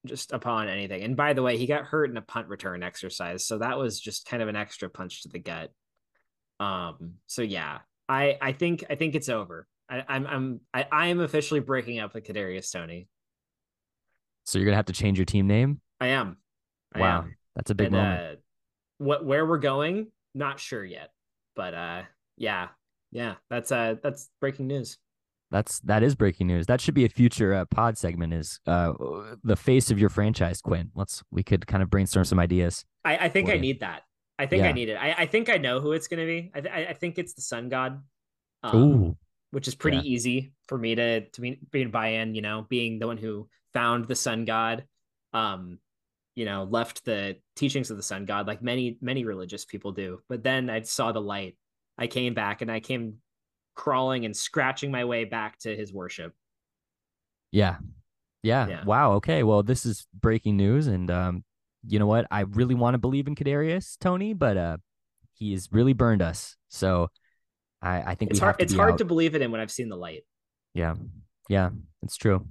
just 0.05 0.33
upon 0.33 0.69
anything. 0.69 1.03
And 1.03 1.17
by 1.17 1.33
the 1.33 1.43
way, 1.43 1.57
he 1.57 1.67
got 1.67 1.85
hurt 1.85 2.11
in 2.11 2.17
a 2.17 2.23
punt 2.23 2.49
return 2.49 2.83
exercise, 2.83 3.47
so 3.47 3.59
that 3.59 3.79
was 3.79 4.01
just 4.01 4.27
kind 4.27 4.43
of 4.43 4.49
an 4.49 4.57
extra 4.57 4.91
punch 4.91 5.23
to 5.23 5.29
the 5.29 5.39
gut. 5.39 5.71
Um 6.61 7.15
so 7.29 7.43
yeah, 7.43 7.79
I 8.13 8.37
I 8.43 8.53
think 8.53 8.85
I 8.91 8.95
think 8.95 9.15
it's 9.15 9.31
over. 9.31 9.67
I, 9.89 10.05
I'm 10.07 10.27
I'm 10.27 10.61
I, 10.75 10.87
I 10.93 11.07
am 11.07 11.21
officially 11.21 11.61
breaking 11.61 11.99
up 11.99 12.13
with 12.13 12.25
Kadarius 12.25 12.71
Toney. 12.71 13.09
So 14.45 14.59
you're 14.59 14.67
gonna 14.67 14.77
have 14.77 14.87
to 14.87 14.93
change 14.93 15.19
your 15.19 15.25
team 15.25 15.47
name. 15.47 15.81
I 15.99 16.09
am. 16.09 16.37
I 16.95 17.01
wow, 17.01 17.19
am. 17.23 17.37
that's 17.57 17.71
a 17.71 17.75
big 17.75 17.87
and, 17.87 17.97
moment. 17.97 18.21
Uh, 18.21 18.37
what 18.99 19.25
where 19.25 19.47
we're 19.47 19.59
going, 19.59 20.09
not 20.35 20.61
sure 20.61 20.85
yet, 20.85 21.11
but 21.57 21.73
uh, 21.73 22.03
yeah, 22.37 22.69
yeah, 23.13 23.37
that's 23.49 23.73
uh 23.73 23.95
that's 24.03 24.29
breaking 24.41 24.67
news. 24.67 24.99
That's 25.51 25.81
that 25.81 26.03
is 26.03 26.15
breaking 26.15 26.49
news. 26.49 26.67
That 26.67 26.83
should 26.83 26.95
be 26.95 27.07
a 27.07 27.09
future 27.09 27.55
uh, 27.55 27.65
pod 27.65 27.97
segment. 27.97 28.35
Is 28.35 28.61
uh 28.67 28.93
the 29.43 29.57
face 29.57 29.91
of 29.91 29.99
your 29.99 30.11
franchise, 30.11 30.61
Quinn? 30.61 30.91
Let's 30.95 31.23
we 31.31 31.43
could 31.43 31.67
kind 31.67 31.83
of 31.83 31.89
brainstorm 31.89 32.27
some 32.27 32.39
ideas. 32.39 32.85
I, 33.07 33.17
I 33.17 33.29
think 33.31 33.49
I 33.49 33.57
need 33.57 33.81
that. 33.81 34.03
I 34.43 34.47
think 34.47 34.63
yeah. 34.63 34.69
I 34.69 34.73
need 34.73 34.89
it. 34.89 34.95
I, 34.95 35.15
I 35.19 35.27
think 35.27 35.49
I 35.49 35.57
know 35.57 35.81
who 35.81 35.93
it's 35.93 36.09
going 36.09 36.21
to 36.21 36.27
be. 36.27 36.51
I, 36.55 36.61
th- 36.61 36.89
I 36.91 36.93
think 36.95 37.19
it's 37.19 37.35
the 37.35 37.43
Sun 37.43 37.69
God. 37.69 38.03
Um. 38.63 39.17
Which 39.53 39.69
is 39.69 39.75
pretty 39.75 39.99
yeah. 39.99 40.15
easy 40.15 40.53
for 40.67 40.79
me 40.79 40.95
to 40.95 41.29
to 41.29 41.41
be, 41.41 41.61
be 41.71 41.85
buy 41.85 42.09
in. 42.09 42.35
You 42.35 42.41
know, 42.41 42.67
being 42.69 42.99
the 42.99 43.07
one 43.07 43.19
who 43.19 43.49
found 43.75 44.07
the 44.07 44.17
Sun 44.17 44.47
God, 44.47 44.85
um, 45.35 45.79
you 46.35 46.47
know, 46.47 46.65
left 46.65 47.05
the 47.05 47.37
teachings 47.55 47.91
of 47.91 47.99
the 47.99 48.03
Sun 48.03 48.25
God 48.25 48.47
like 48.47 48.63
many 48.63 48.97
many 49.03 49.25
religious 49.25 49.67
people 49.67 49.93
do. 49.93 50.21
But 50.29 50.43
then 50.43 50.71
I 50.71 50.81
saw 50.83 51.13
the 51.13 51.21
light. 51.21 51.59
I 51.99 52.07
came 52.07 52.33
back 52.33 52.63
and 52.63 52.71
I 52.71 52.81
came 52.81 53.19
crawling 53.75 54.25
and 54.25 54.37
scratching 54.37 54.91
my 54.91 55.05
way 55.05 55.25
back 55.25 55.59
to 55.61 55.77
his 55.77 55.93
worship. 55.93 56.35
Yeah. 57.51 57.77
Yeah. 58.43 58.67
yeah. 58.69 58.85
Wow. 58.85 59.13
Okay. 59.15 59.43
Well, 59.43 59.63
this 59.63 59.85
is 59.85 60.07
breaking 60.15 60.57
news, 60.57 60.87
and 60.87 61.11
um, 61.11 61.45
you 61.87 61.99
know 61.99 62.07
what? 62.07 62.27
I 62.31 62.41
really 62.41 62.75
want 62.75 62.95
to 62.95 62.99
believe 62.99 63.27
in 63.27 63.35
Kadarius 63.35 63.99
Toney, 63.99 64.35
but 64.35 64.57
uh, 64.57 64.77
he 65.35 65.53
has 65.53 65.69
really 65.73 65.93
burned 65.93 66.23
us. 66.23 66.57
So 66.69 67.09
I, 67.81 68.03
I 68.03 68.15
think 68.15 68.31
it's 68.31 68.41
hard. 68.41 68.57
it's 68.59 68.75
hard 68.75 68.93
out. 68.93 68.99
to 68.99 69.05
believe 69.05 69.35
it 69.35 69.43
in 69.43 69.51
when 69.51 69.61
I've 69.61 69.71
seen 69.71 69.89
the 69.89 69.97
light. 69.97 70.25
Yeah, 70.75 70.95
yeah, 71.49 71.71
it's 72.03 72.17
true. 72.17 72.47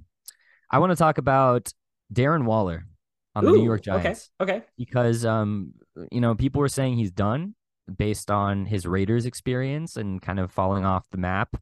I 0.70 0.78
want 0.78 0.90
to 0.90 0.96
talk 0.96 1.18
about 1.18 1.72
Darren 2.12 2.44
Waller 2.44 2.86
on 3.34 3.44
Ooh, 3.44 3.52
the 3.52 3.58
New 3.58 3.64
York 3.64 3.82
Giants. 3.82 4.30
Okay, 4.40 4.56
okay. 4.56 4.66
Because 4.76 5.24
um, 5.24 5.72
you 6.10 6.20
know, 6.20 6.34
people 6.34 6.60
were 6.60 6.68
saying 6.68 6.96
he's 6.96 7.10
done 7.10 7.54
based 7.96 8.30
on 8.30 8.66
his 8.66 8.86
Raiders 8.86 9.26
experience 9.26 9.96
and 9.96 10.20
kind 10.22 10.38
of 10.38 10.52
falling 10.52 10.84
off 10.84 11.04
the 11.10 11.18
map, 11.18 11.56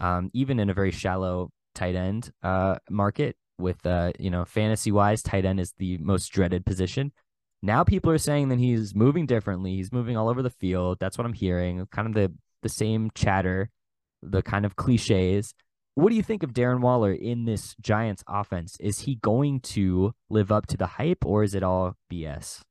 um, 0.00 0.30
even 0.32 0.60
in 0.60 0.70
a 0.70 0.74
very 0.74 0.90
shallow 0.90 1.50
tight 1.74 1.96
end 1.96 2.30
uh 2.44 2.76
market 2.88 3.36
with 3.58 3.84
uh, 3.86 4.12
you 4.18 4.30
know, 4.30 4.44
fantasy 4.44 4.92
wise, 4.92 5.22
tight 5.22 5.44
end 5.44 5.60
is 5.60 5.72
the 5.78 5.98
most 5.98 6.28
dreaded 6.28 6.66
position. 6.66 7.12
Now 7.62 7.84
people 7.84 8.10
are 8.10 8.18
saying 8.18 8.48
that 8.50 8.58
he's 8.58 8.94
moving 8.94 9.26
differently. 9.26 9.76
He's 9.76 9.92
moving 9.92 10.16
all 10.16 10.28
over 10.28 10.42
the 10.42 10.50
field. 10.50 10.98
That's 11.00 11.16
what 11.16 11.26
I'm 11.26 11.32
hearing. 11.32 11.86
Kind 11.90 12.08
of 12.08 12.14
the 12.14 12.32
the 12.62 12.68
same 12.68 13.10
chatter, 13.14 13.70
the 14.22 14.42
kind 14.42 14.64
of 14.64 14.76
cliches. 14.76 15.54
What 15.94 16.10
do 16.10 16.16
you 16.16 16.22
think 16.22 16.42
of 16.42 16.52
Darren 16.52 16.80
Waller 16.80 17.12
in 17.12 17.44
this 17.44 17.76
Giants 17.80 18.24
offense? 18.26 18.76
Is 18.80 19.00
he 19.00 19.14
going 19.16 19.60
to 19.60 20.12
live 20.28 20.50
up 20.50 20.66
to 20.68 20.76
the 20.76 20.86
hype 20.86 21.24
or 21.24 21.44
is 21.44 21.54
it 21.54 21.62
all 21.62 21.94
BS? 22.12 22.62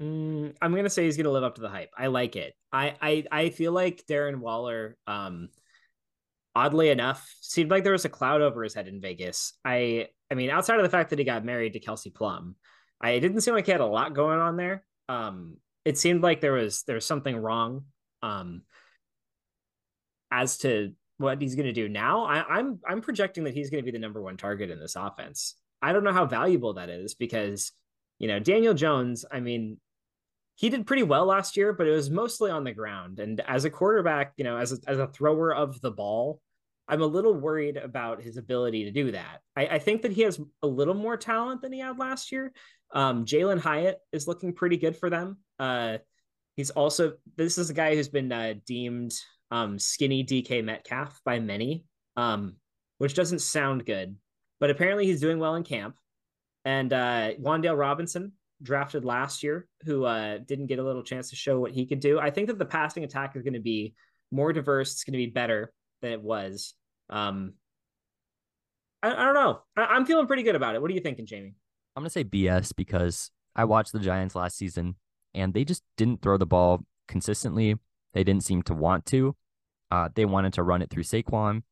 Mm, 0.00 0.54
I'm 0.62 0.74
gonna 0.74 0.90
say 0.90 1.04
he's 1.04 1.16
gonna 1.16 1.30
live 1.30 1.42
up 1.42 1.56
to 1.56 1.60
the 1.60 1.68
hype. 1.68 1.90
I 1.98 2.06
like 2.06 2.36
it. 2.36 2.54
I 2.72 2.94
I 3.02 3.24
I 3.32 3.50
feel 3.50 3.72
like 3.72 4.06
Darren 4.06 4.36
Waller 4.36 4.96
um 5.06 5.48
oddly 6.58 6.88
enough, 6.88 7.32
seemed 7.40 7.70
like 7.70 7.84
there 7.84 7.92
was 7.92 8.04
a 8.04 8.08
cloud 8.08 8.40
over 8.40 8.64
his 8.64 8.74
head 8.74 8.88
in 8.88 9.00
Vegas. 9.00 9.52
I 9.64 10.08
I 10.28 10.34
mean, 10.34 10.50
outside 10.50 10.78
of 10.78 10.82
the 10.82 10.90
fact 10.90 11.10
that 11.10 11.18
he 11.20 11.24
got 11.24 11.44
married 11.44 11.74
to 11.74 11.80
Kelsey 11.80 12.10
Plum, 12.10 12.56
I 13.00 13.20
didn't 13.20 13.42
seem 13.42 13.54
like 13.54 13.66
he 13.66 13.72
had 13.72 13.80
a 13.80 13.86
lot 13.86 14.12
going 14.12 14.40
on 14.40 14.56
there. 14.56 14.84
Um, 15.08 15.58
it 15.84 15.96
seemed 15.96 16.20
like 16.20 16.40
there 16.40 16.52
was 16.52 16.82
there 16.82 16.96
was 16.96 17.06
something 17.06 17.36
wrong. 17.36 17.84
Um, 18.22 18.62
as 20.32 20.58
to 20.58 20.94
what 21.18 21.40
he's 21.40 21.54
going 21.54 21.66
to 21.66 21.72
do 21.72 21.88
now, 21.88 22.24
I, 22.24 22.58
I'm 22.58 22.80
I'm 22.86 23.02
projecting 23.02 23.44
that 23.44 23.54
he's 23.54 23.70
going 23.70 23.82
to 23.82 23.86
be 23.86 23.96
the 23.96 24.02
number 24.02 24.20
one 24.20 24.36
target 24.36 24.70
in 24.70 24.80
this 24.80 24.96
offense. 24.96 25.54
I 25.80 25.92
don't 25.92 26.02
know 26.02 26.12
how 26.12 26.26
valuable 26.26 26.74
that 26.74 26.90
is 26.90 27.14
because 27.14 27.70
you 28.18 28.26
know 28.26 28.40
Daniel 28.40 28.74
Jones. 28.74 29.24
I 29.30 29.38
mean, 29.38 29.78
he 30.56 30.70
did 30.70 30.88
pretty 30.88 31.04
well 31.04 31.26
last 31.26 31.56
year, 31.56 31.72
but 31.72 31.86
it 31.86 31.92
was 31.92 32.10
mostly 32.10 32.50
on 32.50 32.64
the 32.64 32.72
ground. 32.72 33.20
And 33.20 33.40
as 33.46 33.64
a 33.64 33.70
quarterback, 33.70 34.32
you 34.36 34.42
know, 34.42 34.56
as 34.56 34.72
a, 34.72 34.78
as 34.88 34.98
a 34.98 35.06
thrower 35.06 35.54
of 35.54 35.80
the 35.80 35.92
ball, 35.92 36.40
I'm 36.88 37.02
a 37.02 37.06
little 37.06 37.34
worried 37.34 37.76
about 37.76 38.22
his 38.22 38.36
ability 38.36 38.84
to 38.84 38.90
do 38.90 39.12
that. 39.12 39.40
I, 39.54 39.66
I 39.66 39.78
think 39.78 40.02
that 40.02 40.12
he 40.12 40.22
has 40.22 40.40
a 40.62 40.66
little 40.66 40.94
more 40.94 41.16
talent 41.16 41.60
than 41.60 41.72
he 41.72 41.80
had 41.80 41.98
last 41.98 42.32
year. 42.32 42.52
Um, 42.92 43.26
Jalin 43.26 43.60
Hyatt 43.60 43.98
is 44.12 44.26
looking 44.26 44.54
pretty 44.54 44.78
good 44.78 44.96
for 44.96 45.10
them. 45.10 45.38
Uh, 45.58 45.98
he's 46.56 46.70
also 46.70 47.14
this 47.36 47.58
is 47.58 47.68
a 47.70 47.74
guy 47.74 47.94
who's 47.94 48.08
been 48.08 48.32
uh, 48.32 48.54
deemed 48.66 49.12
um, 49.50 49.78
skinny 49.78 50.24
DK 50.24 50.64
Metcalf 50.64 51.20
by 51.24 51.38
many, 51.38 51.84
um, 52.16 52.56
which 52.98 53.14
doesn't 53.14 53.40
sound 53.40 53.84
good, 53.84 54.16
but 54.58 54.70
apparently 54.70 55.06
he's 55.06 55.20
doing 55.20 55.38
well 55.38 55.54
in 55.56 55.64
camp. 55.64 55.96
And 56.64 56.92
uh, 56.92 57.32
Wan'Dale 57.40 57.78
Robinson, 57.78 58.32
drafted 58.62 59.04
last 59.04 59.42
year, 59.42 59.68
who 59.84 60.04
uh, 60.04 60.38
didn't 60.38 60.66
get 60.66 60.78
a 60.78 60.84
little 60.84 61.02
chance 61.02 61.30
to 61.30 61.36
show 61.36 61.60
what 61.60 61.72
he 61.72 61.86
could 61.86 62.00
do. 62.00 62.18
I 62.18 62.30
think 62.30 62.48
that 62.48 62.58
the 62.58 62.64
passing 62.66 63.04
attack 63.04 63.36
is 63.36 63.42
going 63.42 63.54
to 63.54 63.60
be 63.60 63.94
more 64.30 64.52
diverse. 64.52 64.92
It's 64.92 65.04
going 65.04 65.12
to 65.12 65.18
be 65.18 65.30
better 65.30 65.72
than 66.02 66.12
it 66.12 66.22
was. 66.22 66.74
Um, 67.10 67.54
I, 69.02 69.12
I 69.12 69.24
don't 69.24 69.34
know. 69.34 69.60
I, 69.76 69.96
am 69.96 70.06
feeling 70.06 70.26
pretty 70.26 70.42
good 70.42 70.54
about 70.54 70.74
it. 70.74 70.82
What 70.82 70.90
are 70.90 70.94
you 70.94 71.00
thinking, 71.00 71.26
Jamie? 71.26 71.54
I'm 71.96 72.02
gonna 72.02 72.10
say 72.10 72.24
BS 72.24 72.74
because 72.76 73.30
I 73.56 73.64
watched 73.64 73.92
the 73.92 73.98
Giants 73.98 74.34
last 74.34 74.56
season 74.56 74.96
and 75.34 75.54
they 75.54 75.64
just 75.64 75.82
didn't 75.96 76.22
throw 76.22 76.36
the 76.36 76.46
ball 76.46 76.84
consistently. 77.06 77.76
They 78.14 78.24
didn't 78.24 78.44
seem 78.44 78.62
to 78.64 78.74
want 78.74 79.06
to. 79.06 79.36
Uh, 79.90 80.08
they 80.14 80.24
wanted 80.24 80.52
to 80.54 80.62
run 80.62 80.82
it 80.82 80.90
through 80.90 81.04
Saquon 81.04 81.62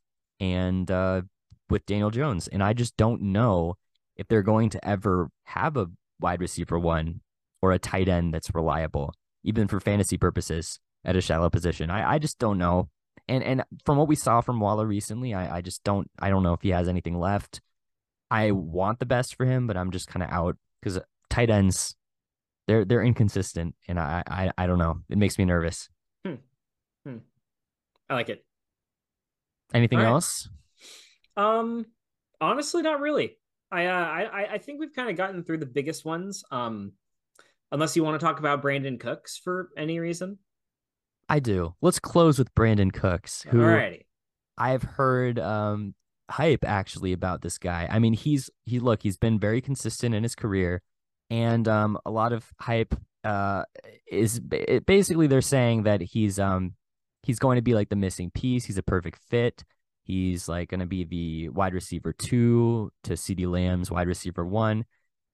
and 0.41 0.91
uh, 0.91 1.23
with 1.69 1.87
Daniel 1.87 2.11
Jones, 2.11 2.49
and 2.49 2.63
I 2.63 2.73
just 2.73 2.97
don't 2.97 3.21
know 3.21 3.77
if 4.17 4.29
they're 4.29 4.43
going 4.43 4.71
to 4.71 4.89
ever 4.89 5.31
have 5.45 5.77
a 5.77 5.89
wide 6.21 6.41
receiver 6.41 6.79
one 6.79 7.21
or 7.61 7.73
a 7.73 7.79
tight 7.79 8.09
end 8.09 8.33
that's 8.33 8.55
reliable, 8.55 9.13
even 9.45 9.69
for 9.69 9.81
fantasy 9.81 10.17
purposes 10.17 10.79
at 11.05 11.17
a 11.17 11.21
shallow 11.21 11.51
position. 11.51 11.91
I, 11.91 12.15
I 12.15 12.19
just 12.19 12.39
don't 12.39 12.59
know 12.59 12.89
and 13.29 13.43
and 13.43 13.65
from 13.85 13.99
what 13.99 14.09
we 14.09 14.17
saw 14.17 14.41
from 14.41 14.61
Waller 14.61 14.87
recently, 14.87 15.35
I, 15.35 15.59
I 15.59 15.61
just 15.61 15.83
don't 15.85 16.11
I 16.19 16.31
don't 16.31 16.43
know 16.43 16.53
if 16.53 16.63
he 16.63 16.71
has 16.71 16.89
anything 16.89 17.19
left. 17.19 17.61
I 18.31 18.51
want 18.51 18.99
the 18.99 19.07
best 19.07 19.37
for 19.37 19.45
him, 19.47 19.67
but 19.67 19.77
I'm 19.77 19.91
just 19.91 20.09
kind 20.09 20.23
of 20.23 20.31
out 20.31 20.57
because 20.81 20.99
tight 21.31 21.51
ends 21.51 21.97
they're 22.67 22.85
they're 22.85 23.03
inconsistent, 23.03 23.75
and 23.89 23.99
I 23.99 24.23
I 24.27 24.51
I 24.59 24.67
don't 24.67 24.79
know. 24.79 25.03
It 25.09 25.19
makes 25.19 25.39
me 25.39 25.45
nervous. 25.45 25.89
Hmm. 26.25 26.35
Hmm. 27.05 27.19
I 28.09 28.15
like 28.15 28.29
it. 28.29 28.45
Anything 29.75 29.99
right. 29.99 30.07
else? 30.07 30.49
Um, 31.37 31.87
honestly, 32.41 32.83
not 32.83 33.01
really. 33.01 33.37
I 33.71 33.87
uh, 33.87 34.05
I 34.05 34.47
I 34.55 34.59
think 34.59 34.81
we've 34.81 34.95
kind 34.95 35.11
of 35.11 35.17
gotten 35.17 35.45
through 35.45 35.59
the 35.59 35.67
biggest 35.67 36.05
ones. 36.05 36.45
Um, 36.51 36.93
unless 37.73 37.97
you 37.97 38.05
want 38.05 38.19
to 38.21 38.25
talk 38.25 38.39
about 38.39 38.63
Brandin 38.63 38.99
Cooks 38.99 39.37
for 39.37 39.71
any 39.77 39.99
reason. 39.99 40.39
I 41.29 41.41
do. 41.41 41.75
Let's 41.81 41.99
close 41.99 42.39
with 42.39 42.55
Brandin 42.55 42.93
Cooks, 42.93 43.43
who 43.43 43.59
Alrighty. 43.59 44.03
I've 44.57 44.83
heard 44.83 45.39
um, 45.39 45.95
hype 46.31 46.65
actually 46.65 47.13
about 47.13 47.43
this 47.43 47.59
guy. 47.59 47.89
I 47.91 47.99
mean, 47.99 48.13
he's 48.13 48.51
he 48.65 48.79
look, 48.79 49.03
he's 49.03 49.17
been 49.17 49.39
very 49.39 49.61
consistent 49.61 50.15
in 50.15 50.23
his 50.23 50.35
career, 50.35 50.83
and 51.31 51.67
um, 51.67 51.99
a 52.07 52.11
lot 52.11 52.33
of 52.33 52.53
hype 52.61 52.95
uh, 53.25 53.65
is 54.11 54.39
basically 54.41 55.27
they're 55.27 55.43
saying 55.43 55.83
that 55.83 56.01
he's 56.01 56.39
um 56.39 56.75
he's 57.23 57.39
going 57.39 57.57
to 57.57 57.63
be 57.63 57.75
like 57.75 57.89
the 57.89 57.97
missing 57.97 58.31
piece. 58.31 58.65
He's 58.65 58.79
a 58.79 58.83
perfect 58.83 59.19
fit. 59.29 59.65
He's 60.05 60.49
like 60.49 60.69
going 60.69 60.81
to 60.81 60.87
be 60.87 61.03
the 61.05 61.49
wide 61.49 61.75
receiver 61.75 62.13
two 62.13 62.93
to 63.03 63.15
CeeDee 63.15 63.51
Lamb's 63.51 63.91
wide 63.91 64.07
receiver 64.07 64.47
one. 64.47 64.85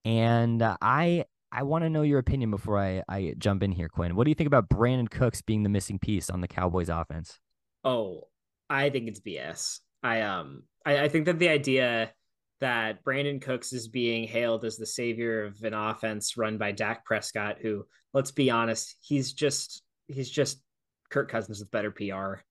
And 0.05 0.63
uh, 0.63 0.79
I 0.81 1.27
I 1.53 1.65
want 1.65 1.85
to 1.85 1.91
know 1.91 2.03
your 2.03 2.19
opinion 2.19 2.51
before 2.51 2.79
I, 2.79 3.03
I 3.09 3.35
jump 3.37 3.63
in 3.63 3.73
here, 3.73 3.89
Quinn. 3.89 4.17
What 4.17 4.25
do 4.25 4.31
you 4.31 4.35
think 4.35 4.47
about 4.47 4.71
Brandin 4.71 5.11
Cooks 5.11 5.43
being 5.43 5.63
the 5.63 5.69
missing 5.69 5.99
piece 5.99 6.31
on 6.31 6.41
the 6.41 6.49
Cowboys 6.49 6.89
offense? 6.89 7.39
Oh, 7.85 8.29
I 8.71 8.89
think 8.89 9.09
it's 9.09 9.21
BS. 9.21 9.81
I 10.03 10.23
um 10.23 10.63
I, 10.85 11.05
I 11.05 11.09
think 11.09 11.27
that 11.27 11.39
the 11.39 11.51
idea 11.51 12.11
that 12.61 13.05
Brandin 13.05 13.43
Cooks 13.43 13.73
is 13.73 13.89
being 13.89 14.27
hailed 14.27 14.65
as 14.65 14.77
the 14.77 14.87
savior 14.87 15.45
of 15.45 15.63
an 15.65 15.75
offense 15.75 16.37
run 16.37 16.59
by 16.59 16.71
Dak 16.71 17.05
Prescott, 17.05 17.59
who, 17.61 17.85
let's 18.15 18.31
be 18.31 18.51
honest, 18.51 18.97
he's 19.01 19.33
just 19.33 19.83
he's 20.07 20.31
just 20.31 20.63
Kirk 21.11 21.31
Cousins 21.31 21.61
with 21.61 21.71
better 21.71 21.91
PR. 21.91 22.45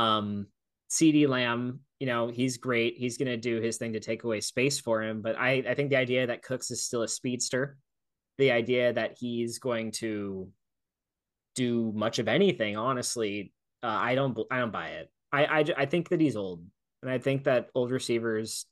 Um, 0.00 0.46
CeeDee 0.90 1.28
Lamb, 1.28 1.80
you 1.98 2.06
know, 2.06 2.28
he's 2.28 2.56
great. 2.56 2.94
He's 2.96 3.18
going 3.18 3.28
to 3.28 3.36
do 3.36 3.60
his 3.60 3.76
thing 3.76 3.92
to 3.92 4.00
take 4.00 4.24
away 4.24 4.40
space 4.40 4.80
for 4.80 5.02
him. 5.02 5.22
But 5.22 5.36
I, 5.36 5.64
I 5.68 5.74
think 5.74 5.90
the 5.90 5.96
idea 5.96 6.28
that 6.28 6.42
Cooks 6.42 6.70
is 6.70 6.84
still 6.84 7.02
a 7.02 7.08
speedster, 7.08 7.76
the 8.38 8.52
idea 8.52 8.92
that 8.92 9.16
he's 9.18 9.58
going 9.58 9.90
to 9.92 10.48
do 11.54 11.92
much 11.94 12.18
of 12.18 12.28
anything, 12.28 12.76
honestly, 12.76 13.52
uh, 13.82 13.86
I 13.88 14.14
don't, 14.14 14.38
I 14.50 14.58
don't 14.58 14.72
buy 14.72 14.88
it. 14.88 15.10
I, 15.32 15.44
I, 15.44 15.64
I 15.76 15.86
think 15.86 16.08
that 16.08 16.20
he's 16.20 16.36
old, 16.36 16.64
and 17.02 17.10
I 17.10 17.18
think 17.18 17.44
that 17.44 17.68
old 17.74 17.90
receivers 17.90 18.66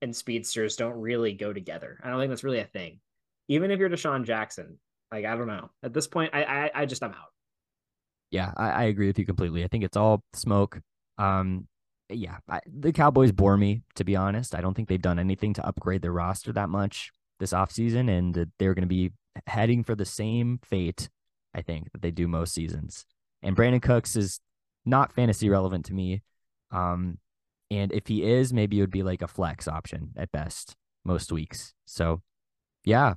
and 0.00 0.14
speedsters 0.14 0.76
don't 0.76 0.98
really 0.98 1.34
go 1.34 1.52
together. 1.52 2.00
I 2.02 2.08
don't 2.08 2.18
think 2.18 2.30
that's 2.30 2.44
really 2.44 2.60
a 2.60 2.64
thing. 2.64 3.00
Even 3.48 3.70
if 3.70 3.78
you're 3.78 3.90
DeSean 3.90 4.24
Jackson, 4.24 4.78
like 5.12 5.24
I 5.24 5.36
don't 5.36 5.48
know. 5.48 5.70
At 5.82 5.92
this 5.92 6.06
point, 6.06 6.30
I, 6.32 6.44
I, 6.44 6.70
I 6.74 6.86
just 6.86 7.02
I'm 7.02 7.10
out. 7.10 7.32
Yeah, 8.30 8.52
I, 8.56 8.70
I 8.70 8.82
agree 8.84 9.08
with 9.08 9.18
you 9.18 9.26
completely. 9.26 9.64
I 9.64 9.68
think 9.68 9.84
it's 9.84 9.96
all 9.96 10.22
smoke. 10.34 10.80
Um, 11.18 11.66
yeah, 12.08 12.38
I, 12.48 12.60
the 12.66 12.92
Cowboys 12.92 13.32
bore 13.32 13.56
me 13.56 13.82
to 13.96 14.04
be 14.04 14.16
honest. 14.16 14.54
I 14.54 14.60
don't 14.60 14.74
think 14.74 14.88
they've 14.88 15.02
done 15.02 15.18
anything 15.18 15.54
to 15.54 15.66
upgrade 15.66 16.02
their 16.02 16.12
roster 16.12 16.52
that 16.52 16.68
much 16.68 17.10
this 17.40 17.52
offseason, 17.52 18.08
and 18.08 18.50
they're 18.58 18.74
going 18.74 18.82
to 18.82 18.86
be 18.86 19.12
heading 19.46 19.82
for 19.82 19.94
the 19.94 20.04
same 20.04 20.60
fate, 20.62 21.08
I 21.54 21.62
think, 21.62 21.90
that 21.92 22.02
they 22.02 22.10
do 22.10 22.28
most 22.28 22.54
seasons. 22.54 23.04
And 23.42 23.56
Brandin 23.56 23.82
Cooks 23.82 24.16
is 24.16 24.40
not 24.84 25.12
fantasy 25.12 25.48
relevant 25.48 25.86
to 25.86 25.94
me. 25.94 26.22
Um, 26.70 27.18
and 27.70 27.92
if 27.92 28.06
he 28.06 28.22
is, 28.22 28.52
maybe 28.52 28.78
it 28.78 28.82
would 28.82 28.90
be 28.90 29.02
like 29.02 29.22
a 29.22 29.28
flex 29.28 29.66
option 29.66 30.10
at 30.16 30.30
best 30.30 30.76
most 31.04 31.32
weeks. 31.32 31.74
So, 31.86 32.22
yeah, 32.84 33.14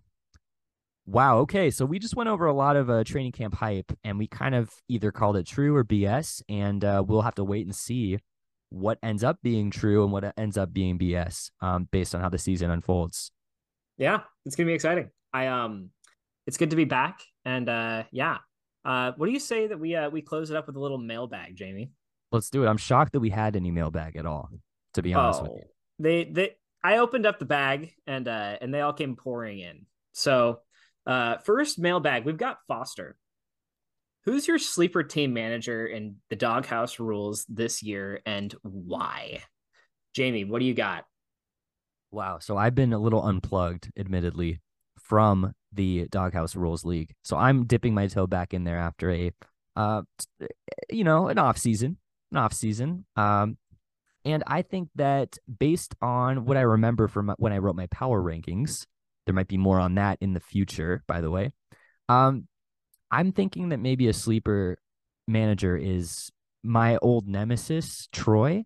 Wow. 1.06 1.40
Okay. 1.40 1.70
So 1.70 1.86
we 1.86 2.00
just 2.00 2.16
went 2.16 2.30
over 2.30 2.46
a 2.46 2.54
lot 2.54 2.78
of 2.78 2.90
uh, 2.90 3.04
training 3.04 3.34
camp 3.34 3.56
hype 3.56 3.92
and 4.06 4.18
we 4.18 4.28
kind 4.28 4.56
of 4.56 4.72
either 4.88 5.12
called 5.12 5.36
it 5.36 5.46
true 5.46 5.76
or 5.76 5.84
BS. 5.84 6.42
And 6.48 6.84
uh, 6.86 7.04
we'll 7.06 7.24
have 7.24 7.36
to 7.36 7.44
wait 7.44 7.66
and 7.66 7.76
see 7.76 8.20
what 8.70 9.00
ends 9.04 9.24
up 9.24 9.40
being 9.44 9.70
true 9.70 10.04
and 10.04 10.14
what 10.14 10.34
ends 10.38 10.58
up 10.58 10.72
being 10.72 10.98
BS 10.98 11.52
um, 11.60 11.90
based 11.92 12.16
on 12.16 12.22
how 12.22 12.30
the 12.30 12.38
season 12.38 12.72
unfolds. 12.72 13.32
Yeah. 13.98 14.22
It's 14.46 14.56
going 14.56 14.68
to 14.68 14.70
be 14.72 14.76
exciting. 14.76 15.10
I, 15.34 15.48
um, 15.48 15.90
it's 16.48 16.58
good 16.58 16.72
to 16.72 16.76
be 16.76 16.86
back. 16.86 17.22
And 17.46 17.70
uh, 17.70 18.04
yeah. 18.12 18.38
Uh, 18.86 19.14
what 19.16 19.28
do 19.28 19.32
you 19.32 19.40
say 19.40 19.68
that 19.68 19.80
we, 19.80 19.96
uh, 19.96 20.10
we 20.10 20.22
close 20.22 20.50
it 20.50 20.58
up 20.58 20.68
with 20.68 20.76
a 20.76 20.80
little 20.80 20.98
mailbag, 20.98 21.56
Jamie? 21.56 21.92
Let's 22.32 22.50
do 22.50 22.64
it. 22.64 22.68
I'm 22.68 22.78
shocked 22.78 23.14
that 23.14 23.20
we 23.20 23.30
had 23.30 23.56
any 23.56 23.72
mailbag 23.72 24.18
at 24.18 24.26
all, 24.26 24.50
to 24.96 25.02
be 25.02 25.14
honest 25.14 25.42
oh, 25.42 25.44
with 25.44 25.52
you. 25.54 25.64
They, 26.00 26.24
they, 26.26 26.52
I 26.84 26.98
opened 26.98 27.26
up 27.26 27.40
the 27.40 27.46
bag 27.46 27.94
and, 28.06 28.28
uh, 28.28 28.58
and 28.60 28.74
they 28.74 28.82
all 28.82 28.92
came 28.92 29.16
pouring 29.16 29.60
in. 29.60 29.86
So, 30.12 30.60
uh, 31.06 31.38
first 31.38 31.80
mailbag, 31.80 32.26
we've 32.26 32.38
got 32.38 32.58
Foster. 32.68 33.16
Who's 34.26 34.48
your 34.48 34.60
sleeper 34.60 35.04
team 35.04 35.34
manager 35.34 35.86
in 35.86 36.16
the 36.30 36.36
doghouse 36.36 37.00
rules 37.00 37.46
this 37.50 37.84
year 37.84 38.22
and 38.26 38.54
why? 38.62 39.44
Jamie, 40.14 40.46
what 40.46 40.60
do 40.60 40.66
you 40.66 40.74
got? 40.74 41.06
Wow. 42.14 42.38
So 42.40 42.58
I've 42.58 42.76
been 42.76 42.94
a 42.94 43.00
little 43.00 43.24
unplugged, 43.24 43.92
admittedly, 43.98 44.60
from 45.00 45.54
the 45.74 46.08
doghouse 46.12 46.56
rules 46.56 46.86
league. 46.86 47.12
So 47.24 47.36
I'm 47.36 47.66
dipping 47.66 47.96
my 47.96 48.06
toe 48.06 48.28
back 48.28 48.54
in 48.54 48.64
there 48.64 48.78
after 48.78 49.10
a, 49.12 49.32
uh, 49.76 50.04
you 50.92 51.04
know, 51.04 51.28
an 51.28 51.40
off 51.40 51.58
season, 51.58 51.98
an 52.32 52.38
off 52.38 52.54
season. 52.54 53.06
Um, 53.16 53.58
and 54.26 54.44
I 54.46 54.62
think 54.62 54.90
that 54.96 55.38
based 55.60 55.96
on 56.04 56.46
what 56.46 56.56
I 56.56 56.62
remember 56.62 57.08
from 57.08 57.34
when 57.40 57.52
I 57.52 57.58
wrote 57.58 57.76
my 57.76 57.88
power 57.88 58.22
rankings, 58.22 58.86
there 59.26 59.34
might 59.34 59.48
be 59.48 59.58
more 59.58 59.80
on 59.80 59.96
that 59.96 60.20
in 60.22 60.34
the 60.34 60.40
future, 60.40 61.04
by 61.08 61.20
the 61.20 61.32
way. 61.32 61.52
Um, 62.10 62.48
I'm 63.10 63.32
thinking 63.32 63.70
that 63.70 63.80
maybe 63.80 64.08
a 64.08 64.14
sleeper 64.14 64.78
manager 65.28 65.76
is 65.76 66.30
my 66.64 66.98
old 66.98 67.28
nemesis, 67.28 68.08
Troy. 68.12 68.66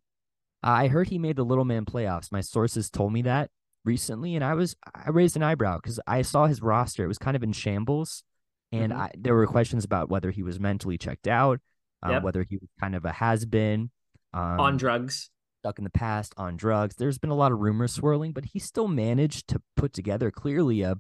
I 0.68 0.88
heard 0.88 1.08
he 1.08 1.18
made 1.18 1.36
the 1.36 1.46
little 1.46 1.66
man 1.66 1.86
playoffs. 1.86 2.32
My 2.32 2.42
sources 2.42 2.90
told 2.90 3.14
me 3.14 3.22
that 3.24 3.50
recently, 3.86 4.36
and 4.36 4.44
I 4.44 4.54
was 4.54 4.76
I 4.94 5.10
raised 5.10 5.36
an 5.36 5.44
eyebrow 5.44 5.78
because 5.82 6.00
I 6.06 6.22
saw 6.22 6.46
his 6.46 6.62
roster. 6.62 7.04
It 7.04 7.08
was 7.08 7.18
kind 7.18 7.36
of 7.36 7.44
in 7.44 7.54
shambles, 7.54 8.24
and 8.72 8.92
mm-hmm. 8.92 9.02
I, 9.02 9.12
there 9.18 9.36
were 9.36 9.48
questions 9.48 9.86
about 9.86 10.10
whether 10.10 10.32
he 10.32 10.44
was 10.44 10.60
mentally 10.60 10.98
checked 10.98 11.28
out, 11.28 11.60
um, 12.04 12.12
yep. 12.12 12.24
whether 12.24 12.46
he 12.48 12.58
was 12.58 12.70
kind 12.80 12.96
of 12.96 13.06
a 13.06 13.12
has 13.12 13.46
been 13.46 13.92
um, 14.34 14.60
on 14.60 14.78
drugs 14.78 15.30
stuck 15.68 15.78
in 15.78 15.84
the 15.84 15.90
past 15.90 16.34
on 16.38 16.56
drugs. 16.56 16.96
There's 16.96 17.18
been 17.18 17.30
a 17.30 17.36
lot 17.36 17.52
of 17.52 17.60
rumors 17.60 17.94
swirling, 17.94 18.32
but 18.32 18.46
he 18.46 18.60
still 18.60 18.88
managed 18.88 19.48
to 19.50 19.62
put 19.76 19.94
together 19.94 20.32
clearly 20.32 20.82
a, 20.82 20.96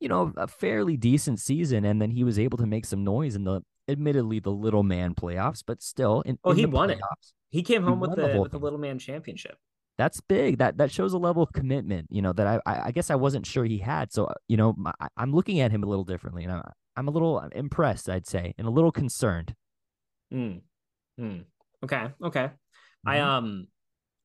you 0.00 0.08
know, 0.08 0.32
a 0.36 0.48
fairly 0.48 0.96
decent 0.96 1.38
season. 1.38 1.84
And 1.84 2.00
then 2.00 2.10
he 2.10 2.24
was 2.24 2.38
able 2.38 2.58
to 2.58 2.66
make 2.66 2.86
some 2.86 3.04
noise 3.04 3.36
in 3.36 3.44
the, 3.44 3.62
admittedly, 3.90 4.40
the 4.40 4.50
little 4.50 4.82
man 4.82 5.14
playoffs, 5.14 5.62
but 5.66 5.82
still. 5.82 6.22
In, 6.22 6.38
oh, 6.44 6.52
in 6.52 6.56
he 6.56 6.66
won 6.66 6.90
playoffs, 6.90 6.94
it. 6.94 7.32
He 7.50 7.62
came 7.62 7.82
home 7.82 7.98
he 7.98 8.08
with 8.08 8.16
the, 8.16 8.28
the 8.28 8.40
with 8.40 8.52
the 8.52 8.58
little 8.58 8.78
man 8.78 8.98
championship. 8.98 9.56
That's 9.98 10.20
big. 10.20 10.58
That 10.58 10.78
that 10.78 10.90
shows 10.90 11.12
a 11.12 11.18
level 11.18 11.42
of 11.42 11.52
commitment, 11.52 12.06
you 12.10 12.22
know, 12.22 12.32
that 12.32 12.46
I 12.46 12.60
I, 12.64 12.86
I 12.86 12.90
guess 12.90 13.10
I 13.10 13.16
wasn't 13.16 13.46
sure 13.46 13.64
he 13.64 13.78
had. 13.78 14.12
So 14.12 14.32
you 14.48 14.56
know, 14.56 14.74
I, 15.00 15.08
I'm 15.16 15.32
looking 15.32 15.60
at 15.60 15.70
him 15.70 15.82
a 15.82 15.86
little 15.86 16.04
differently, 16.04 16.44
and 16.44 16.52
I, 16.52 16.72
I'm 16.96 17.08
a 17.08 17.10
little 17.10 17.38
impressed, 17.52 18.08
I'd 18.08 18.26
say, 18.26 18.54
and 18.56 18.66
a 18.66 18.70
little 18.70 18.92
concerned. 18.92 19.54
Hmm. 20.30 20.58
Hmm. 21.18 21.40
Okay. 21.84 22.08
Okay. 22.22 22.44
Mm-hmm. 22.44 23.08
I 23.08 23.20
um 23.20 23.66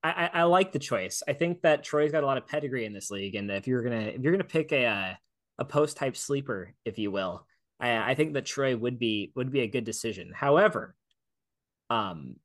I, 0.03 0.29
I, 0.31 0.43
like 0.43 0.71
the 0.71 0.77
choice. 0.77 1.23
I 1.27 1.33
think 1.33 1.63
that 1.63 1.83
Troy's 1.83 2.11
got 2.11 2.21
a 2.21 2.27
lot 2.27 2.37
of 2.37 2.45
pedigree 2.45 2.85
in 2.85 2.93
this 2.93 3.09
league, 3.09 3.33
and 3.33 3.49
if 3.49 3.65
you're 3.65 3.81
gonna 3.81 4.01
if 4.01 4.21
you're 4.21 4.33
gonna 4.33 4.43
pick 4.43 4.71
a 4.71 4.85
uh, 4.85 5.13
a 5.57 5.65
post 5.65 5.97
type 5.97 6.15
sleeper, 6.15 6.73
if 6.85 6.99
you 6.99 7.09
will, 7.09 7.47
I, 7.79 8.11
I 8.11 8.15
think 8.15 8.33
that 8.33 8.45
Troy 8.45 8.75
would 8.75 8.99
be 8.99 9.31
would 9.35 9.51
be 9.51 9.61
a 9.61 9.67
good 9.67 9.83
decision. 9.83 10.31
However, 10.33 10.95
um, 11.89 12.35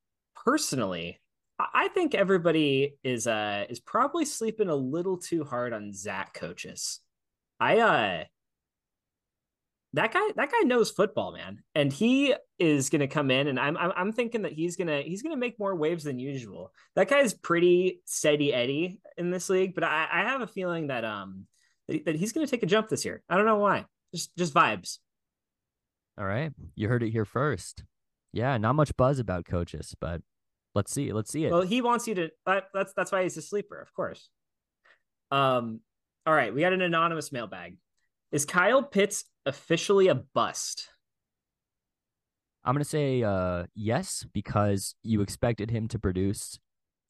personally, 0.44 1.20
I 1.58 1.88
think 1.88 2.14
everybody 2.14 2.96
is 3.02 3.26
uh 3.26 3.66
is 3.68 3.80
probably 3.80 4.24
sleeping 4.24 4.68
a 4.68 4.74
little 4.74 5.18
too 5.18 5.44
hard 5.44 5.72
on 5.72 5.92
Zach 5.92 6.34
coaches. 6.34 7.00
I 7.58 7.78
uh 7.78 8.24
that 9.92 10.12
guy 10.12 10.28
that 10.36 10.50
guy 10.50 10.60
knows 10.60 10.90
football 10.90 11.32
man 11.32 11.62
and 11.74 11.92
he 11.92 12.34
is 12.58 12.90
going 12.90 13.00
to 13.00 13.08
come 13.08 13.30
in 13.30 13.48
and 13.48 13.58
I'm, 13.58 13.76
I'm 13.76 13.92
i'm 13.96 14.12
thinking 14.12 14.42
that 14.42 14.52
he's 14.52 14.76
to 14.76 15.02
he's 15.02 15.22
to 15.22 15.36
make 15.36 15.58
more 15.58 15.74
waves 15.74 16.04
than 16.04 16.18
usual 16.18 16.72
that 16.94 17.08
guy's 17.08 17.34
pretty 17.34 18.00
steady 18.04 18.54
eddie 18.54 19.00
in 19.16 19.30
this 19.30 19.48
league 19.48 19.74
but 19.74 19.84
i, 19.84 20.06
I 20.12 20.22
have 20.22 20.42
a 20.42 20.46
feeling 20.46 20.88
that 20.88 21.04
um 21.04 21.46
that, 21.88 22.04
that 22.04 22.14
he's 22.16 22.32
going 22.32 22.46
to 22.46 22.50
take 22.50 22.62
a 22.62 22.66
jump 22.66 22.88
this 22.88 23.04
year 23.04 23.22
i 23.28 23.36
don't 23.36 23.46
know 23.46 23.58
why 23.58 23.84
just 24.14 24.36
just 24.36 24.54
vibes 24.54 24.98
all 26.20 26.26
right 26.26 26.52
you 26.74 26.88
heard 26.88 27.02
it 27.02 27.10
here 27.10 27.24
first 27.24 27.82
yeah 28.32 28.56
not 28.58 28.74
much 28.74 28.94
buzz 28.96 29.18
about 29.18 29.46
coaches 29.46 29.96
but 30.00 30.20
let's 30.74 30.92
see 30.92 31.12
let's 31.12 31.32
see 31.32 31.46
it 31.46 31.50
well 31.50 31.62
he 31.62 31.80
wants 31.80 32.06
you 32.06 32.14
to 32.14 32.28
that, 32.46 32.64
that's 32.74 32.92
that's 32.92 33.10
why 33.10 33.22
he's 33.22 33.36
a 33.36 33.42
sleeper 33.42 33.80
of 33.80 33.92
course 33.94 34.28
um 35.30 35.80
all 36.26 36.34
right 36.34 36.54
we 36.54 36.60
got 36.60 36.72
an 36.72 36.82
anonymous 36.82 37.32
mailbag 37.32 37.76
is 38.32 38.44
Kyle 38.44 38.82
Pitts 38.82 39.24
officially 39.44 40.08
a 40.08 40.14
bust? 40.14 40.88
I'm 42.64 42.74
going 42.74 42.84
to 42.84 42.88
say 42.88 43.22
uh, 43.22 43.64
yes, 43.74 44.24
because 44.32 44.94
you 45.02 45.22
expected 45.22 45.70
him 45.70 45.88
to 45.88 45.98
produce 45.98 46.58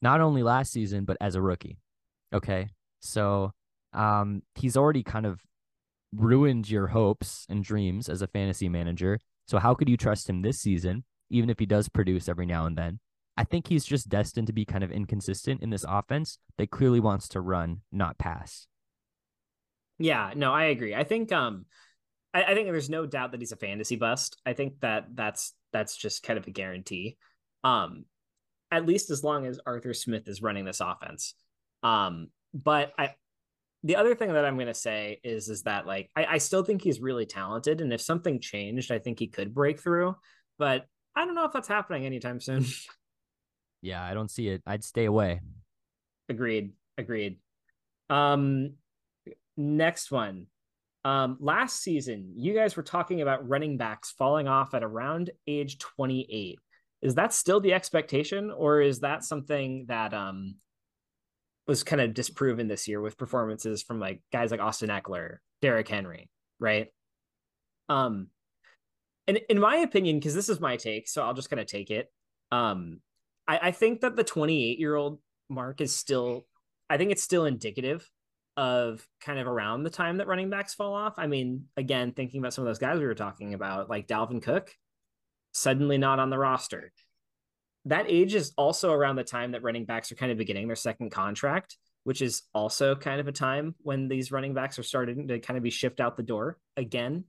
not 0.01 0.21
only 0.21 0.41
last 0.41 0.71
season, 0.71 1.05
but 1.05 1.17
as 1.21 1.35
a 1.35 1.41
rookie. 1.41 1.77
Okay. 2.33 2.69
So 3.01 3.51
um, 3.93 4.41
he's 4.55 4.77
already 4.77 5.03
kind 5.03 5.25
of 5.25 5.41
ruined 6.15 6.69
your 6.69 6.87
hopes 6.87 7.45
and 7.49 7.63
dreams 7.63 8.09
as 8.09 8.21
a 8.21 8.27
fantasy 8.27 8.69
manager. 8.69 9.19
So 9.47 9.59
how 9.59 9.73
could 9.73 9.89
you 9.89 9.97
trust 9.97 10.29
him 10.29 10.41
this 10.41 10.59
season, 10.59 11.03
even 11.29 11.49
if 11.49 11.59
he 11.59 11.65
does 11.65 11.89
produce 11.89 12.29
every 12.29 12.45
now 12.45 12.65
and 12.65 12.77
then? 12.77 12.99
I 13.37 13.43
think 13.43 13.67
he's 13.67 13.85
just 13.85 14.09
destined 14.09 14.47
to 14.47 14.53
be 14.53 14.65
kind 14.65 14.83
of 14.83 14.91
inconsistent 14.91 15.61
in 15.63 15.69
this 15.69 15.85
offense 15.87 16.37
that 16.57 16.69
clearly 16.69 16.99
wants 16.99 17.29
to 17.29 17.41
run, 17.41 17.81
not 17.91 18.17
pass. 18.17 18.67
Yeah, 19.99 20.33
no, 20.35 20.53
I 20.53 20.65
agree. 20.65 20.95
I 20.95 21.03
think 21.03 21.31
um 21.31 21.65
I, 22.33 22.43
I 22.43 22.53
think 22.53 22.67
there's 22.67 22.89
no 22.89 23.05
doubt 23.05 23.31
that 23.31 23.41
he's 23.41 23.51
a 23.51 23.57
fantasy 23.57 23.95
bust. 23.95 24.39
I 24.45 24.53
think 24.53 24.79
that 24.81 25.07
that's 25.15 25.53
that's 25.71 25.95
just 25.95 26.23
kind 26.23 26.37
of 26.37 26.47
a 26.47 26.51
guarantee. 26.51 27.17
Um 27.63 28.05
at 28.69 28.85
least 28.85 29.09
as 29.09 29.23
long 29.23 29.45
as 29.45 29.59
Arthur 29.65 29.93
Smith 29.93 30.27
is 30.27 30.41
running 30.41 30.65
this 30.65 30.81
offense. 30.81 31.33
Um 31.83 32.27
but 32.53 32.93
I 32.97 33.15
the 33.83 33.95
other 33.95 34.15
thing 34.15 34.33
that 34.33 34.45
I'm 34.45 34.55
going 34.55 34.67
to 34.67 34.73
say 34.73 35.19
is 35.23 35.49
is 35.49 35.63
that 35.63 35.87
like 35.87 36.09
I, 36.15 36.25
I 36.25 36.37
still 36.37 36.63
think 36.63 36.81
he's 36.81 37.01
really 37.01 37.25
talented, 37.25 37.81
and 37.81 37.91
if 37.91 38.01
something 38.01 38.39
changed, 38.39 38.91
I 38.91 38.99
think 38.99 39.19
he 39.19 39.27
could 39.27 39.53
break 39.53 39.79
through. 39.79 40.15
But 40.57 40.85
I 41.15 41.25
don't 41.25 41.35
know 41.35 41.45
if 41.45 41.51
that's 41.51 41.67
happening 41.67 42.05
anytime 42.05 42.39
soon. 42.39 42.65
yeah, 43.81 44.03
I 44.03 44.13
don't 44.13 44.29
see 44.29 44.47
it. 44.49 44.61
I'd 44.65 44.83
stay 44.83 45.05
away. 45.05 45.41
Agreed. 46.29 46.73
Agreed. 46.97 47.37
Um, 48.09 48.73
next 49.57 50.11
one. 50.11 50.47
Um, 51.03 51.37
last 51.39 51.81
season, 51.81 52.33
you 52.35 52.53
guys 52.53 52.77
were 52.77 52.83
talking 52.83 53.21
about 53.21 53.47
running 53.49 53.77
backs 53.77 54.11
falling 54.11 54.47
off 54.47 54.75
at 54.75 54.83
around 54.83 55.31
age 55.47 55.79
28. 55.79 56.59
Is 57.01 57.15
that 57.15 57.33
still 57.33 57.59
the 57.59 57.73
expectation, 57.73 58.51
or 58.51 58.81
is 58.81 58.99
that 58.99 59.23
something 59.23 59.85
that 59.87 60.13
um 60.13 60.55
was 61.71 61.83
kind 61.83 62.01
of 62.01 62.13
disproven 62.13 62.67
this 62.67 62.85
year 62.85 62.99
with 62.99 63.17
performances 63.17 63.81
from 63.81 63.97
like 63.97 64.21
guys 64.33 64.51
like 64.51 64.59
Austin 64.59 64.89
Ekeler, 64.89 65.37
Derrick 65.61 65.87
Henry, 65.87 66.29
right? 66.59 66.87
Um, 67.87 68.27
and 69.25 69.39
in 69.49 69.57
my 69.57 69.77
opinion, 69.77 70.19
because 70.19 70.35
this 70.35 70.49
is 70.49 70.59
my 70.59 70.75
take, 70.75 71.07
so 71.07 71.23
I'll 71.23 71.33
just 71.33 71.49
kind 71.49 71.61
of 71.61 71.67
take 71.67 71.89
it. 71.89 72.11
Um, 72.51 72.99
I, 73.47 73.59
I 73.63 73.71
think 73.71 74.01
that 74.01 74.17
the 74.17 74.23
28 74.25 74.79
year 74.79 74.95
old 74.95 75.19
mark 75.47 75.79
is 75.79 75.95
still, 75.95 76.45
I 76.89 76.97
think 76.97 77.13
it's 77.13 77.23
still 77.23 77.45
indicative 77.45 78.05
of 78.57 79.07
kind 79.21 79.39
of 79.39 79.47
around 79.47 79.83
the 79.83 79.89
time 79.89 80.17
that 80.17 80.27
running 80.27 80.49
backs 80.49 80.73
fall 80.73 80.93
off. 80.93 81.13
I 81.17 81.27
mean, 81.27 81.67
again, 81.77 82.11
thinking 82.11 82.41
about 82.41 82.53
some 82.53 82.65
of 82.65 82.67
those 82.67 82.79
guys 82.79 82.99
we 82.99 83.05
were 83.05 83.15
talking 83.15 83.53
about, 83.53 83.89
like 83.89 84.07
Dalvin 84.07 84.43
Cook, 84.43 84.75
suddenly 85.53 85.97
not 85.97 86.19
on 86.19 86.29
the 86.29 86.37
roster. 86.37 86.91
That 87.85 88.05
age 88.07 88.35
is 88.35 88.53
also 88.57 88.91
around 88.91 89.15
the 89.15 89.23
time 89.23 89.51
that 89.51 89.63
running 89.63 89.85
backs 89.85 90.11
are 90.11 90.15
kind 90.15 90.31
of 90.31 90.37
beginning 90.37 90.67
their 90.67 90.75
second 90.75 91.11
contract, 91.11 91.77
which 92.03 92.21
is 92.21 92.43
also 92.53 92.95
kind 92.95 93.19
of 93.19 93.27
a 93.27 93.31
time 93.31 93.75
when 93.81 94.07
these 94.07 94.31
running 94.31 94.53
backs 94.53 94.77
are 94.77 94.83
starting 94.83 95.27
to 95.29 95.39
kind 95.39 95.57
of 95.57 95.63
be 95.63 95.69
shipped 95.69 95.99
out 95.99 96.17
the 96.17 96.23
door 96.23 96.57
again. 96.77 97.25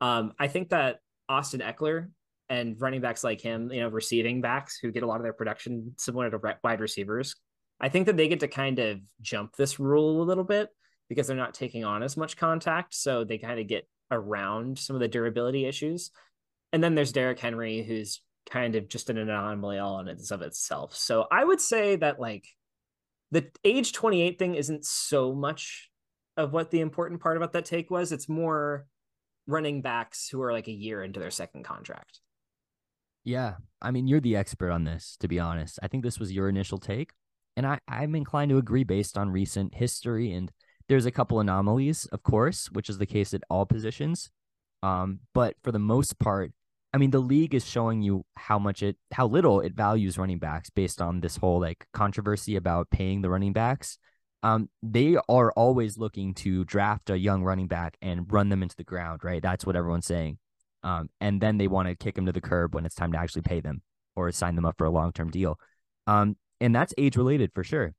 Um, 0.00 0.32
I 0.38 0.48
think 0.48 0.70
that 0.70 1.00
Austin 1.28 1.60
Ekeler 1.60 2.08
and 2.48 2.80
running 2.80 3.00
backs 3.00 3.24
like 3.24 3.40
him, 3.40 3.70
you 3.72 3.80
know, 3.80 3.88
receiving 3.88 4.40
backs 4.40 4.78
who 4.80 4.92
get 4.92 5.02
a 5.02 5.06
lot 5.06 5.16
of 5.16 5.22
their 5.22 5.32
production 5.32 5.94
similar 5.98 6.30
to 6.30 6.56
wide 6.62 6.80
receivers, 6.80 7.34
I 7.80 7.88
think 7.88 8.06
that 8.06 8.16
they 8.16 8.28
get 8.28 8.40
to 8.40 8.48
kind 8.48 8.78
of 8.78 9.00
jump 9.20 9.56
this 9.56 9.78
rule 9.78 10.22
a 10.22 10.24
little 10.24 10.44
bit 10.44 10.68
because 11.08 11.26
they're 11.26 11.36
not 11.36 11.54
taking 11.54 11.84
on 11.84 12.02
as 12.02 12.16
much 12.16 12.36
contact. 12.36 12.94
So 12.94 13.24
they 13.24 13.38
kind 13.38 13.60
of 13.60 13.66
get 13.66 13.88
around 14.10 14.78
some 14.78 14.96
of 14.96 15.00
the 15.00 15.08
durability 15.08 15.66
issues. 15.66 16.10
And 16.72 16.82
then 16.82 16.94
there's 16.94 17.12
Derrick 17.12 17.38
Henry, 17.38 17.82
who's 17.82 18.20
kind 18.50 18.74
of 18.74 18.88
just 18.88 19.10
an 19.10 19.18
anomaly 19.18 19.78
all 19.78 20.00
in 20.00 20.08
of 20.08 20.42
itself. 20.42 20.96
So 20.96 21.26
I 21.30 21.44
would 21.44 21.60
say 21.60 21.96
that 21.96 22.20
like 22.20 22.46
the 23.30 23.50
age 23.64 23.92
28 23.92 24.38
thing 24.38 24.54
isn't 24.54 24.84
so 24.84 25.34
much 25.34 25.90
of 26.36 26.52
what 26.52 26.70
the 26.70 26.80
important 26.80 27.20
part 27.20 27.36
about 27.36 27.52
that 27.52 27.64
take 27.64 27.90
was. 27.90 28.12
It's 28.12 28.28
more 28.28 28.86
running 29.46 29.82
backs 29.82 30.28
who 30.28 30.40
are 30.42 30.52
like 30.52 30.68
a 30.68 30.72
year 30.72 31.02
into 31.02 31.20
their 31.20 31.30
second 31.30 31.64
contract. 31.64 32.20
Yeah. 33.24 33.54
I 33.82 33.90
mean, 33.90 34.06
you're 34.06 34.20
the 34.20 34.36
expert 34.36 34.70
on 34.70 34.84
this, 34.84 35.16
to 35.20 35.28
be 35.28 35.38
honest. 35.38 35.78
I 35.82 35.88
think 35.88 36.04
this 36.04 36.18
was 36.18 36.32
your 36.32 36.48
initial 36.48 36.78
take. 36.78 37.12
And 37.56 37.66
I, 37.66 37.80
I'm 37.88 38.14
inclined 38.14 38.50
to 38.50 38.58
agree 38.58 38.84
based 38.84 39.18
on 39.18 39.30
recent 39.30 39.74
history. 39.74 40.32
And 40.32 40.50
there's 40.88 41.06
a 41.06 41.10
couple 41.10 41.40
anomalies, 41.40 42.06
of 42.06 42.22
course, 42.22 42.70
which 42.70 42.88
is 42.88 42.98
the 42.98 43.06
case 43.06 43.34
at 43.34 43.42
all 43.50 43.66
positions. 43.66 44.30
Um, 44.82 45.20
but 45.34 45.56
for 45.62 45.72
the 45.72 45.78
most 45.78 46.18
part, 46.18 46.52
I 46.92 46.98
mean, 46.98 47.10
the 47.10 47.18
league 47.18 47.54
is 47.54 47.66
showing 47.66 48.02
you 48.02 48.24
how 48.36 48.58
much 48.58 48.82
it, 48.82 48.96
how 49.12 49.26
little 49.26 49.60
it 49.60 49.74
values 49.74 50.16
running 50.16 50.38
backs 50.38 50.70
based 50.70 51.02
on 51.02 51.20
this 51.20 51.36
whole 51.36 51.60
like 51.60 51.86
controversy 51.92 52.56
about 52.56 52.90
paying 52.90 53.20
the 53.20 53.30
running 53.30 53.52
backs. 53.52 53.98
Um, 54.42 54.70
they 54.82 55.16
are 55.28 55.52
always 55.52 55.98
looking 55.98 56.32
to 56.34 56.64
draft 56.64 57.10
a 57.10 57.18
young 57.18 57.42
running 57.42 57.66
back 57.66 57.96
and 58.00 58.32
run 58.32 58.48
them 58.48 58.62
into 58.62 58.76
the 58.76 58.84
ground, 58.84 59.22
right? 59.22 59.42
That's 59.42 59.66
what 59.66 59.76
everyone's 59.76 60.06
saying. 60.06 60.38
Um, 60.82 61.10
and 61.20 61.40
then 61.40 61.58
they 61.58 61.68
want 61.68 61.88
to 61.88 61.96
kick 61.96 62.14
them 62.14 62.26
to 62.26 62.32
the 62.32 62.40
curb 62.40 62.74
when 62.74 62.86
it's 62.86 62.94
time 62.94 63.12
to 63.12 63.18
actually 63.18 63.42
pay 63.42 63.60
them 63.60 63.82
or 64.16 64.30
sign 64.32 64.54
them 64.54 64.64
up 64.64 64.76
for 64.78 64.84
a 64.84 64.90
long 64.90 65.12
term 65.12 65.30
deal. 65.30 65.58
Um, 66.06 66.36
and 66.60 66.74
that's 66.74 66.94
age 66.96 67.16
related 67.16 67.50
for 67.54 67.64
sure. 67.64 67.94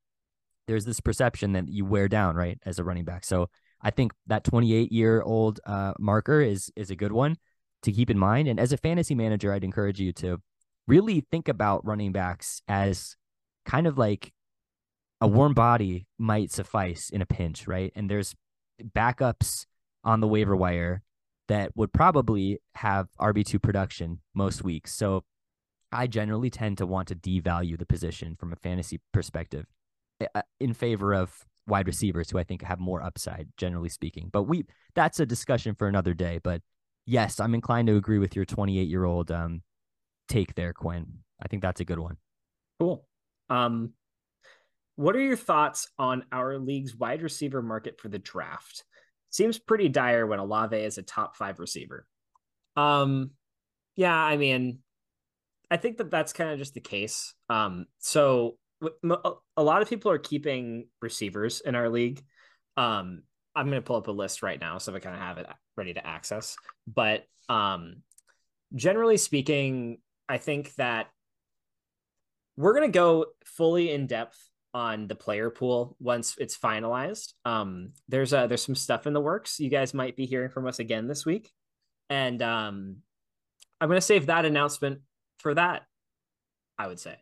There's 0.66 0.84
this 0.84 1.00
perception 1.00 1.52
that 1.52 1.68
you 1.68 1.84
wear 1.84 2.08
down, 2.08 2.36
right, 2.36 2.58
as 2.64 2.78
a 2.78 2.84
running 2.84 3.04
back. 3.04 3.24
So 3.24 3.50
I 3.82 3.90
think 3.90 4.12
that 4.26 4.44
28 4.44 4.90
year 4.90 5.22
old 5.22 5.60
uh, 5.64 5.92
marker 5.98 6.40
is 6.40 6.72
is 6.74 6.90
a 6.90 6.96
good 6.96 7.12
one 7.12 7.36
to 7.82 7.92
keep 7.92 8.10
in 8.10 8.18
mind. 8.18 8.48
And 8.48 8.60
as 8.60 8.72
a 8.72 8.76
fantasy 8.76 9.14
manager, 9.14 9.52
I'd 9.52 9.64
encourage 9.64 10.00
you 10.00 10.12
to 10.14 10.40
really 10.86 11.24
think 11.30 11.48
about 11.48 11.84
running 11.86 12.12
backs 12.12 12.62
as 12.68 13.16
kind 13.64 13.86
of 13.86 13.98
like 13.98 14.32
a 15.20 15.28
warm 15.28 15.54
body 15.54 16.06
might 16.18 16.50
suffice 16.50 17.10
in 17.10 17.22
a 17.22 17.26
pinch, 17.26 17.66
right? 17.66 17.92
And 17.94 18.10
there's 18.10 18.34
backups 18.82 19.66
on 20.02 20.20
the 20.20 20.28
waiver 20.28 20.56
wire 20.56 21.02
that 21.48 21.76
would 21.76 21.92
probably 21.92 22.58
have 22.76 23.08
RB2 23.20 23.60
production 23.60 24.20
most 24.34 24.64
weeks. 24.64 24.94
So 24.94 25.24
I 25.92 26.06
generally 26.06 26.50
tend 26.50 26.78
to 26.78 26.86
want 26.86 27.08
to 27.08 27.14
devalue 27.14 27.78
the 27.78 27.86
position 27.86 28.36
from 28.38 28.52
a 28.52 28.56
fantasy 28.56 29.00
perspective 29.12 29.66
eh, 30.20 30.26
uh, 30.34 30.42
in 30.60 30.72
favor 30.72 31.12
of 31.12 31.44
wide 31.66 31.86
receivers 31.86 32.30
who 32.30 32.38
I 32.38 32.44
think 32.44 32.62
have 32.62 32.78
more 32.78 33.02
upside, 33.02 33.48
generally 33.56 33.88
speaking. 33.88 34.30
But 34.32 34.44
we 34.44 34.64
that's 34.94 35.20
a 35.20 35.26
discussion 35.26 35.74
for 35.74 35.88
another 35.88 36.14
day. 36.14 36.38
But 36.42 36.62
yes, 37.06 37.40
I'm 37.40 37.54
inclined 37.54 37.88
to 37.88 37.96
agree 37.96 38.18
with 38.18 38.36
your 38.36 38.44
28 38.44 38.88
year 38.88 39.04
old 39.04 39.30
um, 39.30 39.62
take 40.28 40.54
there, 40.54 40.72
Quinn. 40.72 41.20
I 41.42 41.48
think 41.48 41.62
that's 41.62 41.80
a 41.80 41.84
good 41.84 41.98
one. 41.98 42.16
Cool. 42.78 43.06
Um, 43.48 43.92
what 44.96 45.16
are 45.16 45.20
your 45.20 45.36
thoughts 45.36 45.88
on 45.98 46.24
our 46.30 46.58
league's 46.58 46.94
wide 46.94 47.22
receiver 47.22 47.62
market 47.62 48.00
for 48.00 48.08
the 48.08 48.18
draft? 48.18 48.84
seems 49.30 49.58
pretty 49.58 49.88
dire 49.88 50.26
when 50.26 50.40
Olave 50.40 50.76
is 50.76 50.98
a 50.98 51.02
top 51.02 51.36
five 51.36 51.58
receiver. 51.58 52.06
Um, 52.76 53.30
yeah, 53.96 54.14
I 54.14 54.36
mean, 54.36 54.80
I 55.70 55.76
think 55.76 55.98
that 55.98 56.10
that's 56.10 56.32
kind 56.32 56.50
of 56.50 56.58
just 56.58 56.74
the 56.74 56.80
case. 56.80 57.34
Um, 57.48 57.86
so 57.98 58.56
a 59.56 59.62
lot 59.62 59.82
of 59.82 59.88
people 59.88 60.10
are 60.10 60.18
keeping 60.18 60.88
receivers 61.00 61.60
in 61.60 61.74
our 61.74 61.88
league. 61.88 62.22
Um, 62.76 63.22
I'm 63.54 63.66
going 63.66 63.80
to 63.80 63.86
pull 63.86 63.96
up 63.96 64.08
a 64.08 64.12
list 64.12 64.42
right 64.42 64.60
now 64.60 64.78
so 64.78 64.94
I 64.94 65.00
kind 65.00 65.14
of 65.14 65.20
have 65.20 65.38
it 65.38 65.46
ready 65.76 65.94
to 65.94 66.06
access. 66.06 66.56
But 66.86 67.24
um, 67.48 68.02
generally 68.74 69.16
speaking, 69.16 69.98
I 70.28 70.38
think 70.38 70.74
that 70.76 71.08
we're 72.56 72.74
going 72.74 72.90
to 72.90 72.96
go 72.96 73.26
fully 73.44 73.90
in 73.90 74.06
depth 74.06 74.38
on 74.72 75.08
the 75.08 75.14
player 75.14 75.50
pool 75.50 75.96
once 75.98 76.36
it's 76.38 76.56
finalized. 76.56 77.32
Um, 77.44 77.92
there's 78.08 78.32
uh, 78.32 78.46
there's 78.46 78.64
some 78.64 78.74
stuff 78.74 79.06
in 79.06 79.12
the 79.12 79.20
works. 79.20 79.58
You 79.58 79.70
guys 79.70 79.94
might 79.94 80.16
be 80.16 80.26
hearing 80.26 80.50
from 80.50 80.66
us 80.66 80.78
again 80.78 81.08
this 81.08 81.26
week, 81.26 81.50
and 82.08 82.40
um, 82.42 82.96
I'm 83.80 83.88
gonna 83.88 84.00
save 84.00 84.26
that 84.26 84.44
announcement 84.44 85.00
for 85.38 85.54
that. 85.54 85.82
I 86.78 86.86
would 86.86 87.00
say. 87.00 87.16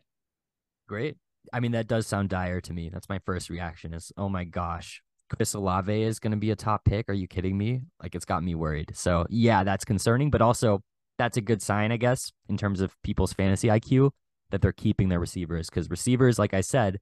Great. 0.87 1.17
I 1.51 1.59
mean, 1.59 1.71
that 1.71 1.87
does 1.87 2.07
sound 2.07 2.29
dire 2.29 2.61
to 2.61 2.73
me. 2.73 2.89
That's 2.89 3.09
my 3.09 3.19
first 3.25 3.49
reaction. 3.49 3.93
Is 3.93 4.11
oh 4.17 4.29
my 4.29 4.43
gosh, 4.43 5.01
Chris 5.29 5.53
Olave 5.53 6.03
is 6.03 6.19
going 6.19 6.31
to 6.31 6.37
be 6.37 6.51
a 6.51 6.55
top 6.55 6.85
pick. 6.85 7.09
Are 7.09 7.13
you 7.13 7.27
kidding 7.27 7.57
me? 7.57 7.81
Like 8.01 8.15
it's 8.15 8.25
got 8.25 8.43
me 8.43 8.55
worried. 8.55 8.91
So 8.95 9.25
yeah, 9.29 9.63
that's 9.63 9.85
concerning, 9.85 10.29
but 10.29 10.41
also 10.41 10.81
that's 11.17 11.37
a 11.37 11.41
good 11.41 11.61
sign, 11.61 11.91
I 11.91 11.97
guess, 11.97 12.31
in 12.47 12.57
terms 12.57 12.81
of 12.81 12.95
people's 13.03 13.33
fantasy 13.33 13.67
IQ 13.67 14.11
that 14.51 14.61
they're 14.61 14.71
keeping 14.71 15.09
their 15.09 15.19
receivers 15.19 15.69
because 15.69 15.89
receivers, 15.89 16.39
like 16.39 16.53
I 16.53 16.61
said, 16.61 16.99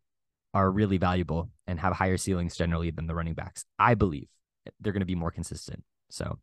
are 0.54 0.70
really 0.70 0.98
valuable 0.98 1.50
and 1.68 1.80
have 1.80 1.94
higher 1.94 2.18
ceilings 2.18 2.56
generally 2.56 2.92
than 2.92 3.08
the 3.08 3.16
running 3.16 3.34
backs. 3.34 3.64
I 3.80 3.96
believe 3.96 4.28
they're 4.80 4.94
going 4.94 5.02
to 5.02 5.06
be 5.06 5.16
more 5.16 5.32
consistent. 5.32 5.84
So, 6.10 6.40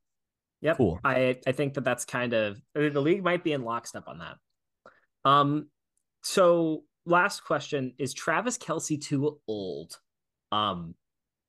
yeah, 0.60 0.74
cool. 0.74 1.00
I 1.04 1.38
I 1.46 1.52
think 1.52 1.74
that 1.74 1.84
that's 1.84 2.04
kind 2.04 2.32
of 2.32 2.60
the 2.74 3.00
league 3.00 3.22
might 3.22 3.44
be 3.44 3.52
in 3.52 3.64
lockstep 3.64 4.04
on 4.06 4.18
that. 4.18 4.36
Um, 5.28 5.68
so 6.22 6.84
last 7.06 7.44
question 7.44 7.92
is 7.98 8.14
Travis 8.14 8.56
Kelce 8.56 9.00
too 9.00 9.40
old? 9.46 9.98
Um, 10.52 10.94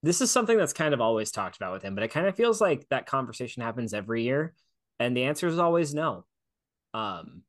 this 0.06 0.22
is 0.22 0.30
something 0.30 0.58
that's 0.58 0.74
kind 0.74 0.94
of 0.94 1.02
always 1.02 1.32
talked 1.32 1.58
about 1.58 1.74
with 1.74 1.82
him, 1.82 1.96
but 1.96 2.04
it 2.04 2.12
kind 2.12 2.28
of 2.28 2.36
feels 2.36 2.62
like 2.62 2.88
that 2.90 3.08
conversation 3.08 3.64
happens 3.64 3.94
every 3.94 4.24
year, 4.24 4.54
and 5.00 5.18
the 5.18 5.24
answer 5.24 5.48
is 5.48 5.58
always 5.58 5.96
no. 5.96 6.26
Um, 6.94 7.42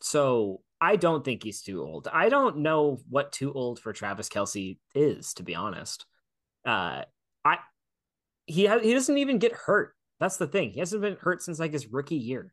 so 0.00 0.62
I 0.80 0.96
don't 0.96 1.24
think 1.24 1.42
he's 1.42 1.60
too 1.60 1.82
old. 1.82 2.08
I 2.10 2.30
don't 2.30 2.58
know 2.58 3.00
what 3.08 3.32
too 3.32 3.52
old 3.52 3.78
for 3.78 3.92
Travis 3.92 4.30
Kelce 4.30 4.78
is, 4.94 5.34
to 5.34 5.42
be 5.42 5.54
honest. 5.54 6.06
Uh, 6.64 7.02
I 7.44 7.58
he 8.46 8.64
has 8.64 8.82
he 8.82 8.94
doesn't 8.94 9.18
even 9.18 9.38
get 9.38 9.52
hurt. 9.52 9.94
That's 10.20 10.38
the 10.38 10.46
thing. 10.46 10.70
He 10.70 10.80
hasn't 10.80 11.02
been 11.02 11.16
hurt 11.20 11.42
since 11.42 11.58
like 11.58 11.72
his 11.72 11.86
rookie 11.86 12.16
year. 12.16 12.52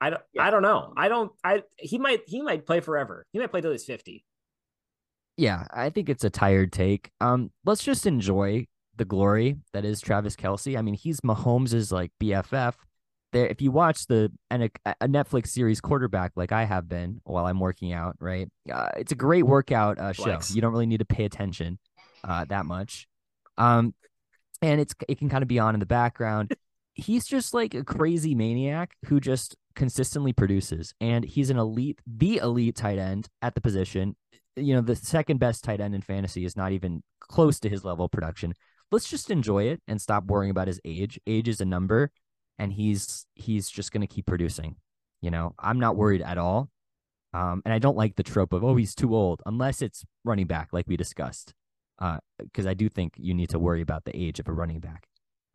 I 0.00 0.10
don't 0.10 0.22
yeah. 0.32 0.46
I 0.46 0.50
don't 0.50 0.62
know. 0.62 0.92
I 0.96 1.08
don't 1.08 1.32
I 1.42 1.62
he 1.76 1.98
might 1.98 2.20
he 2.28 2.40
might 2.40 2.66
play 2.66 2.80
forever. 2.80 3.26
He 3.32 3.40
might 3.40 3.50
play 3.50 3.62
till 3.62 3.72
he's 3.72 3.84
50. 3.84 4.24
Yeah, 5.36 5.66
I 5.70 5.90
think 5.90 6.08
it's 6.08 6.24
a 6.24 6.30
tired 6.30 6.72
take. 6.72 7.10
Um, 7.20 7.50
let's 7.64 7.82
just 7.82 8.06
enjoy 8.06 8.66
the 8.96 9.04
glory 9.04 9.58
that 9.72 9.84
is 9.84 10.00
Travis 10.00 10.36
Kelce. 10.36 10.78
I 10.78 10.82
mean, 10.82 10.94
he's 10.94 11.20
Mahomes' 11.20 11.92
like 11.92 12.10
BFF 12.20 12.74
there 13.32 13.46
if 13.46 13.60
you 13.60 13.70
watch 13.70 14.06
the 14.06 14.32
and 14.50 14.64
a, 14.64 14.70
a, 15.00 15.08
Netflix 15.08 15.48
series 15.48 15.80
quarterback 15.80 16.32
like 16.36 16.52
I 16.52 16.64
have 16.64 16.88
been 16.88 17.20
while 17.24 17.46
I'm 17.46 17.60
working 17.60 17.92
out, 17.92 18.16
right? 18.18 18.48
Uh, 18.72 18.88
it's 18.96 19.12
a 19.12 19.16
great 19.16 19.44
workout 19.44 19.98
uh, 19.98 20.12
show. 20.12 20.38
You 20.48 20.60
don't 20.60 20.72
really 20.72 20.86
need 20.86 20.98
to 20.98 21.04
pay 21.04 21.24
attention 21.24 21.78
uh, 22.24 22.44
that 22.46 22.66
much, 22.66 23.06
um, 23.58 23.94
and 24.62 24.80
it's 24.80 24.94
it 25.08 25.18
can 25.18 25.28
kind 25.28 25.42
of 25.42 25.48
be 25.48 25.58
on 25.58 25.74
in 25.74 25.80
the 25.80 25.86
background. 25.86 26.54
He's 26.96 27.26
just 27.26 27.54
like 27.54 27.74
a 27.74 27.84
crazy 27.84 28.34
maniac 28.34 28.96
who 29.06 29.20
just 29.20 29.56
consistently 29.74 30.32
produces, 30.32 30.94
and 31.00 31.24
he's 31.24 31.50
an 31.50 31.58
elite, 31.58 32.00
the 32.06 32.38
elite 32.38 32.76
tight 32.76 32.98
end 32.98 33.28
at 33.42 33.54
the 33.54 33.60
position. 33.60 34.16
You 34.56 34.74
know, 34.74 34.80
the 34.80 34.96
second 34.96 35.38
best 35.38 35.62
tight 35.62 35.80
end 35.80 35.94
in 35.94 36.00
fantasy 36.00 36.44
is 36.44 36.56
not 36.56 36.72
even 36.72 37.02
close 37.20 37.60
to 37.60 37.68
his 37.68 37.84
level 37.84 38.06
of 38.06 38.10
production. 38.10 38.54
Let's 38.90 39.08
just 39.08 39.30
enjoy 39.30 39.64
it 39.64 39.82
and 39.86 40.00
stop 40.00 40.24
worrying 40.24 40.50
about 40.50 40.68
his 40.68 40.80
age. 40.84 41.20
Age 41.26 41.48
is 41.48 41.60
a 41.60 41.64
number 41.64 42.10
and 42.58 42.72
he's 42.72 43.26
he's 43.34 43.68
just 43.68 43.92
going 43.92 44.06
to 44.06 44.06
keep 44.06 44.26
producing. 44.26 44.76
You 45.20 45.30
know, 45.30 45.54
I'm 45.58 45.80
not 45.80 45.96
worried 45.96 46.22
at 46.22 46.38
all. 46.38 46.70
Um, 47.34 47.62
and 47.64 47.74
I 47.74 47.78
don't 47.78 47.96
like 47.96 48.16
the 48.16 48.22
trope 48.22 48.52
of 48.52 48.64
oh 48.64 48.76
he's 48.76 48.94
too 48.94 49.14
old 49.14 49.42
unless 49.46 49.82
it's 49.82 50.04
running 50.24 50.46
back 50.46 50.68
like 50.72 50.86
we 50.88 50.96
discussed. 50.96 51.52
because 51.98 52.66
uh, 52.66 52.70
I 52.70 52.74
do 52.74 52.88
think 52.88 53.14
you 53.16 53.34
need 53.34 53.50
to 53.50 53.58
worry 53.58 53.82
about 53.82 54.04
the 54.04 54.16
age 54.16 54.40
of 54.40 54.48
a 54.48 54.52
running 54.52 54.80
back. 54.80 55.06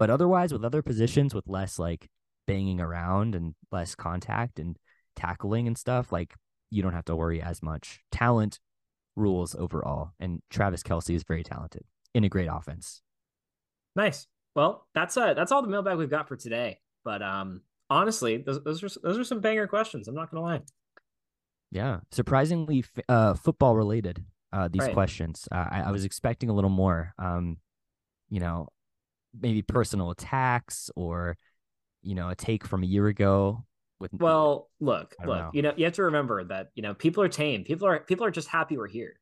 But 0.02 0.10
otherwise, 0.10 0.52
with 0.52 0.66
other 0.66 0.82
positions 0.82 1.36
with 1.36 1.48
less 1.48 1.78
like 1.78 2.10
banging 2.48 2.82
around 2.82 3.36
and 3.36 3.54
less 3.72 3.94
contact 3.94 4.58
and 4.58 4.76
tackling 5.16 5.68
and 5.68 5.78
stuff, 5.78 6.12
like 6.12 6.34
you 6.72 6.82
don't 6.82 6.94
have 6.94 7.06
to 7.06 7.16
worry 7.16 7.40
as 7.40 7.62
much. 7.62 8.00
Talent 8.12 8.60
rules 9.16 9.54
overall, 9.54 10.14
and 10.20 10.42
Travis 10.50 10.82
Kelce 10.82 11.14
is 11.14 11.22
very 11.22 11.44
talented 11.44 11.84
in 12.16 12.24
a 12.24 12.30
great 12.30 12.50
offense. 12.52 13.04
Nice. 13.96 14.26
Well, 14.56 14.88
that's 14.96 15.16
uh 15.18 15.36
that's 15.36 15.52
all 15.52 15.62
the 15.62 15.68
mailbag 15.68 16.00
we've 16.00 16.10
got 16.10 16.28
for 16.28 16.36
today. 16.36 16.80
But 17.06 17.22
um 17.22 17.62
honestly, 17.88 18.38
those 18.38 18.64
those 18.64 18.84
are 18.84 18.90
those 19.04 19.20
are 19.20 19.24
some 19.24 19.40
banger 19.40 19.68
questions. 19.68 20.08
I'm 20.08 20.16
not 20.16 20.32
gonna 20.32 20.42
lie. 20.42 20.62
Yeah, 21.70 22.00
surprisingly 22.10 22.84
uh 23.08 23.36
football 23.36 23.76
related. 23.76 24.26
Uh, 24.52 24.68
these 24.68 24.82
right. 24.82 24.94
questions. 24.96 25.48
Uh, 25.52 25.68
I, 25.70 25.82
I 25.84 25.92
was 25.92 26.06
expecting 26.06 26.50
a 26.50 26.54
little 26.54 26.72
more. 26.72 27.14
Um, 27.20 27.58
you 28.32 28.40
know, 28.40 28.68
maybe 29.40 29.62
personal 29.62 30.12
attacks 30.12 30.90
or 30.96 31.38
you 32.02 32.16
know 32.16 32.30
a 32.30 32.36
take 32.36 32.66
from 32.66 32.84
a 32.84 32.86
year 32.86 33.08
ago 33.08 33.64
with 34.00 34.12
well 34.14 34.70
look 34.80 35.16
look 35.26 35.38
know. 35.38 35.52
you 35.54 35.62
know 35.62 35.74
you 35.78 35.86
have 35.86 35.94
to 35.94 36.04
remember 36.04 36.44
that 36.44 36.70
you 36.76 36.82
know 36.82 36.94
people 36.94 37.24
are 37.24 37.30
tame. 37.30 37.64
People 37.64 37.88
are 37.88 38.00
people 38.00 38.26
are 38.26 38.32
just 38.32 38.48
happy 38.48 38.78
we're 38.78 38.88
here. 38.88 39.20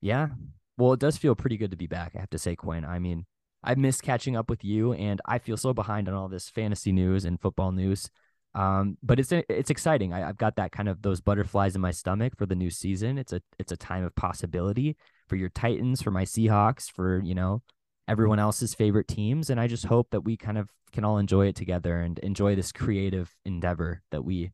Yeah. 0.00 0.28
Well 0.76 0.92
it 0.92 1.00
does 1.00 1.16
feel 1.16 1.34
pretty 1.34 1.56
good 1.56 1.72
to 1.72 1.76
be 1.76 1.86
back 1.86 2.12
i 2.16 2.20
have 2.20 2.30
to 2.30 2.38
say 2.38 2.56
quinn. 2.56 2.84
I 2.84 2.98
mean 2.98 3.26
i 3.62 3.74
miss 3.74 4.00
catching 4.00 4.36
up 4.36 4.48
with 4.48 4.64
you 4.64 4.92
and 4.92 5.20
i 5.26 5.36
feel 5.38 5.56
so 5.56 5.74
behind 5.74 6.08
on 6.08 6.14
all 6.14 6.28
this 6.28 6.48
fantasy 6.48 6.92
news 6.92 7.24
and 7.24 7.40
football 7.40 7.72
news. 7.72 8.10
Um, 8.54 8.96
but 9.02 9.20
it's 9.20 9.30
it's 9.30 9.70
exciting. 9.70 10.14
I, 10.14 10.28
i've 10.28 10.38
got 10.38 10.56
that 10.56 10.72
kind 10.72 10.88
of 10.88 11.02
those 11.02 11.20
butterflies 11.20 11.74
in 11.74 11.82
my 11.82 11.90
stomach 11.90 12.32
for 12.36 12.46
the 12.46 12.56
new 12.56 12.70
season. 12.70 13.18
It's 13.18 13.32
a 13.32 13.42
it's 13.58 13.72
a 13.72 13.76
time 13.76 14.04
of 14.04 14.14
possibility 14.16 14.96
for 15.28 15.36
your 15.36 15.50
titans 15.50 16.00
for 16.00 16.10
my 16.10 16.24
seahawks 16.24 16.90
for 16.90 17.20
you 17.22 17.34
know 17.34 17.62
everyone 18.08 18.38
else's 18.38 18.74
favorite 18.74 19.06
teams. 19.06 19.50
And 19.50 19.60
I 19.60 19.66
just 19.66 19.84
hope 19.84 20.10
that 20.10 20.22
we 20.22 20.36
kind 20.36 20.58
of 20.58 20.68
can 20.92 21.04
all 21.04 21.18
enjoy 21.18 21.46
it 21.46 21.54
together 21.54 22.00
and 22.00 22.18
enjoy 22.20 22.56
this 22.56 22.72
creative 22.72 23.36
endeavor 23.44 24.02
that 24.10 24.24
we 24.24 24.50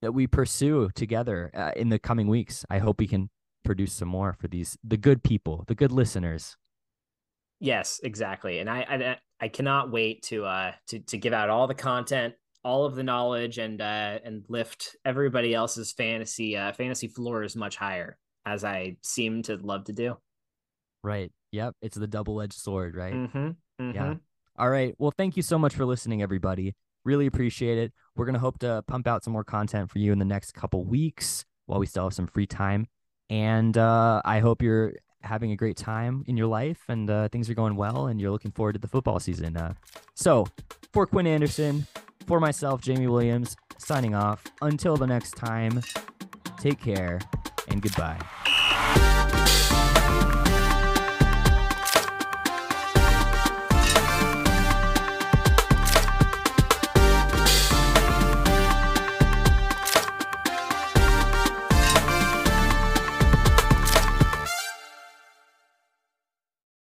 that 0.00 0.12
we 0.12 0.26
pursue 0.26 0.90
together 0.94 1.50
uh, 1.54 1.72
in 1.76 1.88
the 1.88 1.98
coming 1.98 2.28
weeks. 2.28 2.64
I 2.70 2.78
hope 2.78 3.00
we 3.00 3.06
can 3.06 3.30
produce 3.64 3.92
some 3.92 4.08
more 4.08 4.34
for 4.34 4.48
these 4.48 4.78
the 4.84 4.96
good 4.96 5.22
people, 5.22 5.64
the 5.66 5.74
good 5.74 5.92
listeners. 5.92 6.56
Yes, 7.60 8.00
exactly. 8.02 8.58
And 8.60 8.70
I 8.70 8.80
I, 8.88 9.16
I 9.40 9.48
cannot 9.48 9.90
wait 9.90 10.22
to 10.24 10.44
uh 10.44 10.72
to 10.88 11.00
to 11.00 11.18
give 11.18 11.32
out 11.32 11.50
all 11.50 11.66
the 11.66 11.74
content, 11.74 12.34
all 12.62 12.84
of 12.84 12.94
the 12.94 13.02
knowledge 13.02 13.58
and 13.58 13.80
uh 13.80 14.18
and 14.24 14.44
lift 14.48 14.96
everybody 15.04 15.54
else's 15.54 15.92
fantasy 15.92 16.56
uh 16.56 16.72
fantasy 16.72 17.08
floors 17.08 17.56
much 17.56 17.76
higher 17.76 18.16
as 18.46 18.64
I 18.64 18.96
seem 19.02 19.42
to 19.44 19.56
love 19.56 19.84
to 19.84 19.92
do. 19.92 20.16
Right. 21.02 21.32
Yep. 21.54 21.76
It's 21.82 21.96
the 21.96 22.08
double 22.08 22.40
edged 22.42 22.54
sword, 22.54 22.96
right? 22.96 23.14
Mm-hmm. 23.14 23.38
Mm-hmm. 23.38 23.94
Yeah. 23.94 24.14
All 24.56 24.68
right. 24.68 24.94
Well, 24.98 25.12
thank 25.16 25.36
you 25.36 25.42
so 25.42 25.56
much 25.56 25.74
for 25.74 25.84
listening, 25.84 26.20
everybody. 26.20 26.74
Really 27.04 27.26
appreciate 27.26 27.78
it. 27.78 27.92
We're 28.16 28.24
going 28.24 28.34
to 28.34 28.40
hope 28.40 28.58
to 28.60 28.82
pump 28.86 29.06
out 29.06 29.22
some 29.22 29.32
more 29.32 29.44
content 29.44 29.90
for 29.90 29.98
you 29.98 30.12
in 30.12 30.18
the 30.18 30.24
next 30.24 30.52
couple 30.52 30.84
weeks 30.84 31.44
while 31.66 31.78
we 31.78 31.86
still 31.86 32.04
have 32.04 32.14
some 32.14 32.26
free 32.26 32.46
time. 32.46 32.88
And 33.30 33.78
uh, 33.78 34.20
I 34.24 34.40
hope 34.40 34.62
you're 34.62 34.94
having 35.22 35.52
a 35.52 35.56
great 35.56 35.76
time 35.76 36.24
in 36.26 36.36
your 36.36 36.46
life 36.46 36.80
and 36.88 37.08
uh, 37.08 37.28
things 37.28 37.48
are 37.48 37.54
going 37.54 37.76
well 37.76 38.06
and 38.08 38.20
you're 38.20 38.30
looking 38.30 38.50
forward 38.50 38.74
to 38.74 38.78
the 38.78 38.88
football 38.88 39.20
season. 39.20 39.56
Uh, 39.56 39.74
so, 40.14 40.46
for 40.92 41.06
Quinn 41.06 41.26
Anderson, 41.26 41.86
for 42.26 42.40
myself, 42.40 42.80
Jamie 42.82 43.06
Williams, 43.06 43.56
signing 43.78 44.14
off. 44.14 44.44
Until 44.60 44.96
the 44.96 45.06
next 45.06 45.32
time, 45.32 45.82
take 46.58 46.80
care 46.80 47.20
and 47.68 47.80
goodbye. 47.80 48.18